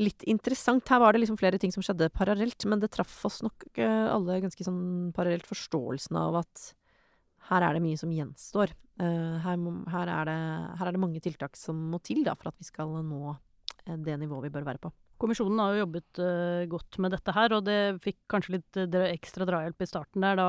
litt 0.00 0.24
interessant. 0.28 0.88
Her 0.88 1.02
var 1.02 1.12
det 1.12 1.22
liksom 1.22 1.38
flere 1.40 1.60
ting 1.60 1.72
som 1.74 1.84
skjedde 1.84 2.12
parallelt, 2.14 2.64
men 2.68 2.80
det 2.80 2.92
traff 2.94 3.14
oss 3.28 3.42
nok 3.44 3.66
uh, 3.78 4.08
alle 4.14 4.40
ganske 4.44 4.66
sånn 4.66 5.12
parallelt 5.16 5.46
forståelsen 5.48 6.18
av 6.18 6.40
at 6.40 6.70
her 7.50 7.66
er 7.66 7.76
det 7.76 7.84
mye 7.84 8.00
som 8.00 8.12
gjenstår. 8.12 8.72
Uh, 9.00 9.36
her, 9.44 9.60
her, 9.92 10.12
er 10.16 10.30
det, 10.30 10.40
her, 10.80 10.86
er 10.88 10.96
det, 10.96 11.02
mange 11.02 11.22
tiltak 11.22 11.58
som 11.60 11.78
må 11.92 12.00
til 12.04 12.24
da, 12.24 12.36
for 12.38 12.50
at 12.50 12.60
vi 12.60 12.68
skal 12.68 12.96
nå 13.04 13.34
uh, 13.34 13.96
det 14.00 14.18
nivået 14.22 14.48
vi 14.48 14.54
bør 14.56 14.68
være 14.72 14.82
på. 14.86 14.92
Kommisjonen 15.20 15.60
har 15.60 15.72
jo 15.72 15.84
jobbet 15.84 16.18
godt 16.68 16.96
med 17.00 17.12
dette 17.14 17.32
her, 17.32 17.52
og 17.54 17.60
det 17.64 18.02
fikk 18.02 18.16
kanskje 18.28 18.56
litt 18.56 18.78
ekstra 19.06 19.46
drahjelp 19.46 19.84
i 19.84 19.86
starten 19.86 20.24
der 20.26 20.40
da 20.40 20.48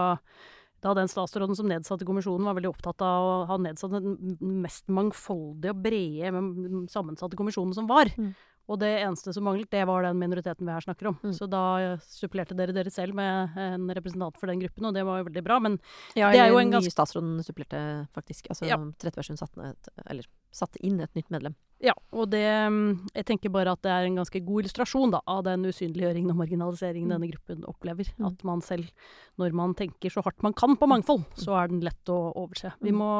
da 0.85 0.93
den 0.97 1.09
statsråden 1.09 1.57
som 1.57 1.69
nedsatte 1.69 2.05
kommisjonen, 2.07 2.45
var 2.45 2.57
veldig 2.59 2.71
opptatt 2.71 3.01
av 3.05 3.25
å 3.25 3.37
ha 3.49 3.57
nedsatt 3.61 3.95
den 3.95 4.37
mest 4.61 4.91
mangfoldige 4.93 5.73
og 5.73 5.81
brede 5.85 6.43
sammensatte 6.93 7.39
kommisjonen 7.39 7.73
som 7.77 7.89
var. 7.89 8.11
Mm. 8.17 8.35
Og 8.65 8.79
det 8.81 8.89
eneste 8.97 9.33
som 9.35 9.45
manglet, 9.45 9.69
det 9.69 9.83
var 9.85 10.07
den 10.07 10.17
minoriteten 10.17 10.65
vi 10.65 10.73
her 10.73 10.85
snakker 10.85 11.11
om. 11.11 11.17
Mm. 11.21 11.33
Så 11.37 11.47
da 11.49 11.63
supplerte 12.01 12.57
dere 12.57 12.73
dere 12.73 12.93
selv 12.93 13.13
med 13.17 13.57
en 13.61 13.85
representant 13.93 14.39
for 14.41 14.49
den 14.49 14.63
gruppen, 14.63 14.87
og 14.89 14.95
det 14.95 15.03
var 15.05 15.19
jo 15.21 15.27
veldig 15.27 15.43
bra. 15.45 15.59
Men 15.61 15.77
ja, 16.17 16.31
det 16.33 16.41
er 16.41 16.49
jo 16.49 16.61
en 16.61 16.73
ganske 16.73 16.89
nye 16.89 16.95
statsråden 16.95 17.35
supplerte 17.45 17.81
faktisk. 18.15 18.49
Altså 18.49 18.69
ja. 18.69 18.79
Trettebergstuen 19.01 19.37
satte, 19.37 19.75
satte 20.55 20.81
inn 20.85 20.97
et 21.03 21.13
nytt 21.17 21.29
medlem. 21.33 21.57
Ja, 21.83 21.93
og 22.15 22.29
det 22.31 22.41
Jeg 22.41 23.25
tenker 23.27 23.51
bare 23.51 23.73
at 23.75 23.81
det 23.83 23.91
er 23.91 24.07
en 24.07 24.17
ganske 24.17 24.39
god 24.41 24.63
illustrasjon 24.63 25.13
da, 25.13 25.21
av 25.27 25.43
den 25.45 25.67
usynliggjøringen 25.67 26.31
og 26.31 26.39
marginaliseringen 26.39 27.11
mm. 27.11 27.13
denne 27.13 27.31
gruppen 27.33 27.69
opplever. 27.69 28.09
Mm. 28.17 28.31
At 28.31 28.43
man 28.47 28.65
selv, 28.65 28.89
når 29.37 29.53
man 29.53 29.75
tenker 29.77 30.09
så 30.09 30.23
hardt 30.25 30.41
man 30.45 30.57
kan 30.57 30.73
på 30.79 30.89
mangfold, 30.89 31.27
så 31.37 31.53
er 31.59 31.69
den 31.69 31.85
lett 31.85 32.09
å 32.09 32.19
overse. 32.33 32.73
Vi 32.81 32.95
mm. 32.95 33.01
må 33.03 33.11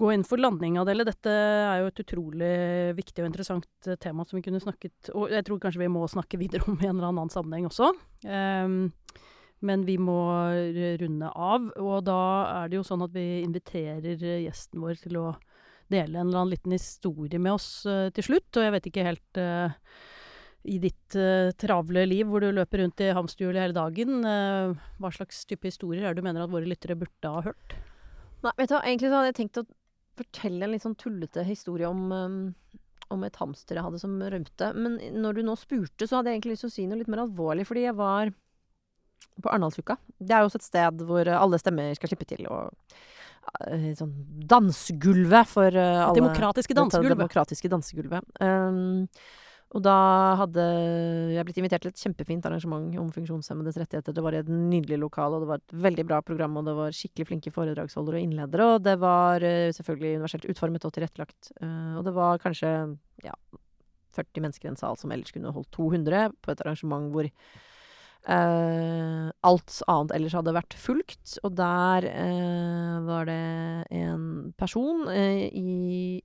gå 0.00 0.12
inn 0.14 0.24
for 0.26 0.40
landing 0.40 0.78
av 0.80 0.86
det. 0.86 0.96
Eller 0.96 1.08
Dette 1.08 1.32
er 1.32 1.82
jo 1.82 1.90
et 1.90 2.02
utrolig 2.04 2.54
viktig 2.98 3.22
og 3.22 3.28
interessant 3.30 3.88
eh, 3.88 3.98
tema 4.00 4.26
som 4.26 4.38
vi 4.38 4.44
kunne 4.46 4.62
snakket 4.62 5.12
Og 5.18 5.32
jeg 5.32 5.46
tror 5.46 5.60
kanskje 5.62 5.84
vi 5.84 5.92
må 5.92 6.06
snakke 6.10 6.40
videre 6.40 6.66
om 6.70 6.78
i 6.80 6.88
en 6.88 6.96
eller 6.96 7.12
annen 7.12 7.32
sammenheng 7.32 7.68
også. 7.70 7.92
Um, 8.26 8.92
men 9.62 9.84
vi 9.86 9.94
må 10.00 10.18
runde 10.98 11.28
av. 11.30 11.68
Og 11.78 12.02
da 12.08 12.20
er 12.62 12.70
det 12.70 12.80
jo 12.80 12.86
sånn 12.86 13.04
at 13.06 13.12
vi 13.14 13.44
inviterer 13.44 14.18
gjesten 14.42 14.82
vår 14.82 14.98
til 15.04 15.20
å 15.20 15.26
dele 15.92 16.18
en 16.18 16.28
eller 16.28 16.42
annen 16.42 16.54
liten 16.54 16.74
historie 16.74 17.38
med 17.38 17.56
oss 17.56 17.84
uh, 17.86 18.08
til 18.14 18.30
slutt. 18.30 18.50
Og 18.56 18.66
jeg 18.66 18.74
vet 18.74 18.88
ikke 18.90 19.06
helt 19.06 19.40
uh, 19.40 19.70
i 20.66 20.78
ditt 20.82 21.18
uh, 21.18 21.52
travle 21.58 22.04
liv 22.08 22.26
hvor 22.30 22.42
du 22.42 22.50
løper 22.54 22.82
rundt 22.82 23.04
i 23.04 23.12
hamsterhjulet 23.14 23.66
hele 23.66 23.76
dagen, 23.76 24.22
hva 24.22 25.14
slags 25.14 25.44
type 25.50 25.66
historier 25.68 26.06
er 26.06 26.14
det 26.14 26.22
du 26.22 26.28
mener 26.28 26.44
at 26.44 26.52
våre 26.52 26.68
lyttere 26.68 26.98
burde 26.98 27.34
ha 27.36 27.44
hørt? 27.46 27.76
Nei, 28.42 28.54
vet 28.58 28.72
du 28.72 28.76
egentlig 28.80 29.10
så 29.10 29.18
hadde 29.20 29.30
jeg 29.30 29.38
tenkt 29.38 29.62
å 29.62 29.68
fortelle 30.18 30.66
en 30.66 30.74
litt 30.74 30.84
sånn 30.84 30.98
tullete 30.98 31.44
historie 31.46 31.88
om, 31.88 32.04
um, 32.12 32.38
om 33.12 33.24
et 33.26 33.38
hamster 33.40 33.78
jeg 33.78 33.86
hadde 33.86 34.00
som 34.02 34.18
rømte. 34.20 34.72
Men 34.76 34.98
når 35.22 35.38
du 35.38 35.42
nå 35.46 35.56
spurte, 35.60 36.06
så 36.06 36.18
hadde 36.18 36.32
jeg 36.32 36.40
egentlig 36.40 36.56
lyst 36.56 36.66
til 36.66 36.72
å 36.72 36.76
si 36.76 36.86
noe 36.88 37.00
litt 37.00 37.12
mer 37.12 37.24
alvorlig. 37.24 37.66
Fordi 37.68 37.86
jeg 37.86 37.96
var 37.98 38.32
på 39.42 39.48
Arendalsuka. 39.48 39.96
Det 40.18 40.34
er 40.34 40.42
jo 40.42 40.50
også 40.50 40.60
et 40.60 40.68
sted 40.68 41.04
hvor 41.08 41.30
alle 41.34 41.60
stemmer 41.60 41.96
skal 41.96 42.12
slippe 42.12 42.28
til. 42.28 42.46
og 42.50 42.72
uh, 43.66 43.88
sånn 43.98 44.12
dansegulvet 44.50 45.48
for 45.50 45.68
uh, 45.72 46.08
alle 46.08 46.18
Demokratiske 46.20 46.76
dansegulvet. 46.78 47.16
Demokratiske 47.16 47.72
dansegulvet. 47.72 48.28
Um, 48.44 49.08
Og 49.72 49.80
da 49.80 49.96
hadde 50.36 50.64
jeg 51.32 51.46
blitt 51.48 51.58
invitert 51.62 51.84
til 51.86 51.92
et 51.92 52.02
kjempefint 52.04 52.44
arrangement 52.48 52.90
om 53.00 53.08
funksjonshemmedes 53.14 53.78
rettigheter. 53.80 54.12
Det 54.12 54.24
var 54.24 54.36
i 54.36 54.42
et 54.42 54.50
nydelig 54.52 54.98
lokal, 55.00 55.32
og 55.32 55.44
det 55.44 55.48
var 55.48 55.62
et 55.62 55.74
veldig 55.86 56.04
bra 56.10 56.20
program, 56.26 56.58
og 56.60 56.68
det 56.68 56.76
var 56.76 56.96
skikkelig 56.96 57.30
flinke 57.30 57.54
foredragsholdere 57.54 58.20
og 58.20 58.26
innledere, 58.26 58.68
og 58.74 58.84
det 58.84 58.98
var 59.00 59.46
eh, 59.48 59.72
selvfølgelig 59.72 60.18
universelt 60.18 60.48
utformet 60.52 60.84
og 60.84 60.92
tilrettelagt. 60.92 61.54
Eh, 61.56 61.96
og 61.96 62.04
det 62.04 62.12
var 62.18 62.42
kanskje 62.44 62.74
ja, 63.24 63.36
40 64.12 64.44
mennesker 64.44 64.68
i 64.68 64.74
en 64.74 64.80
sal 64.80 65.00
som 65.00 65.14
ellers 65.14 65.32
kunne 65.32 65.54
holdt 65.56 65.72
200, 65.72 66.36
på 66.44 66.52
et 66.52 66.66
arrangement 66.66 67.08
hvor 67.14 67.32
Uh, 68.22 69.34
alt 69.42 69.80
annet 69.90 70.12
ellers 70.14 70.34
hadde 70.38 70.52
vært 70.54 70.76
fulgt, 70.78 71.32
og 71.42 71.56
der 71.58 72.04
uh, 72.06 73.00
var 73.02 73.26
det 73.26 73.38
en 73.98 74.52
person 74.54 75.08
uh, 75.10 75.42
i 75.50 76.21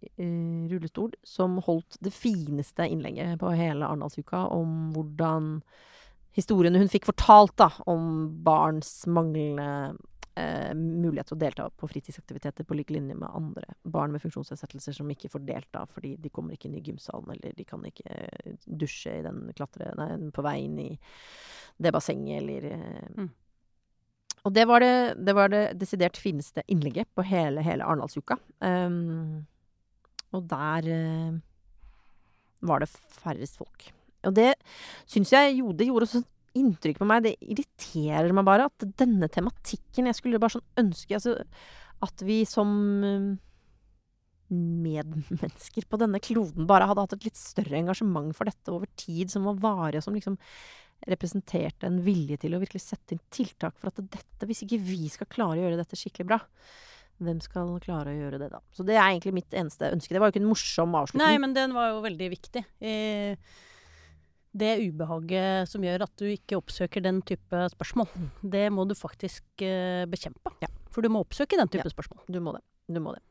rullestol 0.77 1.13
som 1.25 1.57
holdt 1.65 1.99
det 2.05 2.13
fineste 2.15 2.87
innlegget 2.87 3.39
på 3.41 3.51
hele 3.57 3.87
Arendalsuka 3.87 4.45
om 4.53 4.91
hvordan 4.95 5.57
historiene 6.37 6.79
hun 6.79 6.91
fikk 6.91 7.09
fortalt 7.09 7.55
da, 7.57 7.71
om 7.89 8.29
barns 8.45 9.01
manglende 9.09 9.97
mulighet 10.75 11.31
til 11.31 11.37
å 11.37 11.39
delta 11.41 11.65
på 11.73 11.87
fritidsaktiviteter 11.89 12.65
på 12.67 12.75
lik 12.77 12.91
linje 12.93 13.15
med 13.17 13.29
andre 13.33 13.63
barn 13.83 14.13
med 14.13 14.21
funksjonsnedsettelser 14.21 14.93
som 14.97 15.09
ikke 15.11 15.31
får 15.33 15.43
delta 15.47 15.85
fordi 15.89 16.15
de 16.21 16.31
kommer 16.33 16.53
ikke 16.53 16.69
inn 16.69 16.77
i 16.77 16.83
gymsalen, 16.85 17.31
eller 17.33 17.55
de 17.57 17.65
kan 17.67 17.83
ikke 17.87 18.21
dusje 18.65 19.17
i 19.17 19.25
den 19.25 19.47
klatre... 19.57 19.91
Nei, 19.97 20.11
på 20.33 20.43
vei 20.45 20.57
inn 20.65 20.77
i 20.81 20.89
det 21.81 21.91
bassenget, 21.93 22.41
eller 22.41 22.69
eh, 22.69 23.11
mm. 23.17 23.29
Og 24.45 24.53
det 24.53 24.63
var 24.69 24.83
det, 24.83 24.93
det 25.27 25.33
var 25.35 25.49
det, 25.51 25.61
desidert 25.81 26.17
fineste 26.21 26.63
innlegget 26.71 27.09
på 27.17 27.25
hele, 27.27 27.63
hele 27.65 27.83
Arendalsuka. 27.83 28.37
Um, 28.63 29.47
og 30.35 30.47
der 30.51 30.89
uh, 30.91 31.37
var 32.67 32.83
det 32.83 32.91
færrest 32.91 33.59
folk. 33.59 33.89
Og 34.27 34.35
det 34.35 34.53
syns 35.07 35.31
jeg 35.33 35.59
jo, 35.59 35.71
det 35.77 35.87
gjorde 35.89 36.09
sånn 36.11 36.27
inntrykk 36.57 37.01
på 37.01 37.07
meg. 37.07 37.25
Det 37.27 37.35
irriterer 37.45 38.33
meg 38.35 38.47
bare 38.47 38.69
at 38.69 38.87
denne 38.97 39.29
tematikken 39.29 40.09
Jeg 40.09 40.17
skulle 40.17 40.39
bare 40.41 40.57
sånn 40.57 40.87
ønske 40.87 41.17
altså, 41.17 41.35
at 42.05 42.23
vi 42.25 42.41
som 42.49 42.71
uh, 43.05 43.35
medmennesker 44.53 45.87
på 45.89 45.99
denne 45.99 46.21
kloden 46.23 46.67
bare 46.69 46.87
hadde 46.89 47.03
hatt 47.03 47.15
et 47.17 47.29
litt 47.29 47.39
større 47.39 47.79
engasjement 47.81 48.35
for 48.35 48.49
dette 48.49 48.73
over 48.73 48.89
tid, 48.99 49.31
som 49.33 49.47
var 49.49 49.59
varig, 49.63 49.99
og 49.99 50.07
som 50.07 50.15
liksom 50.15 50.37
representerte 51.07 51.87
en 51.87 51.99
vilje 52.01 52.39
til 52.41 52.55
å 52.55 52.61
virkelig 52.61 52.81
sette 52.81 53.13
inn 53.13 53.23
tiltak 53.33 53.75
for 53.77 53.91
at 53.91 53.99
dette, 54.01 54.47
hvis 54.49 54.63
ikke 54.65 54.79
vi 54.81 55.11
skal 55.13 55.29
klare 55.29 55.59
å 55.59 55.65
gjøre 55.65 55.79
dette 55.79 55.99
skikkelig 55.99 56.29
bra, 56.31 56.39
hvem 57.23 57.39
skal 57.41 57.71
klare 57.83 58.13
å 58.13 58.17
gjøre 58.17 58.39
det 58.41 58.49
da? 58.53 58.59
Så 58.73 58.85
det 58.87 58.97
er 58.97 59.07
egentlig 59.07 59.33
mitt 59.39 59.55
eneste 59.57 59.89
ønske. 59.93 60.13
Det 60.13 60.21
var 60.21 60.29
jo 60.29 60.35
ikke 60.35 60.43
en 60.43 60.51
morsom 60.51 60.97
avslutning. 60.99 61.23
Nei, 61.23 61.39
men 61.41 61.55
den 61.57 61.73
var 61.77 61.91
jo 61.91 62.03
veldig 62.05 62.29
viktig. 62.33 62.63
det 64.57 64.71
ubehaget 64.81 65.69
som 65.69 65.83
gjør 65.85 66.05
at 66.07 66.13
du 66.17 66.27
ikke 66.31 66.57
oppsøker 66.57 67.03
den 67.05 67.21
type 67.21 67.63
spørsmål, 67.73 68.07
mm. 68.09 68.29
det 68.53 68.65
må 68.73 68.87
du 68.89 68.95
faktisk 68.97 69.65
eh, 69.65 70.05
bekjempe. 70.09 70.53
Ja. 70.63 70.69
For 70.93 71.05
du 71.05 71.11
må 71.13 71.21
oppsøke 71.25 71.59
den 71.59 71.69
type 71.69 71.85
ja, 71.85 71.93
spørsmål. 71.93 72.23
Du 72.25 72.39
må 72.41 72.55
det. 72.55 72.63
Du 72.89 73.01
må 73.03 73.13
det. 73.13 73.21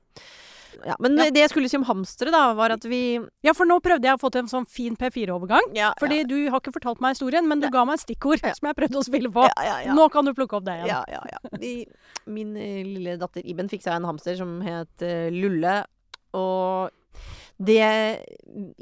Ja, 0.84 0.96
men 1.02 1.16
ja. 1.18 1.28
det 1.32 1.44
jeg 1.44 1.52
skulle 1.52 1.70
si 1.70 1.78
om 1.78 1.86
hamstere, 1.88 2.32
da, 2.34 2.50
var 2.58 2.74
at 2.74 2.84
vi 2.88 3.18
Ja, 3.46 3.54
for 3.56 3.68
nå 3.68 3.78
prøvde 3.84 4.08
jeg 4.08 4.18
å 4.18 4.20
få 4.20 4.30
til 4.34 4.44
en 4.44 4.50
sånn 4.50 4.68
fin 4.68 4.98
P4-overgang. 4.98 5.72
Ja, 5.76 5.92
fordi 6.00 6.22
du 6.28 6.36
har 6.50 6.60
ikke 6.60 6.74
fortalt 6.76 7.02
meg 7.04 7.16
historien, 7.16 7.48
men 7.48 7.62
du 7.62 7.68
ga 7.72 7.86
meg 7.88 7.98
en 7.98 8.04
stikkord 8.04 8.44
som 8.44 8.70
jeg 8.70 8.78
prøvde 8.78 9.00
å 9.00 9.06
spille 9.06 9.32
på. 9.32 9.46
Nå 9.96 10.08
kan 10.14 10.28
du 10.28 10.34
plukke 10.36 10.58
opp 10.58 10.66
det 10.68 10.78
igjen. 10.80 10.92
Ja, 10.92 11.02
ja, 11.10 11.22
ja. 11.32 11.56
De, 11.62 11.72
min 12.30 12.54
uh, 12.58 12.82
lille 12.84 13.16
datter 13.20 13.44
Iben 13.46 13.70
fikk 13.72 13.86
seg 13.86 13.96
en 13.96 14.08
hamster 14.08 14.38
som 14.38 14.58
het 14.66 15.06
uh, 15.06 15.28
Lulle. 15.34 15.80
Og 16.36 16.92
det 17.56 17.84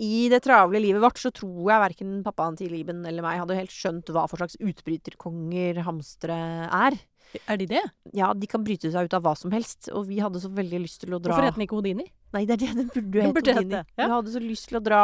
I 0.03 0.27
det 0.33 0.41
travle 0.43 0.81
livet 0.83 1.03
vårt 1.03 1.21
så 1.23 1.31
tror 1.35 1.69
jeg 1.71 1.83
verken 1.85 2.15
pappaen 2.27 2.57
til 2.59 2.75
Iben 2.75 3.05
eller 3.07 3.23
meg 3.23 3.39
hadde 3.39 3.59
helt 3.59 3.75
skjønt 3.75 4.11
hva 4.11 4.27
for 4.31 4.43
slags 4.43 4.59
utbryterkonger 4.59 5.85
hamstere 5.87 6.39
er. 6.67 6.99
Er 7.51 7.59
de 7.61 7.67
det? 7.71 7.83
Ja, 8.17 8.33
de 8.35 8.49
kan 8.51 8.65
bryte 8.67 8.91
seg 8.93 9.09
ut 9.09 9.17
av 9.17 9.25
hva 9.27 9.35
som 9.39 9.53
helst. 9.55 9.89
Og 9.93 10.07
vi 10.09 10.21
hadde 10.23 10.43
så 10.43 10.51
veldig 10.53 10.83
lyst 10.85 11.03
til 11.05 11.17
å 11.17 11.21
dra 11.23 11.33
Hvorfor 11.35 11.49
heter 11.49 11.59
den 11.61 11.67
ikke 11.67 11.79
Houdini? 11.79 12.07
Nei, 12.35 12.45
det 12.49 12.57
er 12.57 12.63
det 12.65 12.73
den 12.75 12.91
burde 12.91 13.23
jo 13.23 13.33
hete 13.33 13.83
Ja. 13.85 14.07
Vi 14.07 14.11
hadde 14.11 14.35
så 14.35 14.43
lyst 14.43 14.69
til 14.71 14.81
å 14.81 14.85
dra 14.85 15.03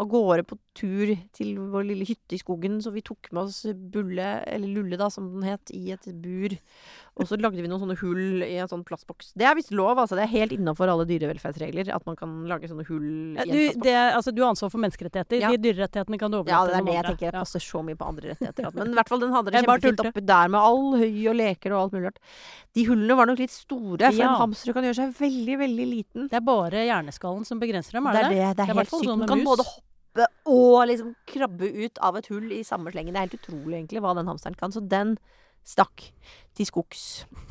av 0.00 0.08
gårde 0.08 0.46
på 0.48 0.56
tur 0.76 1.12
til 1.36 1.56
vår 1.72 1.84
lille 1.90 2.06
hytte 2.08 2.36
i 2.36 2.40
skogen, 2.40 2.78
så 2.80 2.92
vi 2.94 3.02
tok 3.04 3.28
med 3.34 3.42
oss 3.42 3.66
Bulle, 3.92 4.30
eller 4.48 4.70
Lulle 4.70 4.98
da, 5.00 5.10
som 5.12 5.26
den 5.34 5.44
het, 5.48 5.72
i 5.76 5.92
et 5.92 6.06
bur. 6.22 6.54
Og 7.20 7.28
så 7.28 7.36
lagde 7.36 7.60
vi 7.60 7.68
noen 7.68 7.82
sånne 7.82 7.98
hull 8.00 8.44
i 8.46 8.54
en 8.62 8.70
sånn 8.70 8.84
plastboks. 8.86 9.34
Det 9.36 9.44
er 9.44 9.56
visst 9.58 9.74
lov, 9.76 9.98
altså. 9.98 10.16
Det 10.16 10.24
er 10.24 10.32
helt 10.32 10.54
innafor 10.56 10.88
alle 10.88 11.04
dyrevelferdsregler 11.08 11.90
at 11.92 12.06
man 12.08 12.16
kan 12.16 12.32
lage 12.48 12.70
sånne 12.70 12.86
hull 12.88 13.04
i 13.04 13.34
en 13.34 13.50
plastboks. 13.50 13.82
Det, 13.84 13.96
altså, 14.16 14.32
du 14.32 14.40
har 14.44 14.54
ansvar 14.54 14.72
for 14.72 14.84
menneskerettigheter. 14.86 15.42
Ja. 15.42 15.50
De 15.52 15.60
dyrerettighetene 15.66 16.20
kan 16.22 16.32
du 16.32 16.38
overlate 16.40 16.70
til 16.70 16.78
Ja, 16.78 16.78
det 16.78 16.80
er 16.80 16.88
det 16.88 16.96
jeg 16.96 17.08
tenker. 17.10 17.26
Jeg 17.28 17.36
passer 17.36 17.64
så 17.66 17.82
mye 17.84 17.98
på 18.00 18.08
andre 18.08 18.32
rettigheter. 18.32 18.70
Men 18.78 18.94
i 18.94 18.98
hvert 19.00 19.12
fall 19.12 19.24
den 19.24 19.36
hadde 19.36 19.52
det 19.52 19.64
kjempefint 19.66 20.04
oppi 20.06 20.24
der 20.30 20.54
med 20.54 20.60
all 20.70 20.86
høy 21.02 21.20
og 21.32 21.38
leker 21.42 21.74
og 21.74 21.82
alt 21.82 21.96
mulig 21.96 22.06
rart. 22.08 22.22
De 22.78 22.86
hullene 22.88 23.18
var 23.18 23.28
nok 23.28 23.42
litt 23.42 23.54
store, 23.54 24.00
for 24.06 24.22
ja. 24.22 24.30
en 24.30 24.40
hamster 24.44 24.76
kan 24.76 24.86
gjøre 24.86 24.98
seg 25.00 25.14
veldig, 25.18 25.56
veldig 25.64 25.86
liten. 25.90 26.28
Det 26.30 26.38
er 26.38 26.44
bare 26.46 26.59
hjerneskallen 26.68 27.46
som 27.48 27.60
begrenser 27.62 27.98
dem, 27.98 28.06
er 28.06 28.18
det 28.18 28.22
det? 28.22 28.38
Er 28.38 28.54
det, 28.54 28.56
det 28.58 28.66
er, 28.66 28.74
helt 28.74 28.92
sykt. 28.92 29.08
Sånn 29.08 29.26
kan 29.30 29.44
både 29.46 29.66
hoppe 29.66 30.26
og 30.50 30.78
liksom 30.90 31.12
krabbe 31.30 31.68
ut 31.70 32.00
av 32.02 32.18
et 32.18 32.30
hull 32.32 32.50
i 32.52 32.64
samme 32.66 32.92
slengen. 32.92 33.14
Det 33.14 33.20
er 33.20 33.28
helt 33.28 33.38
utrolig 33.38 33.78
egentlig 33.78 34.02
hva 34.04 34.14
den 34.18 34.28
hamsteren 34.30 34.58
kan. 34.58 34.74
Så 34.74 34.82
den 34.82 35.16
stakk 35.66 36.06
til 36.56 36.66
skogs. 36.66 37.02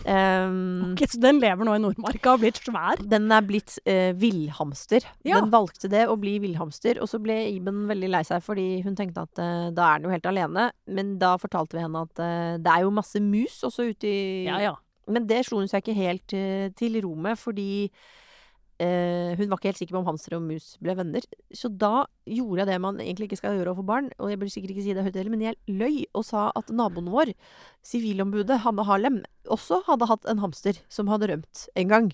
Um, 0.04 0.92
okay, 0.92 1.08
så 1.10 1.20
den 1.22 1.40
lever 1.42 1.66
nå 1.66 1.76
i 1.78 1.82
Nordmarka 1.82 2.34
og 2.34 2.38
har 2.38 2.42
blitt 2.42 2.60
svær? 2.62 3.02
Den 3.12 3.30
er 3.32 3.46
blitt 3.48 3.78
uh, 3.88 4.12
villhamster. 4.20 5.06
Ja. 5.28 5.40
Den 5.40 5.54
valgte 5.54 5.90
det 5.92 6.06
å 6.10 6.18
bli 6.20 6.36
villhamster. 6.44 7.00
Og 7.04 7.10
så 7.12 7.22
ble 7.24 7.38
Iben 7.54 7.86
veldig 7.90 8.12
lei 8.12 8.24
seg 8.28 8.44
fordi 8.46 8.68
hun 8.86 8.98
tenkte 9.00 9.26
at 9.28 9.42
uh, 9.42 9.70
da 9.76 9.88
er 9.88 10.02
den 10.02 10.10
jo 10.10 10.14
helt 10.16 10.30
alene. 10.30 10.70
Men 10.90 11.16
da 11.22 11.36
fortalte 11.42 11.78
vi 11.78 11.86
henne 11.86 12.06
at 12.10 12.22
uh, 12.22 12.54
det 12.60 12.76
er 12.76 12.86
jo 12.86 12.96
masse 13.00 13.24
mus 13.24 13.62
også 13.68 13.90
ute 13.94 14.10
i 14.10 14.22
ja, 14.50 14.62
ja. 14.70 14.78
Men 15.10 15.26
det 15.30 15.46
slo 15.48 15.62
hun 15.62 15.70
seg 15.70 15.82
ikke 15.82 15.98
helt 15.98 16.34
til 16.78 16.98
ro 17.02 17.16
med, 17.18 17.40
fordi 17.42 17.88
Uh, 18.80 19.36
hun 19.36 19.50
var 19.52 19.60
ikke 19.60 19.74
helt 19.74 19.82
sikker 19.82 19.96
på 19.98 20.00
om 20.00 20.08
hamster 20.08 20.38
og 20.38 20.46
mus 20.46 20.72
ble 20.80 20.96
venner. 20.96 21.26
Så 21.52 21.68
da 21.68 22.06
gjorde 22.30 22.64
jeg 22.64 22.70
det 22.70 22.78
man 22.80 23.02
egentlig 23.04 23.28
ikke 23.28 23.42
skal 23.42 23.58
gjøre 23.58 23.74
overfor 23.74 23.88
barn. 23.90 24.08
Og 24.24 24.32
jeg 24.32 24.40
burde 24.40 24.54
sikkert 24.54 24.72
ikke 24.76 24.86
si 24.86 24.96
det 24.96 25.04
høyt 25.04 25.18
heller, 25.20 25.34
men 25.34 25.44
jeg 25.44 25.60
løy 25.68 26.06
og 26.14 26.24
sa 26.30 26.48
at 26.56 26.72
naboen 26.72 27.12
vår, 27.12 27.34
sivilombudet 27.84 28.62
Hanne 28.64 28.88
Harlem, 28.88 29.20
også 29.52 29.82
hadde 29.90 30.08
hatt 30.08 30.30
en 30.32 30.40
hamster 30.44 30.80
som 30.88 31.12
hadde 31.12 31.32
rømt 31.34 31.68
en 31.80 31.92
gang. 31.92 32.10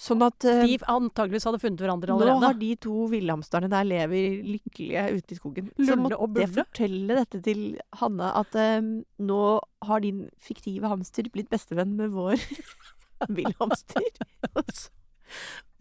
Sånn 0.00 0.24
at 0.24 0.44
eh, 0.48 0.62
De 0.66 0.78
antageligvis 0.90 1.44
hadde 1.46 1.60
funnet 1.62 1.82
hverandre 1.82 2.14
allerede. 2.14 2.40
Nå 2.40 2.46
har 2.48 2.56
de 2.58 2.70
to 2.82 3.04
villhamsterne 3.12 3.68
der 3.70 3.84
lever 3.86 4.40
lykkelige 4.54 5.04
ute 5.18 5.34
i 5.34 5.38
skogen. 5.38 5.68
Lulle 5.76 5.90
så 5.90 5.98
måtte 6.00 6.42
jeg 6.42 6.52
fortelle 6.56 7.18
dette 7.20 7.42
til 7.44 7.62
Hanne, 8.00 8.32
at 8.40 8.56
eh, 8.58 8.80
nå 9.28 9.42
har 9.86 10.02
din 10.02 10.24
fiktive 10.42 10.90
hamster 10.90 11.28
blitt 11.34 11.52
bestevenn 11.52 11.94
med 12.00 12.16
vår 12.16 12.40
villhamster. 13.38 14.08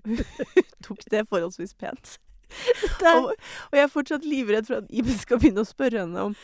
tok 0.86 1.04
det 1.12 1.26
forholdsvis 1.30 1.74
pent. 1.80 2.18
og, 3.14 3.32
og, 3.32 3.76
jeg 3.78 3.86
er 3.86 3.92
fortsatt 3.92 4.28
livredd 4.28 4.68
for 4.68 4.82
at 4.82 4.90
Iben 4.92 5.18
skal 5.18 5.40
begynne 5.40 5.64
å 5.64 5.70
spørre 5.70 6.04
henne 6.04 6.26
om 6.30 6.36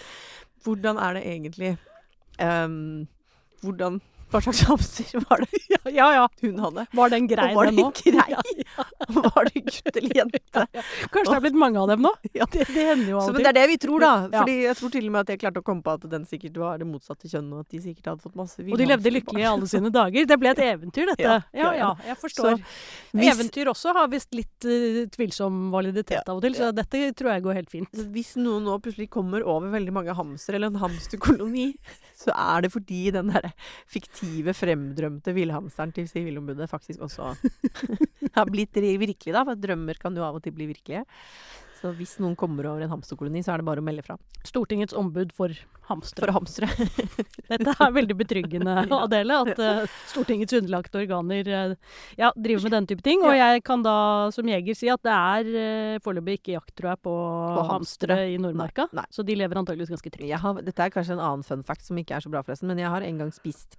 hvordan 0.64 1.00
er 1.00 1.18
det 1.18 1.24
egentlig 1.28 1.74
um, 2.44 3.08
Hvordan 3.64 4.00
hva 4.32 4.42
slags 4.44 4.62
hamster 4.68 5.22
var 5.30 5.44
det 5.44 5.60
ja, 5.74 5.80
ja, 5.90 6.08
ja. 6.14 6.24
hun 6.42 6.60
hadde? 6.60 6.86
Var 7.00 7.12
den 7.14 7.28
grei, 7.32 7.48
var 7.56 7.70
den 7.70 7.78
nå? 7.80 7.92
Grei? 7.96 8.26
Ja, 8.34 8.42
ja. 8.44 8.86
var 9.28 9.48
det 9.48 9.62
gutt 9.64 10.00
eller 10.02 10.18
jente? 10.20 10.64
Ja, 10.76 10.84
Kanskje 11.14 11.32
det 11.32 11.38
er 11.38 11.46
blitt 11.46 11.60
mange 11.60 11.80
av 11.80 11.92
dem 11.94 12.04
nå? 12.04 12.14
Det, 12.58 12.64
det, 12.70 12.84
hender 12.86 13.10
jo 13.12 13.18
alltid. 13.20 13.36
men 13.36 13.44
det 13.44 13.50
er 13.50 13.56
det 13.58 13.64
vi 13.70 13.76
tror, 13.82 14.04
da. 14.04 14.12
Fordi 14.32 14.54
jeg 14.62 14.78
tror 14.80 14.92
til 14.94 15.08
og 15.08 15.14
med 15.14 15.26
at 15.26 15.32
jeg 15.34 15.40
klarte 15.42 15.62
å 15.62 15.66
komme 15.66 15.84
på 15.84 15.94
at 15.98 16.06
den 16.12 16.26
sikkert 16.30 16.60
var 16.62 16.80
det 16.80 16.88
motsatte 16.88 17.30
kjønn, 17.30 17.50
og 17.56 17.64
at 17.66 17.74
de 17.74 17.80
sikkert 17.84 18.12
hadde 18.12 18.24
fått 18.24 18.38
masse 18.40 18.64
Og 18.64 18.80
de 18.80 18.88
levde 18.88 19.12
lykkelig 19.12 19.44
i 19.44 19.48
alle 19.50 19.70
sine 19.70 19.92
dager. 19.94 20.28
Det 20.30 20.38
ble 20.40 20.54
et 20.54 20.62
eventyr, 20.64 21.12
dette. 21.12 21.36
Ja, 21.58 21.72
ja, 21.76 21.90
jeg 22.08 22.18
forstår. 22.22 22.56
Så, 22.62 23.18
hvis, 23.18 23.32
Eventyr 23.34 23.72
også 23.74 23.94
har 23.98 24.10
visst 24.12 24.38
litt 24.38 24.68
uh, 24.70 25.02
tvilsom 25.14 25.68
validitet 25.74 26.30
av 26.30 26.40
og 26.40 26.46
til, 26.46 26.56
så 26.58 26.72
dette 26.76 27.04
tror 27.18 27.34
jeg 27.34 27.46
går 27.48 27.60
helt 27.60 27.74
fint. 27.74 28.04
Hvis 28.16 28.36
noen 28.40 28.68
nå 28.68 28.78
plutselig 28.84 29.10
kommer 29.14 29.46
over 29.46 29.74
veldig 29.74 29.96
mange 29.98 30.16
hamstere, 30.18 30.60
eller 30.60 30.72
en 30.72 30.82
hamsterkoloni, 30.86 31.68
så 32.18 32.34
er 32.34 32.66
det 32.66 32.74
fordi 32.74 33.04
den 33.16 33.34
derre 33.34 33.52
fiktive 33.92 34.17
fremdriften 34.18 34.58
fremdrømte 34.58 35.34
villhamsteren 35.36 35.94
til 35.94 36.08
Sivilombudet 36.10 36.70
faktisk 36.70 37.04
også 37.06 37.36
har 38.38 38.50
blitt 38.50 38.76
virkelig, 38.76 39.34
da. 39.34 39.44
For 39.46 39.56
drømmer 39.56 40.02
kan 40.02 40.16
jo 40.16 40.26
av 40.26 40.36
og 40.36 40.44
til 40.44 40.56
bli 40.58 40.68
virkelige. 40.74 41.06
Så 41.78 41.92
hvis 41.94 42.16
noen 42.22 42.34
kommer 42.38 42.66
over 42.72 42.82
en 42.82 42.90
hamsterkoloni, 42.90 43.44
så 43.46 43.54
er 43.54 43.62
det 43.62 43.68
bare 43.68 43.82
å 43.84 43.86
melde 43.86 44.02
fra. 44.06 44.16
Stortingets 44.48 44.96
ombud 44.98 45.30
for 45.36 45.54
hamstere. 45.90 46.26
For 46.26 46.34
hamstere. 46.34 46.88
Dette 47.52 47.76
er 47.86 47.94
veldig 47.94 48.18
betryggende, 48.18 48.74
Adele, 48.98 49.38
at 49.46 49.62
uh, 49.62 49.98
Stortingets 50.10 50.58
underlagte 50.58 51.02
organer 51.04 51.52
uh, 51.54 51.96
ja, 52.18 52.32
driver 52.34 52.66
med 52.66 52.76
denne 52.80 52.90
type 52.90 53.06
ting. 53.06 53.22
Og 53.28 53.38
jeg 53.38 53.64
kan 53.68 53.86
da 53.86 53.98
som 54.34 54.50
jeger 54.50 54.80
si 54.80 54.90
at 54.90 55.04
det 55.06 55.14
er 55.14 55.52
uh, 55.54 56.04
foreløpig 56.06 56.40
ikke 56.42 56.56
jakt, 56.58 56.74
tror 56.80 56.96
jeg, 56.96 57.04
på, 57.06 57.18
på 57.60 57.68
hamstere 57.70 58.24
i 58.34 58.40
Nordmarka. 58.42 58.90
Nei, 58.90 59.04
nei. 59.04 59.10
Så 59.14 59.26
de 59.28 59.38
lever 59.38 59.62
antageligvis 59.62 59.94
ganske 59.94 60.14
trygt. 60.18 60.64
dette 60.66 60.88
er 60.88 60.96
kanskje 60.98 61.20
en 61.20 61.26
annen 61.30 61.46
fun 61.46 61.66
fact 61.68 61.86
som 61.86 62.00
ikke 62.02 62.18
er 62.18 62.26
så 62.26 62.34
bra, 62.34 62.42
forresten, 62.48 62.72
men 62.72 62.82
jeg 62.82 62.90
har 62.94 63.06
en 63.06 63.22
gang 63.22 63.36
spist 63.36 63.78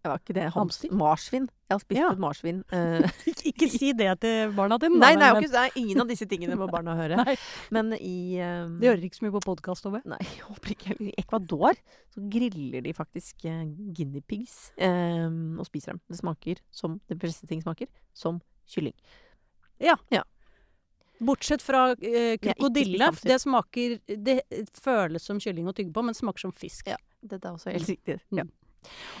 Det 0.00 0.08
var 0.08 0.20
ikke 0.22 0.32
det. 0.32 0.44
Hams, 0.54 0.78
marsvin. 0.96 1.46
Jeg 1.68 1.74
har 1.74 1.80
spist 1.82 1.98
Ja. 2.00 2.06
et 2.14 2.18
marsvin. 2.18 2.60
Uh, 2.72 3.04
Ikke 3.50 3.66
si 3.68 3.90
det 3.92 4.08
til 4.22 4.52
barna 4.56 4.78
dine. 4.80 4.96
nei, 4.98 5.10
jo 5.12 5.34
men- 5.36 5.42
det 5.42 5.60
er 5.60 5.76
ingen 5.76 6.00
av 6.00 6.08
disse 6.08 6.24
tingene 6.26 6.56
må 6.56 6.66
barna 6.72 6.94
høre. 6.96 7.18
Nei, 7.20 7.34
Men 7.70 7.92
i 7.98 8.38
eh, 8.40 8.64
Det 8.80 8.88
hører 8.88 9.04
ikke 9.04 9.18
så 9.20 9.26
mye 9.26 9.34
på 9.36 9.42
podkast, 9.44 9.84
Tove. 9.84 10.00
Nei, 10.08 10.18
jeg 10.24 10.46
håper 10.48 10.72
ikke. 10.74 10.96
I 11.04 11.12
Ecuador 11.20 11.76
så 12.14 12.24
griller 12.32 12.80
de 12.82 12.94
faktisk 12.96 13.44
uh, 13.44 13.60
guinea 13.92 14.24
pigs 14.26 14.72
eh, 14.80 15.28
og 15.28 15.66
spiser 15.68 15.92
dem. 15.92 16.00
Det 16.08 16.16
smaker 16.18 16.62
som 16.72 16.96
det 17.06 17.18
beste 17.20 17.46
ting 17.46 17.60
smaker 17.60 17.86
som 18.16 18.40
kylling. 18.72 18.96
Ja. 19.80 19.98
ja. 20.10 20.24
Bortsett 21.20 21.60
fra 21.62 21.90
eh, 22.00 22.38
krokodille. 22.40 23.10
Det 23.20 23.36
smaker 23.42 23.98
Det 24.08 24.40
føles 24.80 25.22
som 25.28 25.38
kylling 25.38 25.68
å 25.68 25.76
tygge 25.76 25.92
på, 25.92 26.02
men 26.08 26.16
smaker 26.16 26.48
som 26.48 26.52
fisk. 26.56 26.88
Ja. 26.88 26.96
det 27.20 27.42
er 27.44 27.52
også 27.52 27.70
helt 27.76 27.88
riktig. 27.88 28.16
Mm. 28.32 28.40
Ja. 28.40 28.48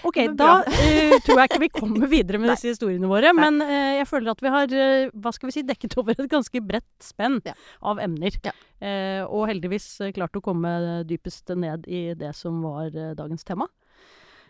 Ok, 0.06 0.16
da 0.38 0.62
eh, 0.80 1.16
tror 1.24 1.42
jeg 1.42 1.50
ikke 1.50 1.62
vi 1.62 1.70
kommer 1.74 2.10
videre 2.10 2.40
med 2.40 2.52
disse 2.54 2.72
historiene 2.72 3.10
våre. 3.10 3.32
Nei. 3.34 3.44
Men 3.44 3.64
uh, 3.64 3.90
jeg 3.98 4.08
føler 4.08 4.32
at 4.32 4.44
vi 4.44 4.52
har 4.54 4.72
uh, 4.72 5.10
hva 5.20 5.32
skal 5.36 5.50
vi 5.50 5.56
si, 5.58 5.64
dekket 5.68 5.96
over 6.00 6.16
et 6.16 6.30
ganske 6.30 6.62
bredt 6.64 7.04
spenn 7.04 7.40
Ja. 7.46 7.54
av 7.86 8.00
emner. 8.02 8.36
Ja. 8.44 8.54
Og 9.28 9.44
heldigvis 9.50 9.86
klart 10.16 10.38
å 10.38 10.40
komme 10.40 10.70
dypest 11.04 11.50
ned 11.52 11.84
i 11.84 12.14
det 12.16 12.30
som 12.38 12.62
var 12.64 12.88
dagens 13.18 13.44
tema. 13.44 13.66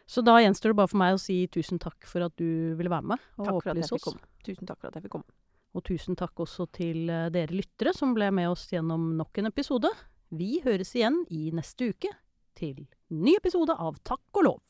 Så 0.07 0.23
da 0.23 0.37
gjenstår 0.39 0.71
det 0.71 0.79
bare 0.79 0.91
for 0.91 1.01
meg 1.03 1.17
å 1.17 1.23
si 1.23 1.41
tusen 1.51 1.81
takk 1.83 2.07
for 2.07 2.23
at 2.23 2.37
du 2.39 2.77
ville 2.79 2.93
være 2.93 3.11
med 3.11 3.25
og 3.43 3.59
opplyse 3.59 3.99
oss. 3.99 4.15
Tusen 4.47 4.71
takk 4.71 4.79
for 4.79 4.91
at 4.91 5.01
jeg 5.01 5.09
fikk 5.09 5.17
komme. 5.17 5.27
Og 5.75 5.83
tusen 5.87 6.19
takk 6.19 6.45
også 6.47 6.69
til 6.79 7.11
dere 7.11 7.51
lyttere 7.51 7.91
som 7.97 8.15
ble 8.15 8.31
med 8.35 8.53
oss 8.53 8.69
gjennom 8.71 9.17
nok 9.19 9.43
en 9.43 9.51
episode. 9.51 9.91
Vi 10.31 10.61
høres 10.63 10.95
igjen 10.95 11.25
i 11.35 11.51
neste 11.51 11.91
uke 11.91 12.15
til 12.55 12.85
ny 13.11 13.35
episode 13.41 13.75
av 13.75 13.99
Takk 14.07 14.23
og 14.39 14.47
lov. 14.47 14.61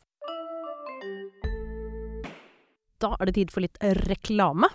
Da 3.00 3.14
er 3.16 3.28
det 3.28 3.38
tid 3.38 3.52
for 3.54 3.64
litt 3.64 3.80
reklame. 4.06 4.68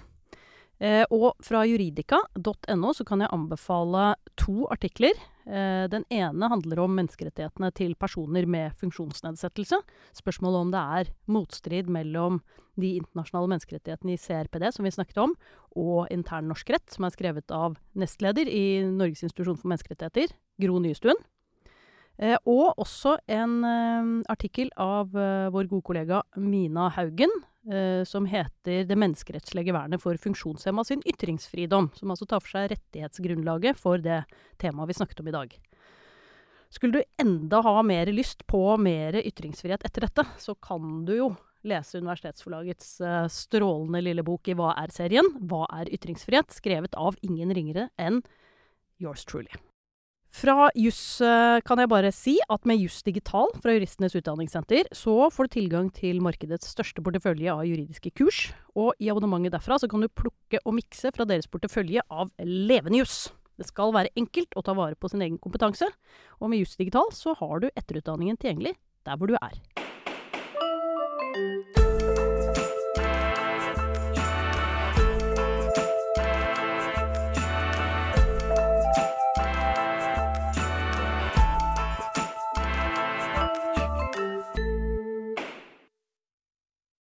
Eh, 0.83 1.05
og 1.13 1.37
fra 1.45 1.61
juridika.no 1.63 2.91
så 2.91 3.05
kan 3.07 3.23
jeg 3.23 3.31
anbefale 3.31 4.15
to 4.39 4.65
artikler. 4.73 5.15
Eh, 5.45 5.85
den 5.91 6.03
ene 6.11 6.49
handler 6.51 6.81
om 6.83 6.95
menneskerettighetene 6.97 7.69
til 7.77 7.93
personer 7.95 8.47
med 8.49 8.75
funksjonsnedsettelse. 8.81 9.79
Spørsmålet 10.17 10.65
om 10.65 10.73
det 10.73 10.81
er 10.99 11.11
motstrid 11.31 11.91
mellom 11.91 12.41
de 12.75 12.95
internasjonale 12.99 13.53
menneskerettighetene 13.53 14.17
i 14.17 14.19
CRPD, 14.19 14.67
som 14.75 14.87
vi 14.87 14.91
snakket 14.91 15.21
om, 15.23 15.37
og 15.79 16.11
intern 16.11 16.49
norsk 16.51 16.73
rett, 16.75 16.89
som 16.91 17.07
er 17.07 17.15
skrevet 17.15 17.55
av 17.55 17.77
nestleder 17.95 18.49
i 18.51 18.83
Norges 18.89 19.23
institusjon 19.23 19.61
for 19.61 19.71
menneskerettigheter, 19.71 20.35
Gro 20.59 20.81
Nystuen. 20.83 21.21
Eh, 22.15 22.37
og 22.47 22.79
også 22.79 23.17
en 23.27 23.57
eh, 23.67 24.11
artikkel 24.31 24.69
av 24.79 25.11
eh, 25.19 25.49
vår 25.51 25.67
gode 25.67 25.83
kollega 25.91 26.23
Mina 26.39 26.89
Haugen, 26.95 27.33
som 28.05 28.27
heter 28.29 28.83
'Det 28.85 28.93
menneskerettslige 28.93 29.73
vernet 29.73 29.97
for 29.97 30.13
funksjonshemma 30.13 30.83
sin 30.85 31.01
ytringsfridom', 31.01 31.89
som 31.97 32.11
altså 32.13 32.27
tar 32.29 32.39
for 32.39 32.53
seg 32.53 32.69
rettighetsgrunnlaget 32.69 33.73
for 33.73 33.97
det 33.97 34.19
temaet 34.61 34.91
vi 34.91 34.93
snakket 34.93 35.19
om 35.19 35.27
i 35.27 35.33
dag. 35.33 35.57
Skulle 36.69 37.01
du 37.01 37.03
enda 37.17 37.63
ha 37.65 37.81
mer 37.81 38.05
lyst 38.05 38.45
på 38.45 38.77
mer 38.77 39.17
ytringsfrihet 39.17 39.81
etter 39.81 40.05
dette, 40.05 40.27
så 40.37 40.53
kan 40.61 41.05
du 41.09 41.15
jo 41.17 41.35
lese 41.63 41.97
Universitetsforlagets 41.97 43.01
strålende 43.33 44.03
lille 44.03 44.21
bok 44.21 44.47
i 44.47 44.53
Hva 44.53 44.77
er-serien? 44.85 45.25
Hva 45.49 45.65
er 45.73 45.89
ytringsfrihet? 45.89 46.53
Skrevet 46.53 46.93
av 46.93 47.17
ingen 47.23 47.49
ringere 47.49 47.89
enn 47.97 48.21
yours 49.01 49.25
truly. 49.25 49.49
Fra 50.35 50.65
juss 50.75 51.21
eh, 51.23 51.61
kan 51.63 51.79
jeg 51.79 51.87
bare 51.87 52.09
si 52.11 52.33
at 52.51 52.65
med 52.67 52.81
Juss 52.81 52.97
Digital 53.05 53.53
fra 53.63 53.71
Juristenes 53.71 54.17
Utdanningssenter, 54.19 54.89
så 54.91 55.29
får 55.31 55.47
du 55.47 55.53
tilgang 55.53 55.87
til 55.95 56.19
markedets 56.23 56.73
største 56.73 56.99
portefølje 57.05 57.53
av 57.53 57.63
juridiske 57.63 58.11
kurs. 58.19 58.41
Og 58.75 58.91
i 58.99 59.07
abonnementet 59.13 59.55
derfra 59.55 59.77
så 59.79 59.87
kan 59.91 60.03
du 60.03 60.11
plukke 60.11 60.59
og 60.65 60.75
mikse 60.75 61.13
fra 61.15 61.27
deres 61.29 61.47
portefølje 61.47 62.03
av 62.11 62.33
levende 62.43 62.99
juss. 62.99 63.29
Det 63.55 63.69
skal 63.69 63.95
være 63.95 64.11
enkelt 64.19 64.59
å 64.59 64.65
ta 64.65 64.75
vare 64.75 64.99
på 64.99 65.13
sin 65.13 65.23
egen 65.23 65.39
kompetanse, 65.39 65.87
og 66.41 66.51
med 66.51 66.65
Juss 66.65 66.75
Digital 66.75 67.15
så 67.15 67.37
har 67.39 67.63
du 67.63 67.71
etterutdanningen 67.71 68.35
tilgjengelig 68.35 68.75
der 69.07 69.15
hvor 69.15 69.31
du 69.31 69.39
er. 69.39 69.84